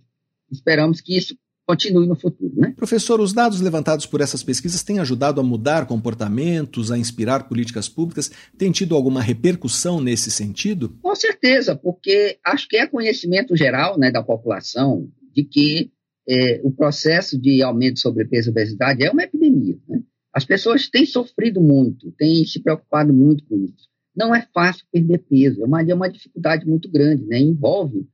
Esperamos 0.51 1.01
que 1.01 1.15
isso 1.15 1.37
continue 1.67 2.07
no 2.07 2.15
futuro. 2.15 2.53
Né? 2.55 2.73
Professor, 2.77 3.19
os 3.19 3.33
dados 3.33 3.59
levantados 3.59 4.05
por 4.05 4.21
essas 4.21 4.41
pesquisas 4.41 4.81
têm 4.81 4.99
ajudado 4.99 5.41
a 5.41 5.43
mudar 5.43 5.85
comportamentos, 5.85 6.91
a 6.91 6.97
inspirar 6.97 7.49
políticas 7.49 7.89
públicas? 7.89 8.31
Tem 8.57 8.71
tido 8.71 8.95
alguma 8.95 9.21
repercussão 9.21 9.99
nesse 9.99 10.31
sentido? 10.31 10.97
Com 11.01 11.13
certeza, 11.13 11.75
porque 11.75 12.39
acho 12.45 12.69
que 12.69 12.77
é 12.77 12.87
conhecimento 12.87 13.55
geral 13.55 13.99
né, 13.99 14.09
da 14.09 14.23
população 14.23 15.09
de 15.35 15.43
que 15.43 15.91
é, 16.27 16.61
o 16.63 16.71
processo 16.71 17.37
de 17.37 17.61
aumento 17.61 17.95
de 17.95 17.99
sobrepeso 17.99 18.49
e 18.49 18.51
obesidade 18.51 19.03
é 19.03 19.11
uma 19.11 19.23
epidemia. 19.23 19.77
Né? 19.89 20.01
As 20.33 20.45
pessoas 20.45 20.87
têm 20.87 21.05
sofrido 21.05 21.59
muito, 21.61 22.11
têm 22.13 22.45
se 22.45 22.61
preocupado 22.61 23.13
muito 23.13 23.43
com 23.43 23.57
isso. 23.57 23.89
Não 24.15 24.33
é 24.33 24.47
fácil 24.53 24.85
perder 24.89 25.19
peso, 25.19 25.61
é 25.61 25.65
uma, 25.65 25.81
é 25.81 25.93
uma 25.93 26.09
dificuldade 26.09 26.65
muito 26.65 26.89
grande, 26.89 27.25
né? 27.25 27.39
envolve 27.39 28.07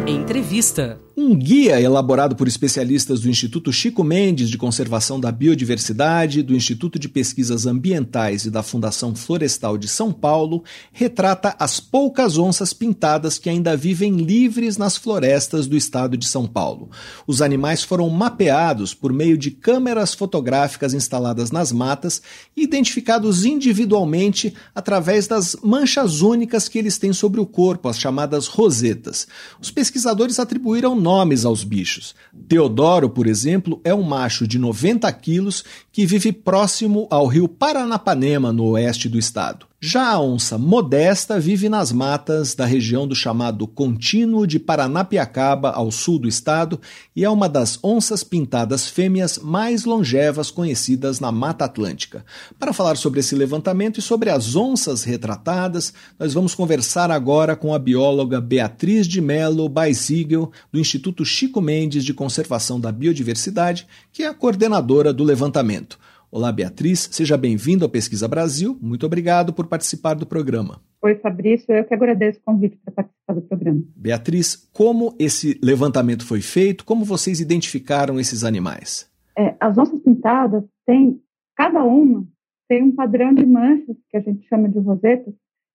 Entrevista. 0.07 0.99
Um 1.15 1.35
guia 1.35 1.79
elaborado 1.79 2.35
por 2.35 2.47
especialistas 2.47 3.19
do 3.19 3.29
Instituto 3.29 3.71
Chico 3.71 4.03
Mendes 4.03 4.49
de 4.49 4.57
Conservação 4.57 5.19
da 5.19 5.31
Biodiversidade, 5.31 6.41
do 6.41 6.55
Instituto 6.55 6.97
de 6.97 7.09
Pesquisas 7.09 7.67
Ambientais 7.67 8.45
e 8.45 8.49
da 8.49 8.63
Fundação 8.63 9.13
Florestal 9.13 9.77
de 9.77 9.87
São 9.89 10.11
Paulo 10.11 10.63
retrata 10.91 11.53
as 11.59 11.79
poucas 11.79 12.37
onças 12.37 12.73
pintadas 12.73 13.37
que 13.37 13.49
ainda 13.49 13.75
vivem 13.75 14.15
livres 14.15 14.77
nas 14.77 14.97
florestas 14.97 15.67
do 15.67 15.77
estado 15.77 16.17
de 16.17 16.25
São 16.25 16.47
Paulo. 16.47 16.89
Os 17.27 17.41
animais 17.41 17.83
foram 17.83 18.09
mapeados 18.09 18.93
por 18.93 19.11
meio 19.11 19.37
de 19.37 19.51
câmeras 19.51 20.13
fotográficas 20.13 20.93
instaladas 20.93 21.51
nas 21.51 21.71
matas 21.71 22.21
e 22.55 22.63
identificados 22.63 23.43
individualmente 23.45 24.55
através 24.73 25.27
das 25.27 25.57
manchas 25.61 26.21
únicas 26.21 26.69
que 26.69 26.79
eles 26.79 26.97
têm 26.97 27.11
sobre 27.11 27.39
o 27.41 27.45
corpo, 27.45 27.89
as 27.89 27.99
chamadas 27.99 28.47
rosetas. 28.47 29.27
Os 29.61 29.69
pesquisadores 29.91 30.39
atribuíram 30.39 30.95
nomes 30.95 31.43
aos 31.43 31.65
bichos. 31.65 32.15
Teodoro, 32.47 33.09
por 33.09 33.27
exemplo, 33.27 33.81
é 33.83 33.93
um 33.93 34.03
macho 34.03 34.47
de 34.47 34.57
90 34.57 35.11
quilos 35.13 35.65
que 35.91 36.05
vive 36.05 36.31
próximo 36.31 37.07
ao 37.11 37.27
rio 37.27 37.47
Paranapanema, 37.47 38.53
no 38.53 38.63
oeste 38.69 39.09
do 39.09 39.19
estado. 39.19 39.70
Já 39.83 40.09
a 40.09 40.21
onça 40.21 40.59
modesta 40.59 41.39
vive 41.39 41.67
nas 41.67 41.91
matas 41.91 42.53
da 42.53 42.67
região 42.67 43.07
do 43.07 43.15
chamado 43.15 43.65
Contínuo 43.65 44.45
de 44.45 44.59
Paranapiacaba, 44.59 45.71
ao 45.71 45.89
sul 45.89 46.19
do 46.19 46.27
estado, 46.27 46.79
e 47.15 47.25
é 47.25 47.29
uma 47.31 47.49
das 47.49 47.79
onças 47.83 48.23
pintadas 48.23 48.87
fêmeas 48.87 49.39
mais 49.39 49.83
longevas 49.83 50.51
conhecidas 50.51 51.19
na 51.19 51.31
Mata 51.31 51.65
Atlântica. 51.65 52.23
Para 52.59 52.73
falar 52.73 52.95
sobre 52.95 53.21
esse 53.21 53.33
levantamento 53.33 53.97
e 53.97 54.03
sobre 54.03 54.29
as 54.29 54.55
onças 54.55 55.03
retratadas, 55.03 55.91
nós 56.19 56.31
vamos 56.31 56.53
conversar 56.53 57.09
agora 57.09 57.55
com 57.55 57.73
a 57.73 57.79
bióloga 57.79 58.39
Beatriz 58.39 59.07
de 59.07 59.19
Mello 59.19 59.67
Beisigel, 59.67 60.51
do 60.71 60.79
Instituto 60.79 61.25
Chico 61.25 61.59
Mendes 61.59 62.05
de 62.05 62.13
Conservação 62.13 62.79
da 62.79 62.91
Biodiversidade, 62.91 63.87
que 64.13 64.21
é 64.21 64.27
a 64.27 64.33
coordenadora 64.35 65.11
do 65.11 65.23
levantamento. 65.23 65.97
Olá, 66.33 66.49
Beatriz, 66.49 67.09
seja 67.11 67.35
bem-vindo 67.37 67.83
ao 67.83 67.91
Pesquisa 67.91 68.25
Brasil. 68.25 68.77
Muito 68.81 69.05
obrigado 69.05 69.51
por 69.51 69.67
participar 69.67 70.13
do 70.13 70.25
programa. 70.25 70.81
Oi, 71.03 71.15
Fabrício, 71.15 71.75
eu 71.75 71.83
que 71.83 71.93
agradeço 71.93 72.39
o 72.39 72.43
convite 72.43 72.77
para 72.77 72.93
participar 72.93 73.33
do 73.33 73.41
programa. 73.41 73.83
Beatriz, 73.97 74.55
como 74.71 75.13
esse 75.19 75.59
levantamento 75.61 76.25
foi 76.25 76.39
feito? 76.39 76.85
Como 76.85 77.03
vocês 77.03 77.41
identificaram 77.41 78.17
esses 78.17 78.45
animais? 78.45 79.11
É, 79.37 79.57
as 79.59 79.77
onças 79.77 79.99
pintadas 79.99 80.63
têm, 80.85 81.21
cada 81.53 81.83
uma 81.83 82.25
tem 82.69 82.81
um 82.81 82.95
padrão 82.95 83.33
de 83.33 83.45
manchas, 83.45 83.97
que 84.09 84.15
a 84.15 84.21
gente 84.21 84.47
chama 84.47 84.69
de 84.69 84.79
rosetas, 84.79 85.33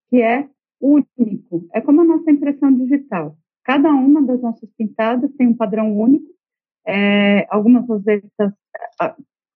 que 0.08 0.22
é 0.22 0.48
único. 0.80 1.68
É 1.74 1.82
como 1.82 2.00
a 2.00 2.04
nossa 2.04 2.30
impressão 2.30 2.72
digital. 2.72 3.36
Cada 3.62 3.90
uma 3.90 4.22
das 4.22 4.42
onças 4.42 4.70
pintadas 4.78 5.30
tem 5.36 5.48
um 5.48 5.54
padrão 5.54 5.94
único. 5.94 6.34
É, 6.86 7.46
algumas 7.50 7.86
rosetas, 7.86 8.54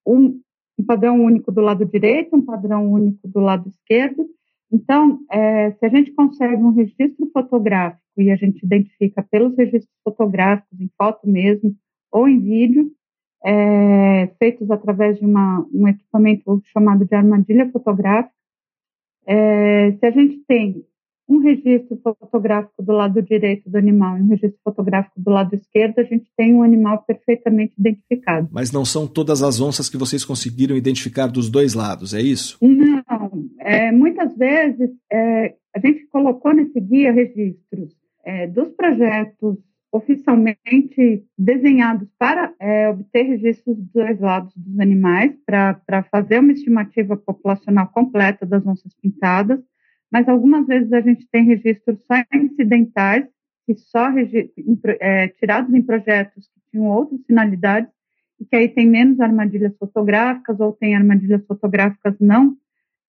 um, 0.06 0.38
um 0.80 0.84
padrão 0.84 1.22
único 1.22 1.52
do 1.52 1.60
lado 1.60 1.84
direito, 1.84 2.34
um 2.34 2.44
padrão 2.44 2.90
único 2.90 3.28
do 3.28 3.40
lado 3.40 3.68
esquerdo. 3.68 4.26
Então, 4.72 5.20
é, 5.30 5.72
se 5.72 5.84
a 5.84 5.88
gente 5.88 6.12
consegue 6.12 6.62
um 6.62 6.70
registro 6.70 7.28
fotográfico 7.32 8.02
e 8.16 8.30
a 8.30 8.36
gente 8.36 8.64
identifica 8.64 9.22
pelos 9.22 9.56
registros 9.56 9.94
fotográficos, 10.02 10.80
em 10.80 10.90
foto 10.96 11.28
mesmo, 11.28 11.74
ou 12.10 12.28
em 12.28 12.40
vídeo, 12.40 12.90
é, 13.44 14.28
feitos 14.38 14.70
através 14.70 15.18
de 15.18 15.24
uma, 15.24 15.66
um 15.72 15.88
equipamento 15.88 16.62
chamado 16.66 17.04
de 17.04 17.14
armadilha 17.14 17.70
fotográfica, 17.70 18.34
é, 19.26 19.92
se 19.92 20.06
a 20.06 20.10
gente 20.10 20.38
tem 20.46 20.84
um 21.30 21.38
registro 21.38 21.96
fotográfico 22.02 22.82
do 22.82 22.92
lado 22.92 23.22
direito 23.22 23.70
do 23.70 23.78
animal 23.78 24.18
e 24.18 24.22
um 24.22 24.26
registro 24.26 24.58
fotográfico 24.64 25.20
do 25.20 25.30
lado 25.30 25.54
esquerdo, 25.54 26.00
a 26.00 26.02
gente 26.02 26.28
tem 26.36 26.52
um 26.52 26.62
animal 26.62 27.04
perfeitamente 27.06 27.72
identificado. 27.78 28.48
Mas 28.50 28.72
não 28.72 28.84
são 28.84 29.06
todas 29.06 29.40
as 29.40 29.60
onças 29.60 29.88
que 29.88 29.96
vocês 29.96 30.24
conseguiram 30.24 30.76
identificar 30.76 31.28
dos 31.28 31.48
dois 31.48 31.72
lados, 31.72 32.12
é 32.12 32.20
isso? 32.20 32.58
Não. 32.60 33.30
É, 33.60 33.92
muitas 33.92 34.36
vezes 34.36 34.90
é, 35.10 35.54
a 35.72 35.78
gente 35.78 36.04
colocou 36.08 36.52
nesse 36.52 36.80
guia 36.80 37.12
registros 37.12 37.94
é, 38.24 38.48
dos 38.48 38.68
projetos 38.70 39.56
oficialmente 39.92 41.24
desenhados 41.38 42.08
para 42.18 42.52
é, 42.60 42.88
obter 42.88 43.22
registros 43.22 43.76
dos 43.76 43.88
dois 43.92 44.18
lados 44.20 44.52
dos 44.56 44.80
animais, 44.80 45.32
para 45.46 46.02
fazer 46.10 46.40
uma 46.40 46.52
estimativa 46.52 47.16
populacional 47.16 47.88
completa 47.88 48.44
das 48.44 48.66
onças 48.66 48.92
pintadas 49.00 49.60
mas 50.10 50.28
algumas 50.28 50.66
vezes 50.66 50.92
a 50.92 51.00
gente 51.00 51.26
tem 51.30 51.44
registros 51.44 51.98
só 52.04 52.14
incidentais, 52.34 53.26
que 53.66 53.74
só 53.76 54.08
é, 55.00 55.28
tirados 55.28 55.72
em 55.72 55.82
projetos 55.82 56.46
que 56.46 56.70
tinham 56.70 56.86
outras 56.86 57.20
finalidades, 57.26 57.90
e 58.40 58.44
que 58.44 58.56
aí 58.56 58.68
tem 58.68 58.88
menos 58.88 59.20
armadilhas 59.20 59.76
fotográficas 59.76 60.58
ou 60.58 60.72
tem 60.72 60.96
armadilhas 60.96 61.44
fotográficas 61.46 62.14
não, 62.18 62.56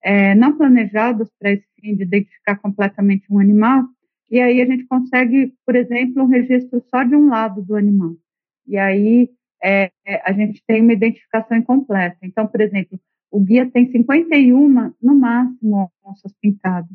é, 0.03 0.35
não 0.35 0.57
planejadas 0.57 1.29
para 1.39 1.51
esse 1.51 1.65
fim 1.79 1.95
de 1.95 2.03
identificar 2.03 2.57
completamente 2.57 3.25
um 3.31 3.39
animal, 3.39 3.85
e 4.29 4.39
aí 4.39 4.61
a 4.61 4.65
gente 4.65 4.85
consegue, 4.85 5.53
por 5.65 5.75
exemplo, 5.75 6.23
um 6.23 6.27
registro 6.27 6.81
só 6.89 7.03
de 7.03 7.15
um 7.15 7.27
lado 7.27 7.61
do 7.61 7.75
animal. 7.75 8.15
E 8.65 8.77
aí 8.77 9.29
é, 9.61 9.91
a 10.23 10.31
gente 10.31 10.63
tem 10.65 10.81
uma 10.81 10.93
identificação 10.93 11.57
incompleta. 11.57 12.17
Então, 12.21 12.47
por 12.47 12.61
exemplo, 12.61 12.99
o 13.31 13.39
guia 13.39 13.69
tem 13.71 13.89
51, 13.89 14.93
no 15.01 15.15
máximo, 15.15 15.89
onças 16.05 16.33
pintadas. 16.41 16.91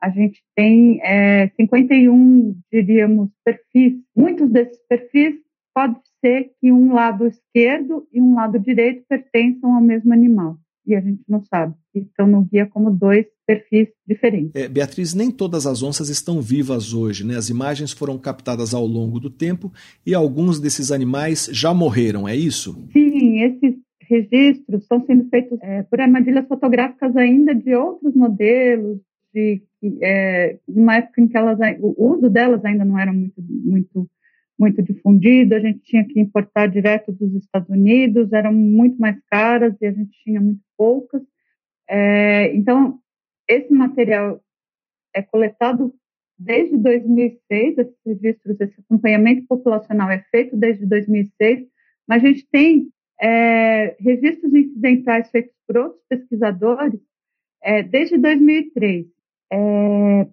A 0.00 0.08
gente 0.08 0.40
tem 0.56 0.98
é, 1.02 1.48
51, 1.56 2.56
diríamos, 2.72 3.28
perfis. 3.44 3.94
Muitos 4.16 4.48
desses 4.50 4.78
perfis 4.88 5.34
pode 5.74 5.96
ser 6.24 6.52
que 6.60 6.72
um 6.72 6.94
lado 6.94 7.26
esquerdo 7.26 8.06
e 8.12 8.20
um 8.20 8.34
lado 8.34 8.58
direito 8.58 9.04
pertençam 9.08 9.74
ao 9.74 9.82
mesmo 9.82 10.12
animal. 10.12 10.56
E 10.86 10.94
a 10.94 11.00
gente 11.00 11.22
não 11.28 11.44
sabe. 11.44 11.74
Estão 11.94 12.26
no 12.26 12.42
guia 12.42 12.66
como 12.66 12.90
dois 12.90 13.26
perfis 13.46 13.88
diferentes. 14.06 14.52
É, 14.54 14.68
Beatriz, 14.68 15.12
nem 15.12 15.30
todas 15.30 15.66
as 15.66 15.82
onças 15.82 16.08
estão 16.08 16.40
vivas 16.40 16.94
hoje, 16.94 17.26
né? 17.26 17.36
As 17.36 17.50
imagens 17.50 17.92
foram 17.92 18.16
captadas 18.16 18.72
ao 18.72 18.86
longo 18.86 19.20
do 19.20 19.28
tempo 19.28 19.72
e 20.06 20.14
alguns 20.14 20.58
desses 20.58 20.90
animais 20.90 21.48
já 21.52 21.74
morreram, 21.74 22.26
é 22.26 22.34
isso? 22.34 22.88
Sim, 22.92 23.42
esses 23.42 23.74
registros 24.10 24.82
estão 24.82 25.04
sendo 25.06 25.28
feitos 25.28 25.58
é, 25.62 25.84
por 25.84 26.00
armadilhas 26.00 26.46
fotográficas 26.46 27.16
ainda 27.16 27.54
de 27.54 27.74
outros 27.74 28.14
modelos, 28.14 29.00
de 29.32 29.62
é, 30.02 30.58
numa 30.68 30.96
época 30.96 31.20
em 31.20 31.28
que 31.28 31.36
elas, 31.36 31.58
o 31.80 31.94
uso 32.12 32.28
delas 32.28 32.64
ainda 32.64 32.84
não 32.84 32.98
era 32.98 33.12
muito, 33.12 33.40
muito, 33.40 34.10
muito 34.58 34.82
difundido, 34.82 35.54
a 35.54 35.60
gente 35.60 35.80
tinha 35.80 36.04
que 36.04 36.20
importar 36.20 36.66
direto 36.66 37.12
dos 37.12 37.34
Estados 37.34 37.68
Unidos, 37.70 38.32
eram 38.32 38.52
muito 38.52 39.00
mais 39.00 39.16
caras 39.30 39.74
e 39.80 39.86
a 39.86 39.92
gente 39.92 40.10
tinha 40.22 40.40
muito 40.40 40.60
poucas. 40.76 41.22
É, 41.88 42.54
então, 42.54 42.98
esse 43.48 43.72
material 43.72 44.40
é 45.14 45.22
coletado 45.22 45.94
desde 46.38 46.76
2006, 46.76 47.78
esses 47.78 47.96
registros, 48.04 48.60
esse 48.60 48.80
acompanhamento 48.80 49.46
populacional 49.46 50.10
é 50.10 50.24
feito 50.30 50.56
desde 50.56 50.86
2006, 50.86 51.66
mas 52.08 52.24
a 52.24 52.26
gente 52.26 52.46
tem 52.50 52.90
é, 53.20 53.96
registros 54.00 54.52
incidentais 54.54 55.30
feitos 55.30 55.54
por 55.66 55.76
outros 55.76 56.02
pesquisadores 56.08 57.00
é, 57.62 57.82
desde 57.82 58.16
2003. 58.16 59.06
É, 59.52 60.26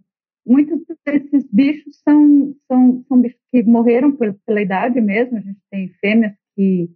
muitos 0.46 0.80
desses 1.06 1.46
bichos 1.52 2.00
são, 2.02 2.56
são, 2.68 3.04
são 3.08 3.22
bichos 3.22 3.42
que 3.52 3.64
morreram 3.64 4.12
por, 4.14 4.34
pela 4.46 4.62
idade 4.62 5.02
mesmo. 5.02 5.38
A 5.38 5.42
gente 5.42 5.60
tem 5.70 5.90
fêmeas 6.00 6.34
que 6.56 6.90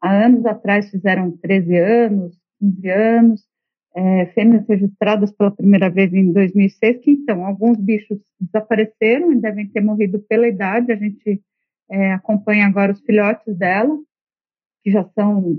há 0.00 0.24
anos 0.24 0.46
atrás 0.46 0.90
fizeram 0.90 1.30
13 1.30 1.76
anos, 1.76 2.38
15 2.60 2.88
anos, 2.88 3.48
é, 3.94 4.26
fêmeas 4.26 4.66
registradas 4.66 5.32
pela 5.32 5.50
primeira 5.50 5.90
vez 5.90 6.12
em 6.14 6.32
2006, 6.32 6.98
que 6.98 7.10
então 7.10 7.44
alguns 7.44 7.78
bichos 7.78 8.18
desapareceram 8.40 9.32
e 9.32 9.40
devem 9.40 9.68
ter 9.68 9.80
morrido 9.80 10.20
pela 10.20 10.48
idade. 10.48 10.92
A 10.92 10.96
gente 10.96 11.42
é, 11.90 12.12
acompanha 12.12 12.66
agora 12.66 12.92
os 12.92 13.00
filhotes 13.00 13.56
dela, 13.56 13.98
que 14.82 14.90
já 14.90 15.04
são 15.14 15.58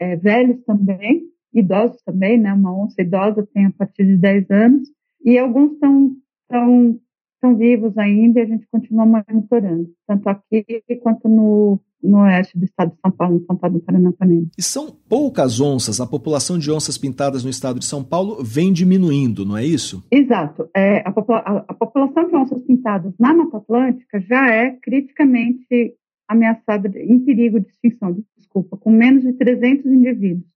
é, 0.00 0.16
velhos 0.16 0.62
também, 0.64 1.24
idosos 1.52 2.02
também, 2.02 2.38
né? 2.38 2.52
Uma 2.52 2.76
onça 2.76 3.00
idosa 3.00 3.46
tem 3.52 3.66
a 3.66 3.72
partir 3.72 4.04
de 4.04 4.16
10 4.16 4.50
anos, 4.50 4.88
e 5.24 5.38
alguns 5.38 5.72
estão 5.72 6.16
tão, 6.48 7.00
tão 7.40 7.56
vivos 7.56 7.96
ainda 7.96 8.40
e 8.40 8.42
a 8.42 8.46
gente 8.46 8.66
continua 8.70 9.06
monitorando, 9.06 9.90
tanto 10.06 10.28
aqui 10.28 10.64
quanto 11.02 11.28
no, 11.28 11.80
no 12.02 12.18
oeste 12.18 12.58
do 12.58 12.64
estado 12.64 12.92
de 12.92 13.00
São 13.00 13.10
Paulo, 13.10 13.34
no 13.34 13.40
Pantado 13.40 13.78
do 13.78 13.80
Paranapanema. 13.80 14.46
E 14.58 14.62
são 14.62 14.94
poucas 15.08 15.60
onças, 15.60 16.00
a 16.00 16.06
população 16.06 16.58
de 16.58 16.70
onças 16.70 16.98
pintadas 16.98 17.42
no 17.42 17.50
estado 17.50 17.78
de 17.78 17.86
São 17.86 18.04
Paulo 18.04 18.44
vem 18.44 18.72
diminuindo, 18.72 19.46
não 19.46 19.56
é 19.56 19.64
isso? 19.64 20.04
Exato. 20.10 20.68
É, 20.76 21.02
a, 21.06 21.10
popula 21.10 21.38
a, 21.38 21.64
a, 21.68 21.74
população 21.74 22.28
de 22.28 22.36
onças 22.36 22.62
pintadas 22.64 23.14
na 23.18 23.32
Mata 23.32 23.56
Atlântica 23.56 24.20
já 24.20 24.50
é 24.50 24.72
criticamente 24.82 25.94
ameaçada, 26.28 26.88
em 26.98 27.20
perigo 27.20 27.60
de 27.60 27.68
extinção, 27.68 28.24
desculpa, 28.36 28.76
com 28.76 28.90
menos 28.90 29.22
de 29.22 29.32
300 29.34 29.86
indivíduos. 29.86 30.46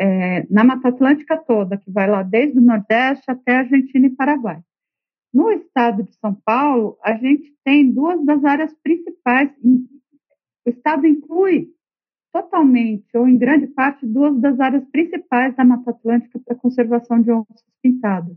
É, 0.00 0.46
na 0.48 0.62
Mata 0.62 0.88
Atlântica 0.88 1.36
toda, 1.36 1.76
que 1.76 1.90
vai 1.90 2.08
lá 2.08 2.22
desde 2.22 2.58
o 2.58 2.62
Nordeste 2.62 3.24
até 3.28 3.56
Argentina 3.56 4.06
e 4.06 4.14
Paraguai. 4.14 4.60
No 5.34 5.50
estado 5.50 6.04
de 6.04 6.14
São 6.16 6.34
Paulo, 6.44 6.96
a 7.02 7.14
gente 7.14 7.52
tem 7.64 7.90
duas 7.90 8.24
das 8.24 8.44
áreas 8.44 8.72
principais 8.82 9.50
o 10.68 10.70
Estado 10.70 11.06
inclui 11.06 11.70
totalmente 12.30 13.16
ou 13.16 13.26
em 13.26 13.38
grande 13.38 13.68
parte 13.68 14.06
duas 14.06 14.38
das 14.38 14.60
áreas 14.60 14.84
principais 14.90 15.56
da 15.56 15.64
Mata 15.64 15.90
Atlântica 15.90 16.38
para 16.38 16.54
conservação 16.54 17.22
de 17.22 17.32
onças 17.32 17.64
pintadas. 17.82 18.36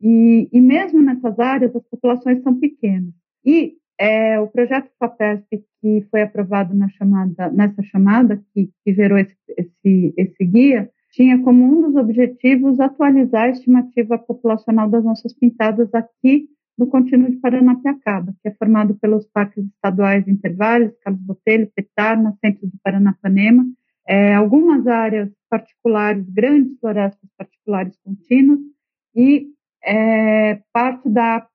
E, 0.00 0.48
e, 0.52 0.60
mesmo 0.60 1.02
nessas 1.02 1.38
áreas, 1.40 1.74
as 1.74 1.84
populações 1.88 2.40
são 2.42 2.58
pequenas. 2.58 3.12
E 3.44 3.76
é, 4.02 4.40
o 4.40 4.48
projeto 4.48 4.90
FAPESP, 4.98 5.64
que 5.80 6.04
foi 6.10 6.22
aprovado 6.22 6.74
na 6.74 6.88
chamada, 6.88 7.48
nessa 7.52 7.84
chamada, 7.84 8.42
que, 8.52 8.68
que 8.84 8.92
gerou 8.92 9.16
esse, 9.16 9.36
esse, 9.56 10.12
esse 10.16 10.44
guia, 10.44 10.90
tinha 11.12 11.40
como 11.40 11.64
um 11.64 11.82
dos 11.82 11.94
objetivos 11.94 12.80
atualizar 12.80 13.44
a 13.44 13.50
estimativa 13.50 14.18
populacional 14.18 14.90
das 14.90 15.06
onças 15.06 15.32
pintadas 15.32 15.94
aqui 15.94 16.48
no 16.76 16.88
contínuo 16.88 17.30
de 17.30 17.36
Paranapiacaba, 17.36 18.34
que 18.42 18.48
é 18.48 18.54
formado 18.54 18.96
pelos 18.96 19.24
parques 19.28 19.64
estaduais 19.66 20.26
Intervalos, 20.26 20.98
Carlos 21.04 21.22
Botelho, 21.22 21.70
Petar, 21.72 22.20
Nascentes 22.20 22.68
do 22.68 22.78
Paranapanema, 22.82 23.64
é, 24.08 24.34
algumas 24.34 24.84
áreas 24.88 25.30
particulares, 25.48 26.28
grandes 26.28 26.76
florestas 26.80 27.30
particulares 27.38 27.96
contínuas 28.02 28.58
e 29.14 29.46
é, 29.84 30.60
parte 30.72 31.08
da 31.08 31.46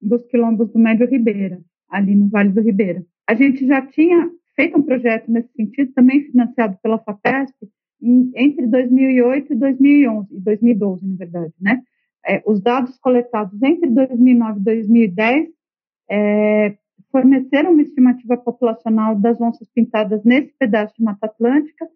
dos 0.00 0.24
quilombos 0.26 0.70
do 0.70 0.78
Médio 0.78 1.08
Ribeira, 1.08 1.60
ali 1.88 2.14
no 2.14 2.28
Vale 2.28 2.50
do 2.50 2.60
Ribeira. 2.60 3.04
A 3.26 3.34
gente 3.34 3.66
já 3.66 3.82
tinha 3.82 4.30
feito 4.54 4.78
um 4.78 4.82
projeto 4.82 5.30
nesse 5.30 5.52
sentido, 5.52 5.92
também 5.92 6.22
financiado 6.24 6.78
pela 6.82 6.98
FAPESP, 6.98 7.68
em, 8.00 8.30
entre 8.34 8.66
2008 8.66 9.52
e 9.52 9.56
2011, 9.56 10.34
e 10.34 10.40
2012, 10.40 11.06
na 11.06 11.16
verdade, 11.16 11.54
né? 11.60 11.82
é, 12.26 12.42
os 12.44 12.60
dados 12.60 12.98
coletados 12.98 13.62
entre 13.62 13.88
2009 13.88 14.60
e 14.60 14.62
2010 14.62 15.48
é, 16.10 16.76
forneceram 17.10 17.72
uma 17.72 17.82
estimativa 17.82 18.36
populacional 18.36 19.14
das 19.16 19.40
onças 19.40 19.68
pintadas 19.70 20.24
nesse 20.24 20.52
pedaço 20.58 20.94
de 20.96 21.04
Mata 21.04 21.26
Atlântica 21.26 21.88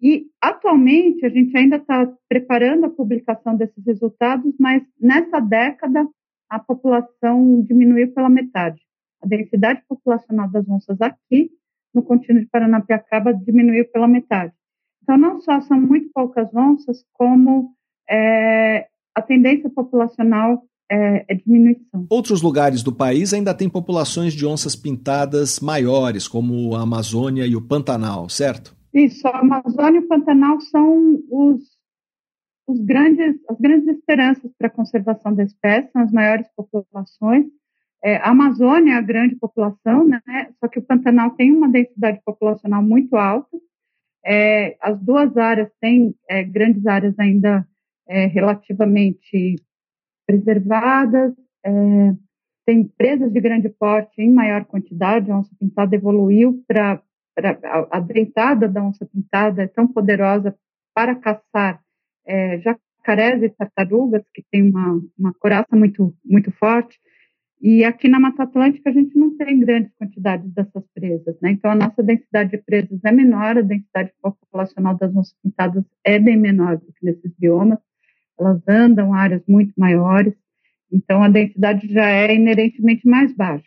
e 0.00 0.26
atualmente 0.40 1.24
a 1.24 1.28
gente 1.28 1.56
ainda 1.56 1.76
está 1.76 2.10
preparando 2.28 2.86
a 2.86 2.90
publicação 2.90 3.56
desses 3.56 3.84
resultados, 3.84 4.54
mas 4.58 4.82
nessa 5.00 5.40
década 5.40 6.06
a 6.50 6.58
população 6.58 7.62
diminuiu 7.62 8.12
pela 8.12 8.28
metade. 8.28 8.80
A 9.22 9.26
densidade 9.26 9.82
populacional 9.88 10.50
das 10.50 10.68
onças 10.68 11.00
aqui 11.00 11.50
no 11.94 12.02
contínuo 12.02 12.42
de 12.42 12.48
Paranapiacaba 12.48 13.32
diminuiu 13.32 13.86
pela 13.92 14.08
metade. 14.08 14.52
Então 15.02 15.16
não 15.16 15.40
só 15.40 15.60
são 15.60 15.80
muito 15.80 16.10
poucas 16.12 16.48
onças, 16.54 17.04
como 17.12 17.74
é, 18.08 18.88
a 19.14 19.22
tendência 19.22 19.70
populacional 19.70 20.62
é, 20.90 21.24
é, 21.28 21.34
diminuição. 21.34 22.06
Outros 22.10 22.42
lugares 22.42 22.82
do 22.82 22.92
país 22.92 23.32
ainda 23.32 23.54
têm 23.54 23.68
populações 23.68 24.32
de 24.32 24.44
onças 24.44 24.74
pintadas 24.74 25.60
maiores, 25.60 26.26
como 26.26 26.74
a 26.74 26.82
Amazônia 26.82 27.46
e 27.46 27.54
o 27.54 27.62
Pantanal, 27.62 28.28
certo? 28.28 28.76
Isso, 28.92 29.26
a 29.28 29.38
Amazônia 29.38 30.00
e 30.00 30.04
o 30.04 30.08
Pantanal 30.08 30.60
são 30.60 31.20
os, 31.30 31.60
os 32.70 32.80
grandes, 32.80 33.36
as 33.48 33.58
grandes 33.58 33.88
esperanças 33.88 34.50
para 34.56 34.68
a 34.68 34.70
conservação 34.70 35.34
da 35.34 35.42
espécie, 35.42 35.90
são 35.92 36.02
as 36.02 36.12
maiores 36.12 36.46
populações. 36.56 37.46
É, 38.02 38.16
a 38.16 38.30
Amazônia 38.30 38.94
é 38.94 38.96
a 38.96 39.02
grande 39.02 39.36
população, 39.36 40.06
né? 40.06 40.20
só 40.58 40.68
que 40.68 40.78
o 40.78 40.82
Pantanal 40.82 41.30
tem 41.32 41.52
uma 41.52 41.68
densidade 41.68 42.20
populacional 42.24 42.82
muito 42.82 43.16
alta. 43.16 43.56
É, 44.24 44.76
as 44.80 44.98
duas 45.00 45.36
áreas 45.36 45.70
têm 45.80 46.14
é, 46.28 46.42
grandes 46.42 46.86
áreas 46.86 47.18
ainda 47.18 47.66
é, 48.08 48.26
relativamente 48.26 49.56
preservadas, 50.26 51.34
é, 51.64 51.70
tem 52.66 52.84
presas 52.84 53.32
de 53.32 53.40
grande 53.40 53.68
porte 53.68 54.20
em 54.20 54.30
maior 54.30 54.64
quantidade, 54.64 55.30
a 55.30 55.38
onça 55.38 55.50
pintada 55.58 55.94
evoluiu 55.96 56.62
para 56.68 57.02
a 57.90 58.00
dentada 58.00 58.68
da 58.68 58.82
onça 58.82 59.06
pintada 59.06 59.62
é 59.62 59.66
tão 59.66 59.86
poderosa 59.86 60.54
para 60.94 61.14
caçar 61.14 61.80
é, 62.26 62.60
jacarés 62.60 63.42
e 63.42 63.48
tartarugas, 63.50 64.22
que 64.34 64.44
tem 64.50 64.70
uma, 64.70 65.00
uma 65.18 65.34
coraça 65.34 65.74
muito, 65.74 66.14
muito 66.24 66.50
forte, 66.52 66.98
e 67.60 67.84
aqui 67.84 68.08
na 68.08 68.18
Mata 68.18 68.44
Atlântica 68.44 68.88
a 68.88 68.92
gente 68.92 69.14
não 69.18 69.36
tem 69.36 69.60
grandes 69.60 69.92
quantidades 69.98 70.50
dessas 70.52 70.82
presas, 70.94 71.36
né? 71.42 71.50
Então 71.50 71.70
a 71.70 71.74
nossa 71.74 72.02
densidade 72.02 72.52
de 72.52 72.58
presas 72.58 72.98
é 73.04 73.12
menor, 73.12 73.58
a 73.58 73.60
densidade 73.60 74.12
populacional 74.22 74.96
das 74.96 75.14
onças 75.14 75.34
pintadas 75.42 75.84
é 76.02 76.18
bem 76.18 76.38
menor 76.38 76.78
do 76.78 76.90
que 76.92 77.04
nesses 77.04 77.30
biomas. 77.38 77.78
Elas 78.38 78.62
andam 78.66 79.12
áreas 79.12 79.42
muito 79.46 79.74
maiores, 79.76 80.34
então 80.90 81.22
a 81.22 81.28
densidade 81.28 81.86
já 81.92 82.08
é 82.08 82.34
inerentemente 82.34 83.06
mais 83.06 83.34
baixa, 83.34 83.64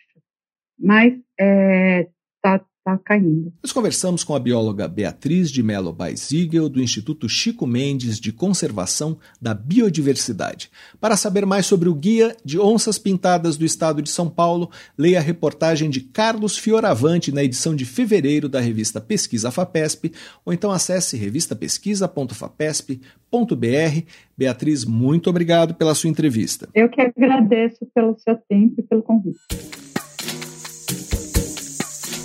mas 0.79 1.13
está 1.13 2.55
é, 2.55 2.61
tá, 2.83 2.91
tá 2.91 2.99
caindo. 3.03 3.51
Nós 3.61 3.71
conversamos 3.71 4.23
com 4.23 4.33
a 4.35 4.39
bióloga 4.39 4.87
Beatriz 4.87 5.51
de 5.51 5.61
Mello 5.63 5.93
Baizigel, 5.93 6.69
do 6.69 6.81
Instituto 6.81 7.29
Chico 7.29 7.65
Mendes 7.65 8.19
de 8.19 8.31
Conservação 8.31 9.17
da 9.41 9.51
Biodiversidade. 9.53 10.69
Para 10.99 11.15
saber 11.15 11.45
mais 11.45 11.65
sobre 11.65 11.87
o 11.89 11.93
Guia 11.93 12.35
de 12.43 12.59
Onças 12.59 12.99
Pintadas 12.99 13.55
do 13.57 13.65
Estado 13.65 14.01
de 14.01 14.09
São 14.09 14.29
Paulo, 14.29 14.69
leia 14.97 15.19
a 15.19 15.21
reportagem 15.21 15.89
de 15.89 16.01
Carlos 16.01 16.57
Fioravante 16.57 17.31
na 17.31 17.43
edição 17.43 17.75
de 17.75 17.85
fevereiro 17.85 18.49
da 18.49 18.59
revista 18.59 18.99
Pesquisa 18.99 19.51
FAPESP, 19.51 20.11
ou 20.45 20.53
então 20.53 20.71
acesse 20.71 21.15
revistapesquisa.fapesp.br. 21.17 23.03
Beatriz, 24.37 24.85
muito 24.85 25.29
obrigado 25.29 25.75
pela 25.75 25.95
sua 25.95 26.09
entrevista. 26.09 26.67
Eu 26.73 26.89
que 26.89 27.01
agradeço 27.01 27.85
pelo 27.93 28.17
seu 28.19 28.35
tempo 28.49 28.75
e 28.79 28.83
pelo 28.83 29.03
convite. 29.03 29.39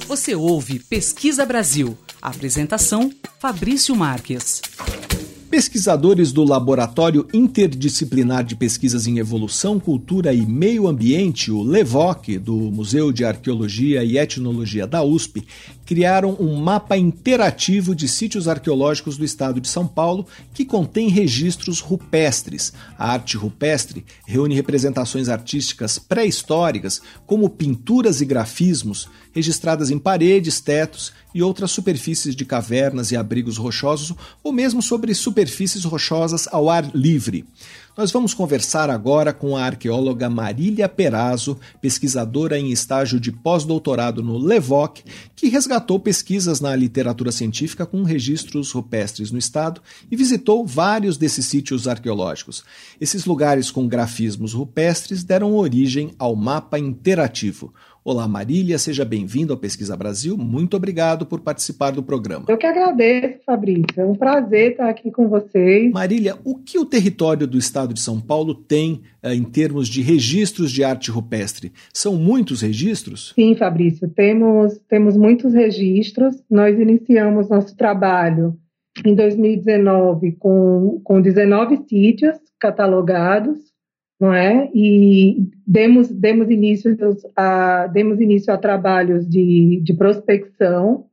Você 0.08 0.34
ouve 0.34 0.78
Pesquisa 0.78 1.44
Brasil. 1.44 1.94
Apresentação: 2.22 3.12
Fabrício 3.38 3.94
Marques. 3.94 4.62
Pesquisadores 5.50 6.30
do 6.30 6.44
Laboratório 6.44 7.26
Interdisciplinar 7.32 8.44
de 8.44 8.54
Pesquisas 8.54 9.06
em 9.06 9.18
Evolução, 9.18 9.80
Cultura 9.80 10.32
e 10.32 10.44
Meio 10.44 10.86
Ambiente, 10.86 11.50
o 11.50 11.62
LEVOC, 11.62 12.38
do 12.38 12.54
Museu 12.54 13.10
de 13.10 13.24
Arqueologia 13.24 14.04
e 14.04 14.18
Etnologia 14.18 14.86
da 14.86 15.02
USP, 15.02 15.46
criaram 15.86 16.36
um 16.38 16.56
mapa 16.56 16.98
interativo 16.98 17.94
de 17.94 18.06
sítios 18.06 18.46
arqueológicos 18.46 19.16
do 19.16 19.24
estado 19.24 19.58
de 19.58 19.68
São 19.68 19.86
Paulo 19.86 20.26
que 20.52 20.66
contém 20.66 21.08
registros 21.08 21.80
rupestres. 21.80 22.74
A 22.98 23.10
arte 23.12 23.38
rupestre 23.38 24.04
reúne 24.26 24.54
representações 24.54 25.30
artísticas 25.30 25.98
pré-históricas, 25.98 27.00
como 27.26 27.48
pinturas 27.48 28.20
e 28.20 28.26
grafismos, 28.26 29.08
registradas 29.38 29.90
em 29.90 29.98
paredes, 29.98 30.60
tetos 30.60 31.12
e 31.32 31.40
outras 31.40 31.70
superfícies 31.70 32.34
de 32.34 32.44
cavernas 32.44 33.12
e 33.12 33.16
abrigos 33.16 33.56
rochosos, 33.56 34.12
ou 34.42 34.52
mesmo 34.52 34.82
sobre 34.82 35.14
superfícies 35.14 35.84
rochosas 35.84 36.48
ao 36.50 36.68
ar 36.68 36.90
livre. 36.92 37.44
Nós 37.96 38.12
vamos 38.12 38.32
conversar 38.32 38.90
agora 38.90 39.32
com 39.32 39.56
a 39.56 39.64
arqueóloga 39.64 40.30
Marília 40.30 40.88
Perazzo, 40.88 41.58
pesquisadora 41.80 42.56
em 42.56 42.70
estágio 42.70 43.18
de 43.18 43.32
pós-doutorado 43.32 44.22
no 44.22 44.38
LEVOC, 44.38 45.02
que 45.34 45.48
resgatou 45.48 45.98
pesquisas 45.98 46.60
na 46.60 46.74
literatura 46.76 47.32
científica 47.32 47.84
com 47.84 48.04
registros 48.04 48.70
rupestres 48.70 49.32
no 49.32 49.38
estado 49.38 49.80
e 50.08 50.16
visitou 50.16 50.64
vários 50.64 51.16
desses 51.16 51.46
sítios 51.46 51.88
arqueológicos. 51.88 52.64
Esses 53.00 53.24
lugares 53.24 53.68
com 53.68 53.88
grafismos 53.88 54.52
rupestres 54.54 55.24
deram 55.24 55.54
origem 55.54 56.12
ao 56.18 56.36
mapa 56.36 56.78
interativo. 56.78 57.74
Olá, 58.10 58.26
Marília, 58.26 58.78
seja 58.78 59.04
bem-vindo 59.04 59.52
ao 59.52 59.58
Pesquisa 59.58 59.94
Brasil. 59.94 60.34
Muito 60.34 60.74
obrigado 60.74 61.26
por 61.26 61.40
participar 61.40 61.90
do 61.90 62.02
programa. 62.02 62.46
Eu 62.48 62.56
que 62.56 62.66
agradeço, 62.66 63.40
Fabrício. 63.44 63.84
É 63.98 64.02
um 64.02 64.14
prazer 64.14 64.70
estar 64.70 64.88
aqui 64.88 65.10
com 65.10 65.28
vocês. 65.28 65.92
Marília, 65.92 66.34
o 66.42 66.54
que 66.54 66.78
o 66.78 66.86
território 66.86 67.46
do 67.46 67.58
estado 67.58 67.92
de 67.92 68.00
São 68.00 68.18
Paulo 68.18 68.54
tem 68.54 69.02
eh, 69.22 69.34
em 69.34 69.44
termos 69.44 69.86
de 69.86 70.00
registros 70.00 70.72
de 70.72 70.82
arte 70.82 71.10
rupestre? 71.10 71.70
São 71.92 72.16
muitos 72.16 72.62
registros? 72.62 73.34
Sim, 73.34 73.54
Fabrício, 73.54 74.08
temos, 74.08 74.80
temos 74.88 75.14
muitos 75.14 75.52
registros. 75.52 76.34
Nós 76.50 76.80
iniciamos 76.80 77.50
nosso 77.50 77.76
trabalho 77.76 78.56
em 79.04 79.14
2019 79.14 80.32
com, 80.38 80.98
com 81.04 81.20
19 81.20 81.84
sítios 81.86 82.38
catalogados 82.58 83.67
não 84.20 84.34
é? 84.34 84.68
E 84.74 85.48
demos, 85.66 86.08
demos, 86.08 86.50
início 86.50 86.96
a, 87.36 87.86
demos 87.86 88.20
início 88.20 88.52
a 88.52 88.58
trabalhos 88.58 89.28
de, 89.28 89.80
de 89.82 89.94
prospecção 89.94 91.04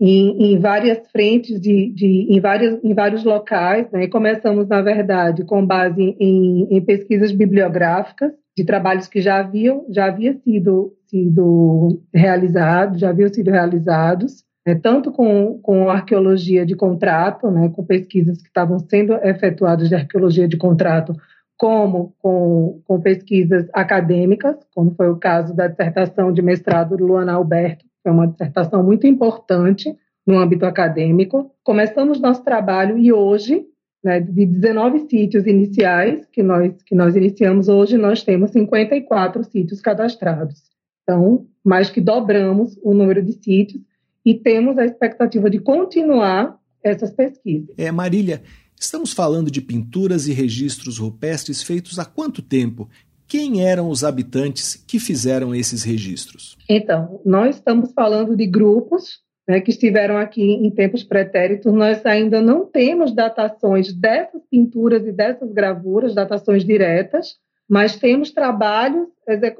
em, 0.00 0.52
em, 0.52 0.58
várias 0.58 1.10
frentes, 1.10 1.60
de, 1.60 1.90
de, 1.92 2.26
em, 2.30 2.40
várias, 2.40 2.82
em 2.82 2.94
vários 2.94 3.24
locais. 3.24 3.90
Né? 3.90 4.04
E 4.04 4.08
começamos, 4.08 4.68
na 4.68 4.80
verdade, 4.80 5.44
com 5.44 5.64
base 5.66 6.16
em, 6.18 6.66
em 6.70 6.80
pesquisas 6.80 7.30
bibliográficas 7.32 8.32
de 8.56 8.64
trabalhos 8.64 9.06
que 9.06 9.20
já 9.20 9.38
haviam 9.38 9.84
já 9.90 10.06
havia 10.06 10.34
sido, 10.38 10.94
sido 11.08 12.02
realizados, 12.12 13.00
já 13.00 13.10
haviam 13.10 13.28
sido 13.28 13.50
realizados, 13.50 14.44
né? 14.66 14.74
tanto 14.74 15.12
com, 15.12 15.58
com 15.62 15.90
arqueologia 15.90 16.64
de 16.64 16.74
contrato, 16.74 17.50
né? 17.50 17.68
com 17.68 17.84
pesquisas 17.84 18.40
que 18.40 18.48
estavam 18.48 18.78
sendo 18.78 19.12
efetuadas 19.16 19.90
de 19.90 19.94
arqueologia 19.94 20.48
de 20.48 20.56
contrato 20.56 21.14
como 21.56 22.14
com, 22.18 22.80
com 22.84 23.00
pesquisas 23.00 23.66
acadêmicas, 23.72 24.56
como 24.74 24.94
foi 24.94 25.08
o 25.08 25.16
caso 25.16 25.54
da 25.54 25.66
dissertação 25.66 26.32
de 26.32 26.42
mestrado 26.42 26.96
do 26.96 27.06
Luana 27.06 27.32
Alberto, 27.32 27.84
foi 28.02 28.12
uma 28.12 28.28
dissertação 28.28 28.82
muito 28.82 29.06
importante 29.06 29.96
no 30.26 30.38
âmbito 30.38 30.66
acadêmico. 30.66 31.50
Começamos 31.64 32.20
nosso 32.20 32.44
trabalho 32.44 32.98
e 32.98 33.12
hoje, 33.12 33.64
né, 34.02 34.20
de 34.20 34.44
19 34.44 35.08
sítios 35.08 35.46
iniciais 35.46 36.26
que 36.30 36.42
nós, 36.42 36.82
que 36.82 36.94
nós 36.94 37.16
iniciamos, 37.16 37.68
hoje 37.68 37.96
nós 37.96 38.22
temos 38.22 38.50
54 38.50 39.44
sítios 39.44 39.80
cadastrados. 39.80 40.62
Então, 41.02 41.46
mais 41.64 41.88
que 41.88 42.00
dobramos 42.00 42.78
o 42.82 42.92
número 42.92 43.22
de 43.22 43.32
sítios 43.32 43.82
e 44.24 44.34
temos 44.34 44.76
a 44.76 44.84
expectativa 44.84 45.48
de 45.48 45.60
continuar 45.60 46.58
essas 46.82 47.12
pesquisas. 47.12 47.74
É, 47.78 47.90
Marília, 47.90 48.42
Estamos 48.78 49.12
falando 49.12 49.50
de 49.50 49.60
pinturas 49.60 50.26
e 50.26 50.32
registros 50.32 50.98
rupestres 50.98 51.62
feitos 51.62 51.98
há 51.98 52.04
quanto 52.04 52.42
tempo? 52.42 52.88
Quem 53.26 53.66
eram 53.66 53.88
os 53.88 54.04
habitantes 54.04 54.76
que 54.86 55.00
fizeram 55.00 55.54
esses 55.54 55.82
registros? 55.82 56.56
Então, 56.68 57.20
nós 57.24 57.56
estamos 57.56 57.92
falando 57.92 58.36
de 58.36 58.46
grupos 58.46 59.20
né, 59.48 59.60
que 59.60 59.70
estiveram 59.70 60.16
aqui 60.16 60.42
em 60.42 60.70
tempos 60.70 61.02
pretéritos. 61.02 61.72
Nós 61.72 62.04
ainda 62.04 62.40
não 62.40 62.66
temos 62.66 63.14
datações 63.14 63.92
dessas 63.92 64.42
pinturas 64.50 65.06
e 65.06 65.12
dessas 65.12 65.50
gravuras, 65.52 66.14
datações 66.14 66.64
diretas, 66.64 67.36
mas 67.68 67.96
temos 67.96 68.30
trabalhos 68.30 69.08
é, 69.26 69.34
é, 69.34 69.54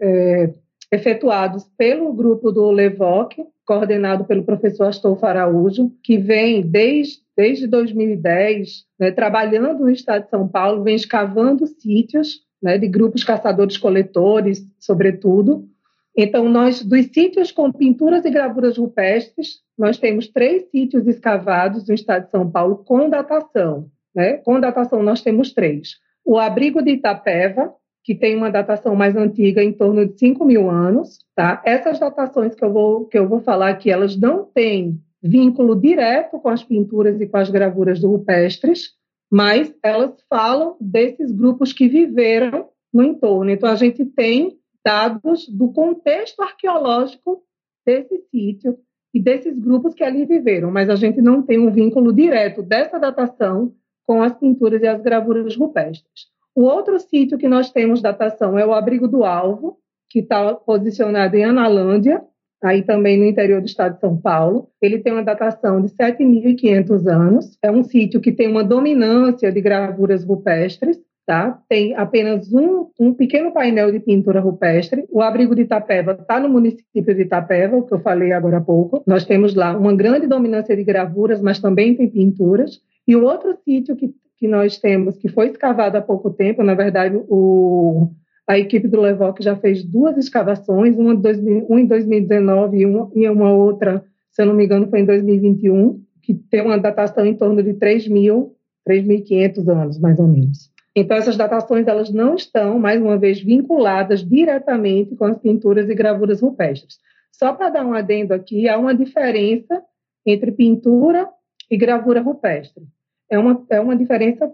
é, 0.00 0.50
efetuados 0.90 1.64
pelo 1.76 2.12
grupo 2.12 2.50
do 2.50 2.70
Levoc, 2.70 3.34
coordenado 3.64 4.24
pelo 4.24 4.44
professor 4.44 4.84
Astolfo 4.84 5.26
Araújo, 5.26 5.92
que 6.02 6.16
vem 6.16 6.62
desde, 6.62 7.18
desde 7.38 7.68
2010 7.68 8.84
né, 8.98 9.12
trabalhando 9.12 9.84
no 9.84 9.90
estado 9.90 10.24
de 10.24 10.30
São 10.30 10.48
Paulo, 10.48 10.82
vem 10.82 10.96
escavando 10.96 11.68
sítios 11.68 12.40
né, 12.60 12.76
de 12.76 12.88
grupos 12.88 13.22
caçadores-coletores, 13.22 14.66
sobretudo. 14.80 15.68
Então, 16.16 16.48
nós, 16.48 16.82
dos 16.82 17.06
sítios 17.06 17.52
com 17.52 17.70
pinturas 17.70 18.24
e 18.24 18.30
gravuras 18.30 18.76
rupestres, 18.76 19.60
nós 19.78 19.98
temos 19.98 20.26
três 20.26 20.68
sítios 20.68 21.06
escavados 21.06 21.86
no 21.86 21.94
estado 21.94 22.24
de 22.24 22.32
São 22.32 22.50
Paulo 22.50 22.78
com 22.78 23.08
datação. 23.08 23.88
Né? 24.12 24.38
Com 24.38 24.58
datação, 24.58 25.00
nós 25.00 25.22
temos 25.22 25.52
três. 25.52 25.90
O 26.24 26.40
abrigo 26.40 26.82
de 26.82 26.90
Itapeva, 26.90 27.72
que 28.02 28.16
tem 28.16 28.34
uma 28.36 28.50
datação 28.50 28.96
mais 28.96 29.14
antiga, 29.14 29.62
em 29.62 29.72
torno 29.72 30.04
de 30.08 30.18
5 30.18 30.44
mil 30.44 30.68
anos. 30.68 31.20
Tá? 31.36 31.62
Essas 31.64 32.00
datações 32.00 32.56
que 32.56 32.64
eu, 32.64 32.72
vou, 32.72 33.04
que 33.04 33.16
eu 33.16 33.28
vou 33.28 33.38
falar 33.38 33.68
aqui, 33.68 33.92
elas 33.92 34.16
não 34.16 34.44
têm 34.44 35.00
vínculo 35.22 35.74
direto 35.74 36.38
com 36.38 36.48
as 36.48 36.62
pinturas 36.62 37.20
e 37.20 37.26
com 37.26 37.36
as 37.36 37.50
gravuras 37.50 38.02
rupestres, 38.02 38.92
mas 39.30 39.74
elas 39.82 40.14
falam 40.28 40.76
desses 40.80 41.30
grupos 41.30 41.72
que 41.72 41.88
viveram 41.88 42.68
no 42.92 43.02
entorno. 43.02 43.50
Então, 43.50 43.68
a 43.68 43.74
gente 43.74 44.04
tem 44.04 44.58
dados 44.84 45.48
do 45.48 45.72
contexto 45.72 46.40
arqueológico 46.40 47.42
desse 47.84 48.18
sítio 48.30 48.78
e 49.12 49.20
desses 49.20 49.58
grupos 49.58 49.94
que 49.94 50.04
ali 50.04 50.24
viveram, 50.24 50.70
mas 50.70 50.88
a 50.88 50.94
gente 50.94 51.20
não 51.20 51.42
tem 51.42 51.58
um 51.58 51.70
vínculo 51.70 52.12
direto 52.12 52.62
dessa 52.62 52.98
datação 52.98 53.74
com 54.06 54.22
as 54.22 54.34
pinturas 54.34 54.80
e 54.82 54.86
as 54.86 55.00
gravuras 55.02 55.56
rupestres. 55.56 56.28
O 56.54 56.62
outro 56.62 56.98
sítio 56.98 57.38
que 57.38 57.48
nós 57.48 57.70
temos 57.70 58.02
datação 58.02 58.58
é 58.58 58.66
o 58.66 58.72
Abrigo 58.72 59.06
do 59.06 59.24
Alvo, 59.24 59.78
que 60.08 60.20
está 60.20 60.54
posicionado 60.54 61.36
em 61.36 61.44
Analândia, 61.44 62.24
aí 62.62 62.82
também 62.82 63.18
no 63.18 63.24
interior 63.24 63.60
do 63.60 63.66
estado 63.66 63.94
de 63.94 64.00
São 64.00 64.16
Paulo. 64.16 64.68
Ele 64.80 64.98
tem 64.98 65.12
uma 65.12 65.24
datação 65.24 65.80
de 65.80 65.88
7.500 65.88 67.06
anos. 67.06 67.58
É 67.62 67.70
um 67.70 67.82
sítio 67.82 68.20
que 68.20 68.32
tem 68.32 68.48
uma 68.48 68.64
dominância 68.64 69.52
de 69.52 69.60
gravuras 69.60 70.24
rupestres. 70.24 70.98
Tá? 71.26 71.60
Tem 71.68 71.94
apenas 71.94 72.50
um, 72.50 72.88
um 72.98 73.12
pequeno 73.12 73.52
painel 73.52 73.92
de 73.92 74.00
pintura 74.00 74.40
rupestre. 74.40 75.04
O 75.10 75.20
abrigo 75.20 75.54
de 75.54 75.60
Itapeva 75.60 76.12
está 76.12 76.40
no 76.40 76.48
município 76.48 77.14
de 77.14 77.20
Itapeva, 77.20 77.76
o 77.76 77.82
que 77.82 77.92
eu 77.92 78.00
falei 78.00 78.32
agora 78.32 78.56
há 78.56 78.60
pouco. 78.62 79.02
Nós 79.06 79.26
temos 79.26 79.54
lá 79.54 79.76
uma 79.76 79.94
grande 79.94 80.26
dominância 80.26 80.74
de 80.74 80.82
gravuras, 80.82 81.42
mas 81.42 81.58
também 81.58 81.94
tem 81.94 82.08
pinturas. 82.08 82.80
E 83.06 83.14
o 83.14 83.24
outro 83.24 83.54
sítio 83.62 83.94
que 83.94 84.14
que 84.38 84.46
nós 84.46 84.78
temos, 84.78 85.18
que 85.18 85.28
foi 85.28 85.48
escavado 85.48 85.98
há 85.98 86.00
pouco 86.00 86.30
tempo, 86.30 86.62
na 86.62 86.74
verdade, 86.74 87.20
o, 87.28 88.08
a 88.48 88.58
equipe 88.58 88.88
do 88.88 89.00
Levoc 89.00 89.40
já 89.42 89.54
fez 89.54 89.84
duas 89.84 90.16
escavações, 90.16 90.96
uma, 90.96 91.12
em 91.12 91.86
2019 91.86 92.78
e 92.78 92.86
uma, 92.86 93.10
e 93.14 93.28
uma 93.28 93.52
outra, 93.52 94.02
se 94.30 94.40
eu 94.42 94.46
não 94.46 94.54
me 94.54 94.64
engano, 94.64 94.88
foi 94.88 95.00
em 95.00 95.04
2021, 95.04 96.02
que 96.22 96.34
tem 96.34 96.62
uma 96.62 96.78
datação 96.78 97.26
em 97.26 97.34
torno 97.34 97.62
de 97.62 97.74
3.000, 97.74 98.50
3.500 98.88 99.68
anos, 99.68 99.98
mais 100.00 100.18
ou 100.18 100.26
menos. 100.26 100.70
Então, 100.96 101.16
essas 101.16 101.36
datações 101.36 101.86
elas 101.86 102.10
não 102.10 102.34
estão, 102.34 102.78
mais 102.78 103.00
uma 103.00 103.18
vez, 103.18 103.40
vinculadas 103.40 104.26
diretamente 104.26 105.14
com 105.14 105.26
as 105.26 105.38
pinturas 105.38 105.88
e 105.88 105.94
gravuras 105.94 106.40
rupestres. 106.40 106.98
Só 107.30 107.52
para 107.52 107.68
dar 107.68 107.86
um 107.86 107.92
adendo 107.92 108.32
aqui, 108.32 108.68
há 108.68 108.78
uma 108.78 108.94
diferença 108.94 109.82
entre 110.26 110.50
pintura 110.50 111.28
e 111.70 111.76
gravura 111.76 112.20
rupestre 112.20 112.82
é 113.30 113.38
uma, 113.38 113.64
é 113.70 113.80
uma, 113.80 113.94
diferença, 113.94 114.50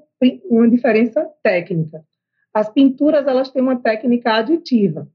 uma 0.51 0.68
diferença 0.68 1.28
técnica. 1.42 2.05
As 2.55 2.69
pinturas 2.71 3.27
elas 3.27 3.51
têm 3.51 3.61
uma 3.61 3.81
técnica 3.81 4.35
aditiva. 4.35 5.09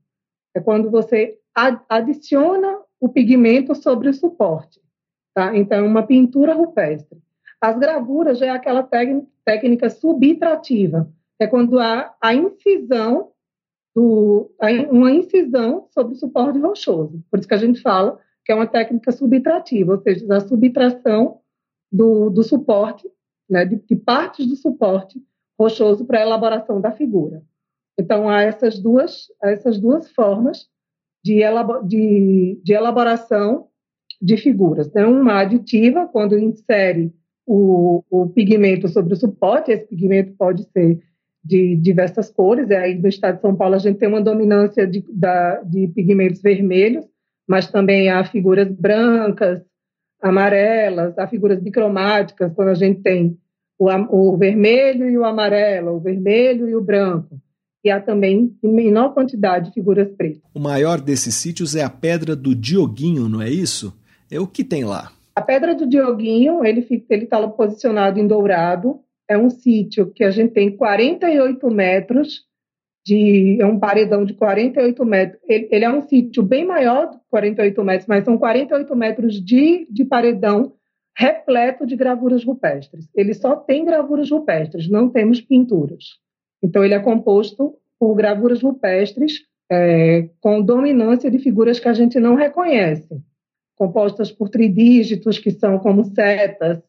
É 0.54 0.60
quando 0.60 0.92
você 0.92 1.40
adiciona 1.88 2.82
o 3.00 3.08
pigmento 3.08 3.74
sobre 3.74 4.10
o 4.10 4.14
suporte. 4.14 4.82
Tá? 5.34 5.56
Então, 5.56 5.78
é 5.78 5.82
uma 5.82 6.06
pintura 6.06 6.54
rupestre. 6.54 7.18
As 7.62 7.78
gravuras 7.78 8.40
já 8.40 8.48
é 8.48 8.50
aquela 8.50 8.84
técnica 9.46 9.90
subtrativa. 9.90 11.10
É 11.40 11.48
quando 11.48 11.80
há 11.80 12.14
a 12.22 12.34
incisão, 12.34 13.32
do, 13.96 14.52
uma 14.92 15.12
incisão 15.12 15.88
sobre 15.92 16.14
o 16.14 16.18
suporte 16.18 16.60
rochoso. 16.60 17.24
Por 17.32 17.40
isso 17.40 17.48
que 17.48 17.54
a 17.54 17.58
gente 17.58 17.82
fala 17.82 18.20
que 18.44 18.52
é 18.52 18.56
uma 18.56 18.68
técnica 18.68 19.12
subtrativa, 19.12 19.94
ou 19.94 20.02
seja, 20.02 20.26
a 20.36 20.40
subtração 20.40 21.40
do, 21.92 22.30
do 22.30 22.44
suporte 22.44 23.10
né, 23.50 23.66
de, 23.66 23.78
de 23.78 23.96
partes 23.96 24.46
do 24.48 24.56
suporte 24.56 25.22
rochoso 25.60 26.06
para 26.06 26.20
a 26.20 26.22
elaboração 26.22 26.80
da 26.80 26.92
figura. 26.92 27.44
Então, 28.00 28.30
há 28.30 28.44
essas 28.44 28.80
duas, 28.80 29.28
essas 29.44 29.78
duas 29.78 30.10
formas 30.12 30.68
de, 31.22 31.42
elabor, 31.42 31.86
de, 31.86 32.58
de 32.64 32.74
elaboração 32.74 33.68
de 34.22 34.38
figuras. 34.38 34.88
Então, 34.88 35.12
uma 35.12 35.40
aditiva, 35.40 36.08
quando 36.08 36.40
insere 36.40 37.14
o, 37.46 38.04
o, 38.10 38.30
pigmento 38.30 38.88
sobre 38.88 39.14
o 39.14 39.18
suporte, 39.18 39.72
esse 39.72 39.86
pigmento 39.86 40.34
pode 40.38 40.64
ser 40.72 41.00
de 41.44 41.76
diversas 41.76 42.30
cores, 42.30 42.70
e 42.70 42.76
aí 42.76 42.96
no 42.96 43.08
estado 43.08 43.36
de 43.36 43.42
São 43.42 43.56
Paulo 43.56 43.76
a 43.76 43.80
gente 43.80 43.98
tem 43.98 44.08
uma 44.08 44.22
dominância 44.22 44.86
de, 44.86 45.04
da, 45.10 45.62
de 45.64 45.88
pigmentos 45.88 46.42
vermelhos, 46.42 47.06
mas 47.48 47.72
também 47.72 48.10
há 48.10 48.24
figuras 48.24 48.70
brancas, 48.72 49.62
amarelas, 50.22 51.18
há 51.18 51.28
figuras 51.28 51.60
bicromáticas, 51.60 52.54
quando 52.54 52.70
a 52.70 52.76
gente 52.76 53.02
tem 53.02 53.38
o, 53.80 53.88
o 54.34 54.38
vermelho 54.38 55.10
e 55.10 55.18
o 55.18 55.24
amarelo, 55.24 55.96
o 55.96 56.00
vermelho 56.00 56.68
e 56.68 56.76
o 56.76 56.82
branco. 56.82 57.40
E 57.84 57.90
há 57.90 58.02
também, 58.02 58.54
em 58.62 58.74
menor 58.74 59.14
quantidade, 59.14 59.72
figuras 59.72 60.10
pretas. 60.12 60.42
O 60.54 60.60
maior 60.60 61.00
desses 61.00 61.34
sítios 61.34 61.78
é 61.78 61.84
a 61.84 61.90
Pedra 61.90 62.36
do 62.36 62.54
Dioguinho, 62.54 63.30
não 63.30 63.42
é 63.42 63.50
isso? 63.50 63.98
É 64.30 64.38
o 64.38 64.46
que 64.46 64.66
tem 64.66 64.84
lá? 64.84 65.14
A 65.34 65.42
Pedra 65.42 65.74
do 65.74 65.88
Dioguinho, 65.88 66.66
ele 66.66 66.86
está 67.10 67.48
posicionado 67.48 68.20
em 68.20 68.28
Dourado. 68.28 69.00
É 69.30 69.38
um 69.38 69.50
sítio 69.50 70.12
que 70.12 70.26
a 70.26 70.32
gente 70.32 70.52
tem 70.52 70.76
48 70.76 71.72
metros 71.72 72.44
de 73.06 73.58
é 73.62 73.66
um 73.66 73.80
paredão 73.80 74.26
de 74.26 74.34
48 74.34 75.06
metros. 75.06 75.42
Ele, 75.48 75.70
ele, 75.72 75.86
é 75.86 75.90
um 75.90 76.02
sítio 76.02 76.44
bem 76.44 76.66
maior 76.66 77.08
do 77.08 77.20
que 77.20 77.26
48 77.30 77.84
metros, 77.84 78.08
mas 78.08 78.26
são 78.26 78.38
48 78.38 78.96
metros 78.96 79.42
de, 79.42 79.88
de 79.90 80.04
paredão 80.04 80.74
repleto 81.20 81.86
de 81.86 81.98
gravuras 81.98 82.46
rupestres. 82.46 83.10
Ele 83.14 83.34
só 83.34 83.54
tem 83.54 83.84
gravuras 83.84 84.32
rupestres, 84.32 84.90
não 84.90 85.10
temos 85.10 85.42
pinturas. 85.42 86.18
Então, 86.64 86.82
ele 86.82 86.94
é 86.94 87.00
composto 87.00 87.76
por 88.00 88.16
gravuras 88.16 88.62
rupestres 88.62 89.42
é, 89.70 90.30
com 90.40 90.62
dominância 90.62 91.30
de 91.30 91.38
figuras 91.38 91.78
que 91.78 91.90
a 91.90 91.94
gente 91.94 92.18
não 92.22 92.36
reconhece, 92.36 93.22
compostas 93.76 94.32
por 94.32 94.48
tridígitos, 94.48 95.38
que 95.38 95.52
são 95.52 95.78
como 95.78 96.06
setas, 96.06 96.82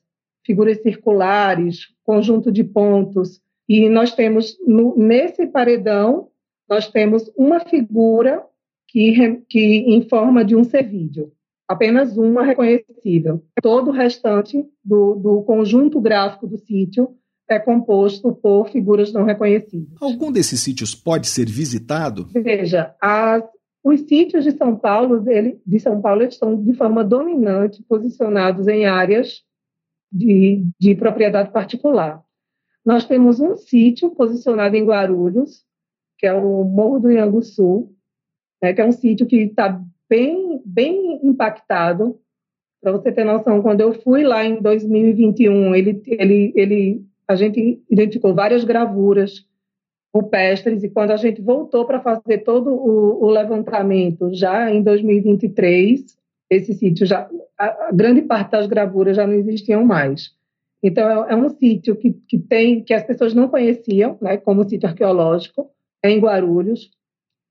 figuras 0.46 0.80
circulares, 0.80 1.88
conjunto 2.04 2.52
de 2.52 2.62
pontos. 2.62 3.40
E 3.68 3.88
nós 3.88 4.14
temos, 4.14 4.56
no, 4.64 4.96
nesse 4.96 5.44
paredão, 5.48 6.28
nós 6.68 6.88
temos 6.88 7.28
uma 7.36 7.58
figura 7.58 8.44
que, 8.86 9.42
que 9.48 9.60
em 9.60 10.08
forma 10.08 10.44
de 10.44 10.54
um 10.54 10.62
servídeo, 10.62 11.32
apenas 11.70 12.16
uma 12.16 12.42
reconhecível. 12.42 13.44
Todo 13.62 13.90
o 13.90 13.92
restante 13.92 14.66
do, 14.84 15.14
do 15.14 15.42
conjunto 15.42 16.00
gráfico 16.00 16.48
do 16.48 16.58
sítio 16.58 17.16
é 17.48 17.60
composto 17.60 18.32
por 18.32 18.68
figuras 18.70 19.12
não 19.12 19.22
reconhecíveis. 19.22 19.96
Algum 20.00 20.32
desses 20.32 20.58
sítios 20.58 20.96
pode 20.96 21.28
ser 21.28 21.48
visitado? 21.48 22.28
Veja, 22.34 22.92
as, 23.00 23.44
os 23.84 24.00
sítios 24.00 24.42
de 24.42 24.50
São 24.50 24.74
Paulo, 24.74 25.22
ele, 25.30 25.60
de 25.64 25.78
São 25.78 26.00
Paulo, 26.00 26.24
estão 26.24 26.60
de 26.60 26.74
forma 26.74 27.04
dominante 27.04 27.84
posicionados 27.84 28.66
em 28.66 28.86
áreas 28.86 29.42
de, 30.10 30.64
de 30.78 30.96
propriedade 30.96 31.52
particular. 31.52 32.20
Nós 32.84 33.04
temos 33.04 33.38
um 33.38 33.56
sítio 33.56 34.10
posicionado 34.10 34.74
em 34.74 34.84
Guarulhos, 34.84 35.64
que 36.18 36.26
é 36.26 36.32
o 36.32 36.64
Morro 36.64 36.98
do 36.98 37.12
Ianguçu, 37.12 37.94
né, 38.60 38.72
que 38.72 38.80
é 38.80 38.84
um 38.84 38.92
sítio 38.92 39.24
que 39.24 39.36
está 39.36 39.80
bem, 40.10 40.60
bem 40.66 41.20
impactado. 41.22 42.18
Para 42.82 42.92
você 42.92 43.12
ter 43.12 43.24
noção, 43.24 43.62
quando 43.62 43.80
eu 43.80 43.94
fui 43.94 44.24
lá 44.24 44.44
em 44.44 44.60
2021, 44.60 45.74
ele, 45.74 46.02
ele, 46.06 46.52
ele 46.56 47.04
a 47.28 47.36
gente 47.36 47.80
identificou 47.88 48.34
várias 48.34 48.64
gravuras 48.64 49.46
rupestres, 50.12 50.82
e 50.82 50.90
quando 50.90 51.12
a 51.12 51.16
gente 51.16 51.40
voltou 51.40 51.84
para 51.84 52.00
fazer 52.00 52.38
todo 52.38 52.70
o, 52.70 53.24
o, 53.24 53.30
levantamento, 53.30 54.34
já 54.34 54.68
em 54.68 54.82
2023, 54.82 56.18
esse 56.50 56.74
sítio 56.74 57.06
já, 57.06 57.30
a, 57.56 57.88
a, 57.88 57.92
grande 57.92 58.22
parte 58.22 58.50
das 58.50 58.66
gravuras 58.66 59.16
já 59.16 59.24
não 59.24 59.34
existiam 59.34 59.84
mais. 59.84 60.34
Então, 60.82 61.08
é, 61.08 61.32
é 61.32 61.36
um 61.36 61.48
sítio 61.50 61.94
que, 61.94 62.12
que 62.26 62.38
tem, 62.38 62.82
que 62.82 62.92
as 62.92 63.04
pessoas 63.04 63.34
não 63.34 63.48
conheciam, 63.48 64.18
né, 64.20 64.36
como 64.36 64.68
sítio 64.68 64.88
arqueológico, 64.88 65.70
é 66.02 66.10
em 66.10 66.18
Guarulhos, 66.18 66.90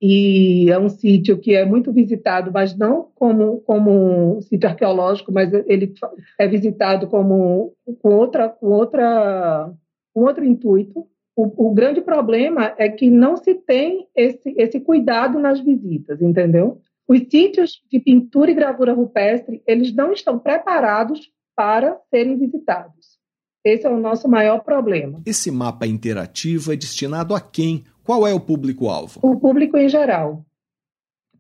e 0.02 0.72
é 0.72 0.80
um 0.80 0.88
sítio 0.88 1.38
que 1.38 1.54
é 1.54 1.66
muito 1.66 1.92
visitado, 1.92 2.52
mas 2.54 2.76
não 2.78 3.10
como, 3.16 3.60
como 3.62 4.38
um 4.38 4.42
sítio 4.42 4.70
arqueológico, 4.70 5.32
mas 5.32 5.52
ele 5.68 5.94
é 6.38 6.48
visitado 6.48 7.08
como 7.08 7.74
com 8.02 8.16
outra, 8.16 8.48
com 8.48 8.68
outra, 8.68 9.72
com 10.14 10.22
outro 10.22 10.46
intuito. 10.46 11.06
O, 11.36 11.70
o, 11.70 11.74
grande 11.74 12.02
problema 12.02 12.74
é 12.78 12.90
que 12.90 13.10
não 13.10 13.36
se 13.38 13.56
tem 13.56 14.08
esse, 14.16 14.54
esse 14.58 14.80
cuidado 14.80 15.40
nas 15.40 15.60
visitas, 15.60 16.22
entendeu? 16.22 16.82
Os 17.08 17.20
sítios 17.30 17.82
de 17.92 18.00
pintura 18.00 18.52
e 18.52 18.56
gravura 18.56 18.94
rupestre, 18.94 19.62
eles 19.66 19.94
não 19.94 20.14
estão 20.14 20.38
preparados 20.40 21.30
para 21.56 21.98
serem 22.10 22.38
visitados. 22.38 23.20
Esse 23.66 23.86
é 23.86 23.90
o 23.90 24.00
nosso 24.00 24.30
maior 24.30 24.60
problema. 24.60 25.22
Esse 25.26 25.52
mapa 25.52 25.86
interativo 25.86 26.72
é 26.72 26.76
destinado 26.78 27.36
a 27.36 27.42
quem? 27.42 27.84
Qual 28.10 28.26
é 28.26 28.34
o 28.34 28.40
público-alvo? 28.40 29.20
O 29.22 29.40
público 29.40 29.78
em 29.78 29.88
geral, 29.88 30.44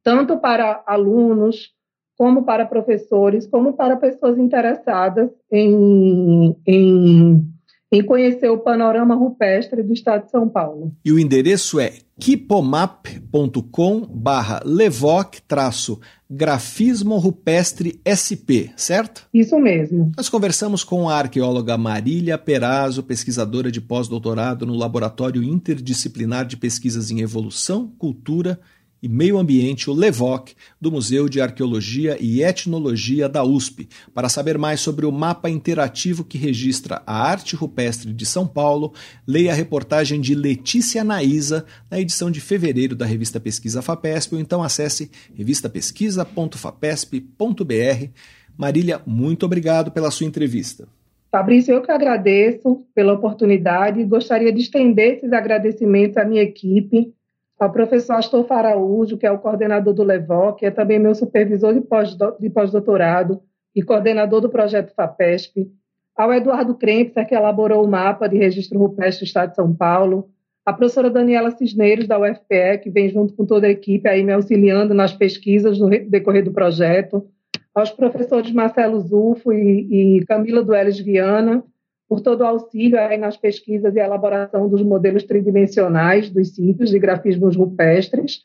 tanto 0.03 0.37
para 0.37 0.83
alunos, 0.85 1.73
como 2.15 2.45
para 2.45 2.63
professores, 2.63 3.47
como 3.47 3.73
para 3.73 3.97
pessoas 3.97 4.37
interessadas 4.37 5.31
em, 5.51 6.55
em, 6.67 7.43
em 7.91 8.03
conhecer 8.03 8.49
o 8.49 8.59
panorama 8.59 9.15
rupestre 9.15 9.81
do 9.81 9.93
estado 9.93 10.25
de 10.25 10.31
São 10.31 10.47
Paulo. 10.47 10.93
E 11.03 11.11
o 11.11 11.19
endereço 11.19 11.79
é 11.79 11.93
kipomap.com 12.19 14.01
barra 14.01 14.61
levoc 14.63 15.39
traço 15.47 15.99
grafismo 16.29 17.17
rupestre 17.17 17.99
SP, 18.05 18.69
certo? 18.75 19.27
Isso 19.33 19.57
mesmo. 19.57 20.11
Nós 20.15 20.29
conversamos 20.29 20.83
com 20.83 21.09
a 21.09 21.15
arqueóloga 21.15 21.77
Marília 21.77 22.37
Perazzo, 22.37 23.01
pesquisadora 23.01 23.71
de 23.71 23.81
pós-doutorado 23.81 24.65
no 24.65 24.75
Laboratório 24.75 25.41
Interdisciplinar 25.41 26.45
de 26.45 26.57
Pesquisas 26.57 27.09
em 27.09 27.21
Evolução, 27.21 27.91
Cultura 27.97 28.59
e 29.01 29.07
Meio 29.07 29.37
Ambiente, 29.37 29.89
o 29.89 29.93
LEVOC, 29.93 30.53
do 30.79 30.91
Museu 30.91 31.29
de 31.29 31.41
Arqueologia 31.41 32.17
e 32.19 32.43
Etnologia 32.43 33.29
da 33.29 33.43
USP, 33.43 33.87
para 34.13 34.29
saber 34.29 34.57
mais 34.57 34.81
sobre 34.81 35.05
o 35.05 35.11
mapa 35.11 35.49
interativo 35.49 36.23
que 36.23 36.37
registra 36.37 37.01
a 37.05 37.21
arte 37.21 37.55
rupestre 37.55 38.13
de 38.13 38.25
São 38.25 38.47
Paulo, 38.47 38.93
leia 39.27 39.51
a 39.51 39.55
reportagem 39.55 40.19
de 40.19 40.35
Letícia 40.35 41.03
Naísa 41.03 41.65
na 41.89 41.99
edição 41.99 42.29
de 42.29 42.41
fevereiro 42.41 42.95
da 42.95 43.05
revista 43.05 43.39
Pesquisa 43.39 43.81
FAPESP 43.81 44.35
ou 44.35 44.41
então 44.41 44.61
acesse 44.61 45.09
revistapesquisa.fapesp.br. 45.33 48.09
Marília, 48.57 49.01
muito 49.05 49.45
obrigado 49.45 49.91
pela 49.91 50.11
sua 50.11 50.27
entrevista. 50.27 50.87
Fabrício, 51.31 51.73
eu 51.73 51.81
que 51.81 51.91
agradeço 51.91 52.83
pela 52.93 53.13
oportunidade 53.13 54.01
e 54.01 54.05
gostaria 54.05 54.51
de 54.51 54.61
estender 54.61 55.13
esses 55.13 55.31
agradecimentos 55.31 56.17
à 56.17 56.25
minha 56.25 56.41
equipe, 56.41 57.13
ao 57.59 57.71
professor 57.71 58.13
Astor 58.13 58.45
Araújo, 58.49 59.17
que 59.17 59.27
é 59.27 59.31
o 59.31 59.37
coordenador 59.37 59.93
do 59.93 60.03
LEVOC, 60.03 60.59
que 60.59 60.65
é 60.65 60.71
também 60.71 60.97
meu 60.97 61.13
supervisor 61.13 61.73
de 61.73 62.49
pós-doutorado 62.49 63.41
e 63.75 63.83
coordenador 63.83 64.39
do 64.39 64.49
projeto 64.49 64.93
FAPESP, 64.95 65.69
ao 66.15 66.33
Eduardo 66.33 66.75
Krempser, 66.75 67.27
que 67.27 67.35
elaborou 67.35 67.83
o 67.83 67.87
mapa 67.87 68.27
de 68.27 68.37
registro 68.37 68.79
rupestre 68.79 69.25
do 69.25 69.27
Estado 69.27 69.49
de 69.49 69.55
São 69.57 69.75
Paulo, 69.75 70.29
a 70.65 70.73
professora 70.73 71.09
Daniela 71.09 71.51
Cisneiros, 71.51 72.07
da 72.07 72.19
UFPE, 72.19 72.79
que 72.81 72.89
vem 72.89 73.09
junto 73.09 73.33
com 73.33 73.45
toda 73.45 73.67
a 73.67 73.71
equipe 73.71 74.07
aí 74.07 74.23
me 74.23 74.31
auxiliando 74.31 74.93
nas 74.93 75.13
pesquisas 75.13 75.79
no 75.79 75.89
decorrer 75.89 76.43
do 76.43 76.51
projeto, 76.51 77.25
aos 77.73 77.89
professores 77.89 78.51
Marcelo 78.51 78.99
Zufo 78.99 79.51
e, 79.51 80.19
e 80.19 80.25
Camila 80.25 80.63
Dueles 80.63 80.99
Viana, 80.99 81.63
por 82.09 82.21
todo 82.21 82.41
o 82.41 82.45
auxílio 82.45 82.99
aí 82.99 83.17
nas 83.17 83.37
pesquisas 83.37 83.95
e 83.95 83.99
elaboração 83.99 84.67
dos 84.67 84.81
modelos 84.81 85.23
tridimensionais 85.23 86.31
dos 86.31 86.55
sítios 86.55 86.89
de 86.89 86.97
grafismos 86.97 87.55
rupestres, 87.55 88.41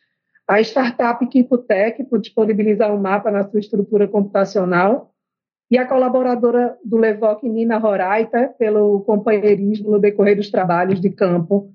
a 0.46 0.60
startup 0.60 1.26
Kipotec 1.26 2.04
por 2.04 2.20
disponibilizar 2.20 2.94
um 2.94 3.00
mapa 3.00 3.30
na 3.30 3.42
sua 3.42 3.58
estrutura 3.58 4.06
computacional 4.06 5.10
e 5.70 5.78
a 5.78 5.88
colaboradora 5.88 6.76
do 6.84 6.98
Levoc, 6.98 7.42
Nina 7.42 7.78
Roraita, 7.78 8.54
pelo 8.58 9.00
companheirismo 9.00 9.92
no 9.92 9.98
decorrer 9.98 10.36
dos 10.36 10.50
trabalhos 10.50 11.00
de 11.00 11.08
campo 11.08 11.72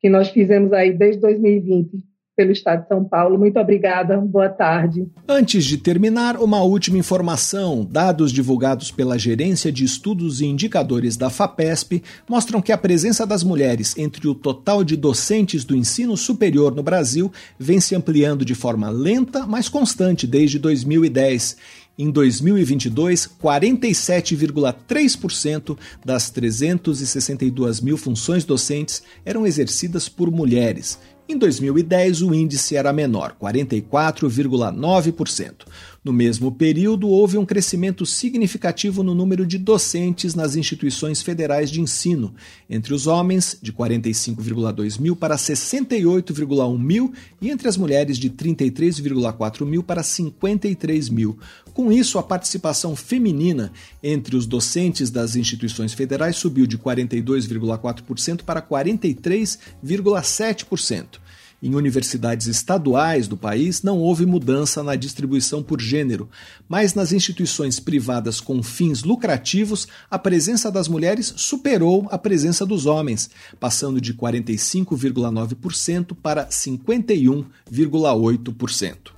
que 0.00 0.08
nós 0.08 0.30
fizemos 0.30 0.72
aí 0.72 0.92
desde 0.92 1.20
2020 1.20 2.04
pelo 2.38 2.52
Estado 2.52 2.82
de 2.82 2.88
São 2.88 3.02
Paulo. 3.02 3.36
Muito 3.36 3.58
obrigada, 3.58 4.16
boa 4.18 4.48
tarde. 4.48 5.08
Antes 5.28 5.64
de 5.64 5.76
terminar, 5.76 6.36
uma 6.36 6.62
última 6.62 6.96
informação. 6.96 7.84
Dados 7.84 8.30
divulgados 8.30 8.92
pela 8.92 9.18
Gerência 9.18 9.72
de 9.72 9.84
Estudos 9.84 10.40
e 10.40 10.46
Indicadores 10.46 11.16
da 11.16 11.30
FAPESP 11.30 12.00
mostram 12.28 12.62
que 12.62 12.70
a 12.70 12.78
presença 12.78 13.26
das 13.26 13.42
mulheres 13.42 13.98
entre 13.98 14.28
o 14.28 14.36
total 14.36 14.84
de 14.84 14.96
docentes 14.96 15.64
do 15.64 15.74
ensino 15.74 16.16
superior 16.16 16.72
no 16.72 16.84
Brasil 16.84 17.32
vem 17.58 17.80
se 17.80 17.96
ampliando 17.96 18.44
de 18.44 18.54
forma 18.54 18.88
lenta, 18.88 19.44
mas 19.44 19.68
constante 19.68 20.24
desde 20.24 20.60
2010. 20.60 21.56
Em 21.98 22.12
2022, 22.12 23.28
47,3% 23.42 25.76
das 26.04 26.30
362 26.30 27.80
mil 27.80 27.96
funções 27.96 28.44
docentes 28.44 29.02
eram 29.24 29.44
exercidas 29.44 30.08
por 30.08 30.30
mulheres 30.30 31.00
em 31.28 31.36
2010, 31.36 32.22
o 32.22 32.32
índice 32.34 32.76
era 32.76 32.92
menor, 32.92 33.36
44,9%. 33.40 35.66
No 36.04 36.12
mesmo 36.12 36.52
período, 36.52 37.08
houve 37.08 37.36
um 37.36 37.44
crescimento 37.44 38.06
significativo 38.06 39.02
no 39.02 39.16
número 39.16 39.44
de 39.44 39.58
docentes 39.58 40.32
nas 40.32 40.54
instituições 40.54 41.20
federais 41.20 41.68
de 41.70 41.80
ensino, 41.80 42.32
entre 42.70 42.94
os 42.94 43.08
homens, 43.08 43.58
de 43.60 43.72
45,2 43.72 45.00
mil 45.00 45.16
para 45.16 45.34
68,1 45.36 46.78
mil, 46.78 47.12
e 47.42 47.50
entre 47.50 47.66
as 47.68 47.76
mulheres, 47.76 48.16
de 48.16 48.30
33,4 48.30 49.66
mil 49.66 49.82
para 49.82 50.04
53 50.04 51.08
mil. 51.08 51.36
Com 51.74 51.90
isso, 51.92 52.16
a 52.18 52.22
participação 52.22 52.94
feminina 52.94 53.72
entre 54.02 54.36
os 54.36 54.46
docentes 54.46 55.10
das 55.10 55.34
instituições 55.34 55.92
federais 55.92 56.36
subiu 56.36 56.64
de 56.66 56.78
42,4% 56.78 58.44
para 58.44 58.62
43,7%. 58.62 61.18
Em 61.60 61.74
universidades 61.74 62.46
estaduais 62.46 63.26
do 63.26 63.36
país, 63.36 63.82
não 63.82 63.98
houve 63.98 64.24
mudança 64.24 64.80
na 64.80 64.94
distribuição 64.94 65.60
por 65.60 65.80
gênero, 65.80 66.28
mas 66.68 66.94
nas 66.94 67.12
instituições 67.12 67.80
privadas 67.80 68.40
com 68.40 68.62
fins 68.62 69.02
lucrativos, 69.02 69.88
a 70.08 70.20
presença 70.20 70.70
das 70.70 70.86
mulheres 70.86 71.34
superou 71.36 72.06
a 72.12 72.18
presença 72.18 72.64
dos 72.64 72.86
homens, 72.86 73.28
passando 73.58 74.00
de 74.00 74.14
45,9% 74.14 76.16
para 76.22 76.46
51,8%. 76.46 79.17